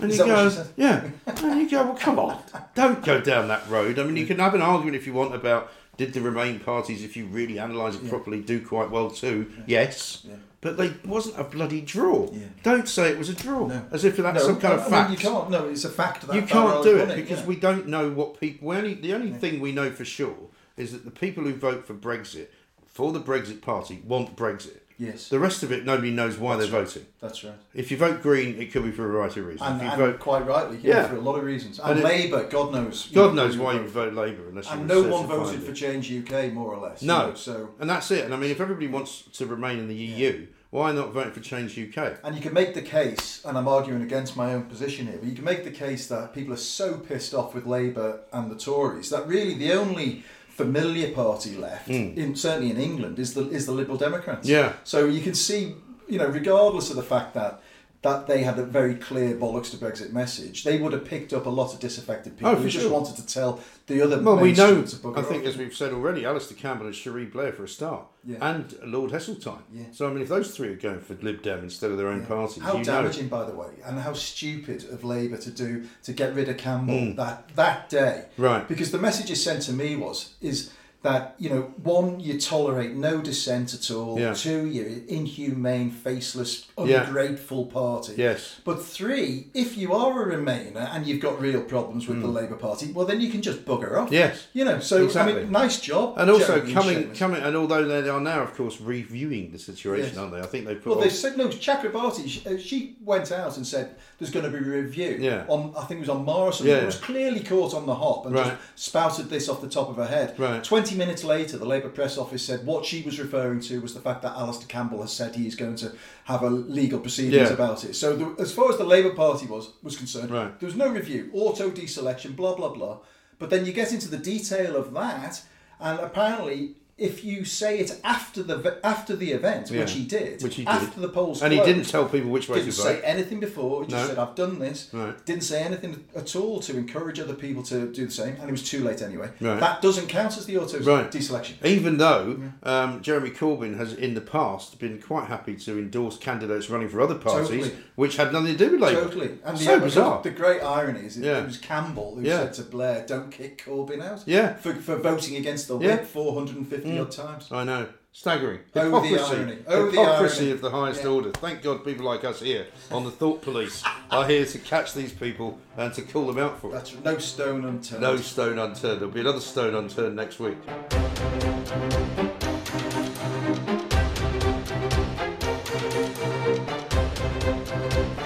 And 0.00 0.10
Is 0.10 0.18
you 0.18 0.24
that 0.24 0.30
go, 0.30 0.44
what 0.44 0.50
she 0.50 0.56
said? 0.56 0.68
"Yeah." 0.76 1.10
And 1.26 1.60
you 1.60 1.70
go, 1.70 1.84
"Well, 1.84 1.94
come 1.94 2.18
on, 2.18 2.42
don't 2.74 3.04
go 3.04 3.20
down 3.20 3.46
that 3.48 3.68
road." 3.68 3.98
I 3.98 4.04
mean, 4.04 4.16
you 4.16 4.26
can 4.26 4.40
have 4.40 4.54
an 4.54 4.62
argument 4.62 4.96
if 4.96 5.06
you 5.06 5.12
want 5.12 5.34
about 5.34 5.70
did 5.96 6.12
the 6.12 6.20
Remain 6.20 6.58
parties, 6.58 7.04
if 7.04 7.16
you 7.16 7.26
really 7.26 7.58
analyse 7.58 7.94
it 7.94 8.08
properly, 8.08 8.40
do 8.40 8.64
quite 8.64 8.90
well 8.90 9.10
too. 9.10 9.52
Yes. 9.66 10.22
Yeah. 10.24 10.34
But 10.60 10.76
they 10.76 10.94
wasn't 11.04 11.38
a 11.38 11.44
bloody 11.44 11.80
draw. 11.80 12.30
Yeah. 12.32 12.46
Don't 12.62 12.88
say 12.88 13.10
it 13.10 13.18
was 13.18 13.28
a 13.28 13.34
draw, 13.34 13.66
No. 13.66 13.84
as 13.92 14.04
if 14.04 14.16
that's 14.16 14.40
No, 14.40 14.46
some 14.46 14.60
kind 14.60 14.74
I 14.74 14.76
of 14.76 14.82
mean, 14.82 14.90
fact 14.90 15.10
you 15.10 15.16
can't. 15.18 15.50
No, 15.50 15.68
it's 15.68 15.84
a 15.84 15.90
fact 15.90 16.26
that 16.26 16.34
you 16.34 16.42
can't 16.42 16.82
do 16.82 16.96
it 16.96 17.14
because 17.14 17.40
yeah. 17.40 17.46
we 17.46 17.56
don't 17.56 17.86
know 17.86 18.10
what 18.10 18.40
people. 18.40 18.68
We 18.68 18.76
only 18.76 18.94
the 18.94 19.14
only 19.14 19.30
thing 19.32 19.60
we 19.60 19.72
know 19.72 19.90
for 19.90 20.04
sure 20.04 20.48
is 20.76 20.92
that 20.92 21.04
the 21.04 21.10
people 21.10 21.44
who 21.44 21.54
vote 21.54 21.86
for 21.86 21.94
Brexit 21.94 22.48
for 22.94 23.12
the 23.12 23.20
Brexit 23.20 23.60
Party 23.60 24.00
want 24.06 24.36
Brexit. 24.36 24.78
Yes. 24.96 25.28
The 25.28 25.40
rest 25.40 25.64
of 25.64 25.72
it, 25.72 25.84
nobody 25.84 26.12
knows 26.12 26.38
why 26.38 26.54
That's 26.56 26.70
they're 26.70 26.78
right. 26.80 26.86
voting. 26.88 27.06
That's 27.20 27.42
right. 27.42 27.54
If 27.74 27.90
you 27.90 27.96
vote 27.96 28.22
Green, 28.22 28.54
it 28.62 28.70
could 28.70 28.84
be 28.84 28.92
for 28.92 29.04
a 29.04 29.10
variety 29.10 29.40
of 29.40 29.46
reasons. 29.46 29.68
And, 29.68 29.76
if 29.78 29.82
you 29.82 29.88
and 29.88 29.98
vote, 29.98 30.20
quite 30.20 30.46
rightly, 30.46 30.78
yeah, 30.80 30.98
Yeah. 30.98 31.08
for 31.08 31.16
a 31.16 31.20
lot 31.20 31.34
of 31.36 31.42
reasons. 31.42 31.80
And 31.80 31.94
And, 31.94 32.02
Labour, 32.04 32.44
God 32.44 32.72
knows. 32.72 33.08
you 33.10 33.16
God 33.16 33.34
know, 33.34 33.46
knows 33.48 33.58
why 33.58 33.72
you 33.72 33.80
vote. 33.80 34.12
vote 34.12 34.14
Labour 34.14 34.48
unless 34.50 34.70
And 34.70 34.82
you 34.82 34.86
no 34.86 35.02
one 35.08 35.26
voted 35.26 35.64
for. 35.64 35.72
Change 35.72 36.12
UK, 36.12 36.52
more 36.54 36.72
or 36.72 36.78
less. 36.78 37.02
you 37.02 37.08
No, 37.08 37.30
know, 37.30 37.34
so 37.34 37.70
and 37.80 37.90
that's 37.90 38.08
it. 38.12 38.24
And 38.24 38.32
I 38.32 38.36
mean, 38.36 38.52
if 38.52 38.60
everybody 38.60 38.86
wants 38.86 39.22
to 39.32 39.46
remain 39.46 39.80
in 39.80 39.88
the 39.88 39.96
EU, 39.96 40.46
why 40.70 40.92
not 40.92 41.12
vote 41.12 41.34
for 41.34 41.40
Change 41.40 41.76
UK? 41.76 42.18
And 42.22 42.36
you 42.36 42.40
can 42.40 42.54
make 42.54 42.74
the 42.74 42.82
case, 42.82 43.42
and 43.44 43.58
I'm 43.58 43.66
arguing 43.66 44.02
against 44.02 44.36
my 44.36 44.52
own 44.54 44.62
position 44.66 45.08
here, 45.08 45.16
but 45.18 45.28
you 45.28 45.34
can 45.34 45.44
make 45.44 45.64
the 45.64 45.72
case 45.72 46.06
that 46.06 46.32
people 46.32 46.54
are 46.54 46.56
so 46.56 46.98
pissed 46.98 47.34
off 47.34 47.52
with 47.52 47.66
Labour 47.66 48.20
and 48.32 48.48
the 48.48 48.56
Tories 48.56 49.10
that 49.10 49.26
really 49.26 49.54
the 49.54 49.72
only 49.72 50.22
familiar 50.54 51.12
party 51.12 51.56
left, 51.56 51.88
hmm. 51.88 52.16
in 52.16 52.36
certainly 52.36 52.70
in 52.70 52.78
England, 52.78 53.18
is 53.18 53.34
the 53.34 53.48
is 53.50 53.66
the 53.66 53.72
Liberal 53.72 53.98
Democrats. 53.98 54.48
Yeah. 54.48 54.74
So 54.84 55.06
you 55.06 55.20
can 55.20 55.34
see, 55.34 55.74
you 56.08 56.18
know, 56.18 56.28
regardless 56.28 56.90
of 56.90 56.96
the 56.96 57.02
fact 57.02 57.34
that 57.34 57.60
that 58.04 58.26
they 58.26 58.42
had 58.42 58.58
a 58.58 58.62
very 58.62 58.94
clear 58.94 59.34
bollocks 59.34 59.70
to 59.70 59.78
Brexit 59.78 60.12
message, 60.12 60.62
they 60.62 60.78
would 60.78 60.92
have 60.92 61.06
picked 61.06 61.32
up 61.32 61.46
a 61.46 61.50
lot 61.50 61.72
of 61.72 61.80
disaffected 61.80 62.36
people 62.36 62.52
Oh, 62.52 62.54
who 62.54 62.68
just 62.68 62.90
wanted 62.90 63.16
to 63.16 63.26
tell 63.26 63.60
the 63.86 64.02
other. 64.02 64.20
Well, 64.22 64.36
we 64.36 64.52
know. 64.52 64.74
mainstream 64.74 65.00
to 65.00 65.08
bugger 65.08 65.18
I 65.18 65.22
think, 65.22 65.42
off. 65.44 65.48
as 65.48 65.56
we've 65.56 65.74
said 65.74 65.94
already, 65.94 66.26
Alastair 66.26 66.58
Campbell 66.58 66.84
and 66.84 66.94
Cherie 66.94 67.24
Blair 67.24 67.52
for 67.52 67.64
a 67.64 67.68
start, 67.68 68.04
Yeah. 68.22 68.36
and 68.42 68.74
Lord 68.84 69.10
Heseltine. 69.10 69.62
Yeah. 69.72 69.84
So 69.92 70.06
I 70.06 70.12
mean, 70.12 70.22
if 70.22 70.28
those 70.28 70.54
three 70.54 70.68
are 70.68 70.76
going 70.76 71.00
for 71.00 71.14
Lib 71.14 71.42
Dem 71.42 71.60
instead 71.60 71.90
of 71.90 71.96
their 71.96 72.08
own 72.08 72.26
parties, 72.26 72.62
How 72.62 72.72
you 72.72 72.78
know. 72.80 72.84
damaging, 72.84 73.28
by 73.28 73.44
the 73.44 73.54
way, 73.54 73.70
and 73.86 73.98
how 73.98 74.12
stupid 74.12 74.84
of 74.92 75.02
Labour 75.02 75.38
to 75.38 75.50
do 75.50 75.84
to 76.02 76.12
get 76.12 76.34
rid 76.34 76.50
of 76.50 76.58
Campbell 76.58 76.98
hmm. 76.98 77.14
that 77.16 77.48
that 77.56 77.88
day. 77.88 78.26
Right. 78.36 78.68
Because 78.68 78.90
the 78.90 78.98
message 78.98 79.30
is 79.30 79.42
sent 79.42 79.62
to 79.62 79.72
me 79.72 79.96
was 79.96 80.34
is 80.42 80.70
that 81.04 81.34
you 81.38 81.50
know 81.50 81.62
one 81.82 82.18
you 82.18 82.40
tolerate 82.40 82.92
no 82.94 83.20
dissent 83.20 83.74
at 83.74 83.90
all. 83.90 84.18
Yeah. 84.18 84.32
Two 84.32 84.66
you're 84.66 84.86
an 84.86 85.04
inhumane, 85.06 85.90
faceless, 85.90 86.66
Yeah. 86.82 87.04
ungrateful 87.06 87.66
party. 87.66 88.14
Yes. 88.16 88.56
But 88.64 88.82
three, 88.82 89.48
if 89.52 89.76
you 89.76 89.92
are 89.92 90.22
a 90.30 90.34
Remainer 90.36 90.88
and 90.94 91.06
you've 91.06 91.20
got 91.20 91.38
real 91.40 91.60
problems 91.62 92.08
with 92.08 92.22
the 92.22 92.26
Labour 92.26 92.56
Party, 92.56 92.90
well 92.92 93.04
then 93.06 93.20
you 93.20 93.30
can 93.30 93.42
just 93.42 93.66
bugger 93.66 93.98
off. 93.98 94.10
Yes. 94.10 94.46
You 94.54 94.64
know. 94.64 94.80
So 94.80 95.02
I 95.02 95.04
Exactly. 95.04 95.42
mean, 95.42 95.52
nice 95.52 95.78
job. 95.78 96.14
And 96.16 96.30
also 96.30 96.56
Jeremy 96.56 96.72
coming, 96.72 96.98
Seamus. 97.10 97.18
coming, 97.18 97.42
and 97.42 97.54
although 97.54 97.84
they 97.84 98.08
are 98.08 98.20
now, 98.20 98.42
of 98.42 98.54
course, 98.54 98.80
reviewing 98.80 99.52
the 99.52 99.58
situation, 99.58 100.06
Yes. 100.08 100.16
aren't 100.16 100.32
they? 100.32 100.40
I 100.40 100.46
think 100.46 100.64
they 100.66 100.74
put. 100.74 100.86
Well, 100.86 100.96
on- 100.98 101.04
they 101.04 101.10
said 101.10 101.36
no. 101.36 101.48
Chakrabarti, 101.48 102.26
she, 102.26 102.42
uh, 102.48 102.56
she 102.58 102.96
went 103.04 103.30
out 103.30 103.58
and 103.58 103.66
said 103.66 103.96
there's 104.18 104.30
going 104.30 104.44
to 104.44 104.50
be 104.50 104.58
a 104.64 104.82
review. 104.82 105.18
Yeah. 105.20 105.44
On 105.48 105.74
I 105.76 105.84
think 105.84 105.98
it 105.98 106.00
was 106.00 106.08
on 106.08 106.24
Morrison. 106.24 106.66
Yeah. 106.66 106.76
It 106.78 106.86
was 106.86 106.96
clearly 106.96 107.40
caught 107.40 107.74
on 107.74 107.84
the 107.84 107.94
hop 107.94 108.24
and 108.24 108.34
Right. 108.34 108.46
just 108.74 108.86
spouted 108.86 109.28
this 109.28 109.48
off 109.50 109.60
the 109.60 109.68
top 109.68 109.90
of 109.90 109.96
her 109.96 110.06
head. 110.06 110.34
Right. 110.38 110.64
Minutes 110.94 111.24
later, 111.24 111.58
the 111.58 111.64
Labour 111.64 111.88
press 111.88 112.16
office 112.18 112.42
said 112.44 112.64
what 112.66 112.84
she 112.84 113.02
was 113.02 113.18
referring 113.18 113.60
to 113.62 113.80
was 113.80 113.94
the 113.94 114.00
fact 114.00 114.22
that 114.22 114.32
Alastair 114.36 114.68
Campbell 114.68 115.00
has 115.02 115.12
said 115.12 115.34
he 115.34 115.46
is 115.46 115.54
going 115.54 115.76
to 115.76 115.92
have 116.24 116.42
a 116.42 116.48
legal 116.50 117.00
proceedings 117.00 117.48
Yeah. 117.48 117.54
about 117.54 117.84
it. 117.84 117.94
So 117.94 118.14
the, 118.16 118.42
as 118.42 118.52
far 118.52 118.70
as 118.70 118.78
the 118.78 118.84
Labour 118.84 119.14
Party 119.14 119.46
was 119.46 119.70
was 119.82 119.96
concerned, 119.96 120.30
Right. 120.30 120.58
there 120.60 120.66
was 120.66 120.76
no 120.76 120.88
review, 120.88 121.30
auto 121.32 121.70
deselection, 121.70 122.36
blah 122.36 122.54
blah 122.54 122.70
blah. 122.70 122.98
But 123.38 123.50
then 123.50 123.66
you 123.66 123.72
get 123.72 123.92
into 123.92 124.08
the 124.08 124.18
detail 124.18 124.76
of 124.76 124.92
that, 124.94 125.42
and 125.80 125.98
apparently 126.00 126.76
if 126.96 127.24
you 127.24 127.44
say 127.44 127.78
it 127.80 128.00
after 128.04 128.42
the 128.42 128.78
after 128.84 129.16
the 129.16 129.32
event, 129.32 129.70
Yeah. 129.70 129.80
which 129.80 129.92
he 129.92 130.04
did, 130.04 130.42
Which 130.42 130.54
he 130.56 130.62
did. 130.64 130.68
after 130.68 131.00
the 131.00 131.08
polls, 131.08 131.42
And 131.42 131.52
he 131.52 131.58
didn't 131.60 131.84
tell 131.88 132.06
people 132.06 132.30
which 132.30 132.48
way 132.48 132.58
didn't 132.58 132.70
to 132.72 132.80
say 132.80 133.00
anything 133.02 133.40
before. 133.40 133.82
He 133.84 133.90
just 133.90 134.02
No. 134.02 134.08
said, 134.08 134.18
"I've 134.18 134.34
done 134.36 134.58
this." 134.60 134.88
Right. 134.92 135.24
Didn't 135.26 135.42
say 135.42 135.62
anything 135.62 136.04
at 136.14 136.36
all 136.36 136.60
to 136.60 136.76
encourage 136.76 137.18
other 137.18 137.34
people 137.34 137.62
to 137.64 137.86
do 137.92 138.06
the 138.06 138.12
same, 138.12 138.36
and 138.40 138.48
it 138.48 138.52
was 138.52 138.62
too 138.62 138.84
late 138.84 139.02
anyway. 139.02 139.28
Right. 139.40 139.58
That 139.58 139.82
doesn't 139.82 140.06
count 140.08 140.36
as 140.38 140.46
the 140.46 140.56
auto 140.58 140.78
Right. 140.80 141.10
deselection. 141.10 141.54
Even 141.64 141.98
though 141.98 142.38
um, 142.62 143.02
Jeremy 143.02 143.30
Corbyn 143.30 143.76
has 143.76 143.92
in 143.94 144.14
the 144.14 144.20
past 144.20 144.78
been 144.78 145.00
quite 145.00 145.26
happy 145.26 145.56
to 145.56 145.72
endorse 145.78 146.16
candidates 146.16 146.70
running 146.70 146.88
for 146.88 147.00
other 147.00 147.16
parties, 147.16 147.48
Totally. 147.48 147.72
which 147.96 148.16
had 148.16 148.32
nothing 148.32 148.56
to 148.56 148.64
do 148.66 148.70
with 148.72 148.80
Labour. 148.80 149.00
Totally. 149.02 149.30
And 149.44 149.58
so 149.58 149.78
the, 149.78 149.84
bizarre. 149.86 150.22
The 150.22 150.30
great 150.30 150.62
irony 150.62 151.00
is 151.06 151.16
it, 151.16 151.24
Yeah. 151.24 151.38
it 151.40 151.46
was 151.46 151.58
Campbell 151.58 152.14
who 152.16 152.22
Yeah. 152.22 152.38
said 152.44 152.54
to 152.54 152.62
Blair, 152.62 153.04
"Don't 153.06 153.30
kick 153.32 153.64
Corbyn 153.66 154.00
out." 154.00 154.22
Yeah. 154.26 154.54
For, 154.54 154.74
for 154.74 154.96
voting 154.96 155.36
against 155.36 155.66
the 155.68 155.78
Yeah. 155.78 155.96
whip 155.96 156.06
450 156.06 156.83
Mm. 156.84 157.00
odd 157.02 157.10
times. 157.10 157.48
I 157.50 157.64
know. 157.64 157.86
Staggering. 158.12 158.60
Oh, 158.76 159.00
the 159.00 159.08
Hypocrisy. 159.08 159.36
irony. 159.36 159.56
Oh, 159.66 159.86
the 159.86 159.90
Hypocrisy 160.00 160.38
irony. 160.42 160.50
of 160.52 160.60
the 160.60 160.70
highest 160.70 161.02
Yeah. 161.02 161.08
order. 161.10 161.30
Thank 161.32 161.62
God 161.62 161.84
people 161.84 162.04
like 162.04 162.22
us 162.24 162.40
here 162.40 162.68
on 162.92 163.04
the 163.04 163.10
Thought 163.10 163.42
Police 163.42 163.82
are 164.10 164.24
here 164.26 164.44
to 164.44 164.58
catch 164.58 164.94
these 164.94 165.12
people 165.12 165.58
and 165.76 165.92
to 165.94 166.02
call 166.02 166.26
them 166.28 166.38
out 166.38 166.60
for 166.60 166.68
it. 166.68 166.74
That's 166.74 166.94
no 167.04 167.18
stone 167.18 167.64
unturned. 167.64 168.02
No 168.02 168.16
stone 168.16 168.58
unturned. 168.60 169.00
There'll 169.00 169.12
be 169.14 169.20
another 169.20 169.40
stone 169.40 169.74
unturned 169.74 170.14
next 170.14 170.38
week. 170.38 170.58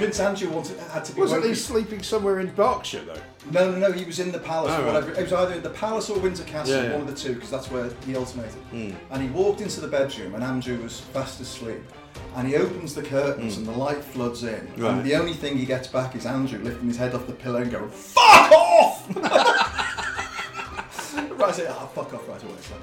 Prince 0.08 0.20
Andrew 0.20 0.48
wanted 0.50 0.78
had 0.78 1.04
to 1.04 1.12
be. 1.12 1.20
Wasn't 1.20 1.40
woken- 1.40 1.54
he 1.54 1.60
sleeping 1.60 2.02
somewhere 2.02 2.40
in 2.40 2.46
Berkshire 2.54 3.02
though? 3.04 3.20
No, 3.50 3.70
no, 3.72 3.78
no. 3.78 3.92
He 3.92 4.04
was 4.06 4.18
in 4.20 4.32
the 4.32 4.38
palace 4.38 4.72
Oh, 4.72 4.76
or 4.80 4.84
right. 4.86 4.94
whatever. 4.94 5.12
It 5.12 5.20
was 5.24 5.32
either 5.34 5.52
in 5.54 5.62
the 5.62 5.68
palace 5.70 6.08
or 6.08 6.18
Windsor 6.18 6.44
Castle, 6.44 6.76
Yeah, 6.76 6.82
yeah. 6.84 6.92
one 6.92 7.02
of 7.02 7.08
the 7.08 7.14
two, 7.14 7.34
because 7.34 7.50
that's 7.50 7.70
where 7.70 7.90
he 8.06 8.16
ultimated. 8.16 8.56
And 8.72 9.22
he 9.22 9.28
walked 9.28 9.60
into 9.60 9.80
the 9.80 9.88
bedroom, 9.88 10.34
and 10.34 10.42
Andrew 10.42 10.80
was 10.82 11.00
fast 11.00 11.40
asleep. 11.42 11.82
And 12.36 12.48
he 12.48 12.56
opens 12.56 12.94
the 12.94 13.02
curtains, 13.02 13.58
and 13.58 13.66
the 13.66 13.72
light 13.72 14.02
floods 14.02 14.44
in. 14.44 14.66
Right. 14.78 14.92
And 14.92 15.04
the 15.04 15.14
only 15.14 15.34
thing 15.34 15.58
he 15.58 15.66
gets 15.66 15.88
back 15.88 16.16
is 16.16 16.24
Andrew 16.24 16.58
lifting 16.58 16.88
his 16.88 16.96
head 16.96 17.14
off 17.14 17.26
the 17.26 17.34
pillow 17.34 17.60
and 17.60 17.70
going, 17.70 17.90
"Fuck 17.90 18.50
off!" 18.50 19.06
right, 19.16 19.26
I 21.48 21.52
say, 21.52 21.66
"Ah, 21.68 21.86
fuck 21.94 22.14
off!" 22.14 22.26
Right 22.26 22.42
away. 22.42 22.54
So. 22.62 22.76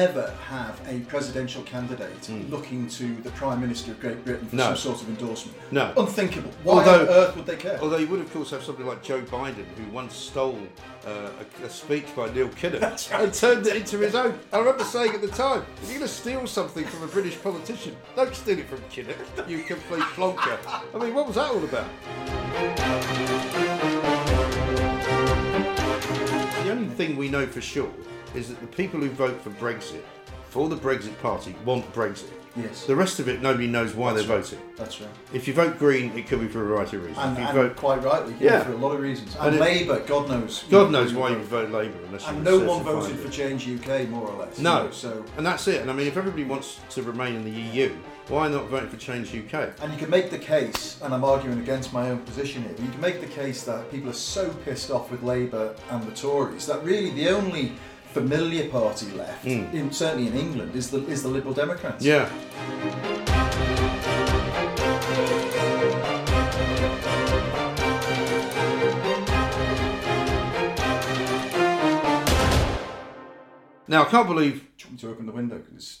Never 0.00 0.30
have 0.48 0.80
a 0.88 1.00
presidential 1.00 1.62
candidate 1.64 2.30
looking 2.48 2.88
to 2.88 3.16
the 3.16 3.30
Prime 3.32 3.60
Minister 3.60 3.90
of 3.90 4.00
Great 4.00 4.24
Britain 4.24 4.46
for. 4.46 4.56
No. 4.56 4.68
some 4.74 4.76
sort 4.96 5.02
of 5.02 5.08
endorsement. 5.10 5.58
No. 5.70 5.92
Unthinkable. 5.94 6.50
Why 6.62 6.78
Although- 6.78 7.02
on 7.02 7.08
earth 7.08 7.36
would 7.36 7.44
they 7.44 7.56
care? 7.56 7.78
Although 7.82 7.98
you 7.98 8.08
would, 8.08 8.20
of 8.20 8.32
course, 8.32 8.50
have 8.50 8.62
somebody 8.64 8.88
like 8.88 9.02
Joe 9.02 9.20
Biden, 9.20 9.66
who 9.76 9.92
once 9.92 10.14
stole 10.16 10.58
uh, 11.06 11.28
a, 11.42 11.66
a 11.66 11.68
speech 11.68 12.06
by 12.16 12.32
Neil 12.32 12.48
Kinnock 12.48 13.12
and 13.22 13.34
turned 13.34 13.66
it 13.66 13.76
into 13.76 13.98
his 13.98 14.14
own. 14.14 14.38
I 14.54 14.58
remember 14.58 14.84
saying 14.84 15.12
at 15.14 15.20
the 15.20 15.28
time, 15.28 15.66
if 15.82 15.90
you're 15.90 15.98
going 15.98 16.08
to 16.08 16.14
steal 16.14 16.46
something 16.46 16.86
from 16.86 17.02
a 17.02 17.08
British 17.08 17.38
politician, 17.42 17.94
don't 18.16 18.34
steal 18.34 18.58
it 18.58 18.68
from 18.68 18.78
Kinnock, 18.90 19.48
you 19.48 19.62
complete 19.64 20.04
plonker. 20.16 20.58
I 20.94 20.98
mean, 20.98 21.12
what 21.12 21.26
was 21.26 21.36
that 21.36 21.50
all 21.50 21.62
about? 21.62 21.88
The 26.64 26.70
only 26.70 26.88
thing 26.94 27.16
we 27.18 27.28
know 27.28 27.46
for 27.46 27.60
sure 27.60 27.90
is 28.34 28.48
that 28.48 28.60
the 28.60 28.66
people 28.66 29.00
who 29.00 29.08
vote 29.10 29.40
for 29.42 29.50
Brexit, 29.50 30.02
for 30.48 30.68
the 30.68 30.76
Brexit 30.76 31.18
Party, 31.20 31.54
want 31.64 31.90
Brexit. 31.92 32.30
Yes. 32.56 32.84
The 32.84 32.96
rest 32.96 33.20
of 33.20 33.28
it, 33.28 33.40
nobody 33.40 33.68
knows 33.68 33.94
why 33.94 34.12
they're 34.12 34.24
voting. 34.24 34.58
That's 34.76 35.00
right. 35.00 35.08
If 35.32 35.46
you 35.46 35.54
vote 35.54 35.78
Green, 35.78 36.10
it 36.18 36.26
could 36.26 36.40
be 36.40 36.48
for 36.48 36.62
a 36.62 36.66
variety 36.66 36.96
of 36.96 37.04
reasons. 37.04 37.24
And, 37.24 37.32
if 37.34 37.38
you 37.38 37.44
and 37.44 37.54
vote 37.54 37.76
quite 37.76 38.02
rightly, 38.02 38.34
Yeah. 38.40 38.54
yeah, 38.54 38.64
for 38.64 38.72
a 38.72 38.76
lot 38.76 38.90
of 38.90 39.00
reasons. 39.00 39.36
And 39.38 39.50
And, 39.50 39.60
Labour, 39.60 40.00
God 40.00 40.28
knows. 40.28 40.64
God 40.68 40.90
knows 40.90 41.12
you 41.12 41.18
why 41.20 41.28
you 41.30 41.36
vote 41.36 41.70
Labour 41.70 41.96
unless 42.06 42.26
And 42.26 42.38
you 42.38 42.42
no 42.42 42.58
one 42.58 42.82
voted 42.82 43.16
for. 43.20 43.28
Change 43.30 43.68
UK, 43.68 44.08
more 44.08 44.26
or 44.28 44.36
less. 44.36 44.58
you 44.58 44.64
No, 44.64 44.86
know, 44.86 44.90
So, 44.90 45.24
and 45.36 45.46
that's 45.46 45.68
it. 45.68 45.80
And 45.80 45.88
I 45.88 45.94
mean, 45.94 46.08
if 46.08 46.16
everybody 46.16 46.42
wants 46.42 46.80
to 46.90 47.02
remain 47.04 47.36
in 47.36 47.44
the 47.44 47.52
EU, 47.52 47.92
why 48.26 48.48
not 48.48 48.66
vote 48.66 48.88
for 48.90 48.96
Change 48.96 49.32
UK? 49.32 49.72
and 49.80 49.92
you 49.92 49.98
can 49.98 50.10
make 50.10 50.30
the 50.30 50.38
case, 50.38 50.98
and 51.04 51.14
I'm 51.14 51.22
arguing 51.24 51.60
against 51.60 51.92
my 51.92 52.10
own 52.10 52.18
position 52.18 52.62
here, 52.64 52.72
but 52.74 52.84
you 52.84 52.90
can 52.90 53.00
make 53.00 53.20
the 53.20 53.28
case 53.28 53.62
that 53.62 53.88
people 53.92 54.10
are 54.10 54.12
so 54.12 54.50
pissed 54.64 54.90
off 54.90 55.08
with 55.12 55.22
Labour 55.22 55.72
and 55.90 56.02
the 56.02 56.12
Tories 56.16 56.66
that 56.66 56.82
really 56.82 57.10
the 57.10 57.28
only 57.28 57.72
familiar 58.12 58.68
party 58.68 59.10
left, 59.12 59.44
hmm. 59.44 59.64
in, 59.76 59.92
certainly 59.92 60.26
in 60.28 60.36
England, 60.36 60.74
is 60.74 60.90
the 60.90 61.04
is 61.06 61.22
the 61.22 61.28
Liberal 61.28 61.54
Democrats. 61.54 62.04
Yeah. 62.04 62.28
Now 73.88 74.02
I 74.02 74.08
can't 74.08 74.28
believe. 74.28 74.54
Do 74.54 74.84
you 74.84 74.86
want 74.86 74.92
me 74.92 74.98
to 74.98 75.08
open 75.10 75.26
the 75.26 75.32
window? 75.32 75.58
'Cause 75.58 76.00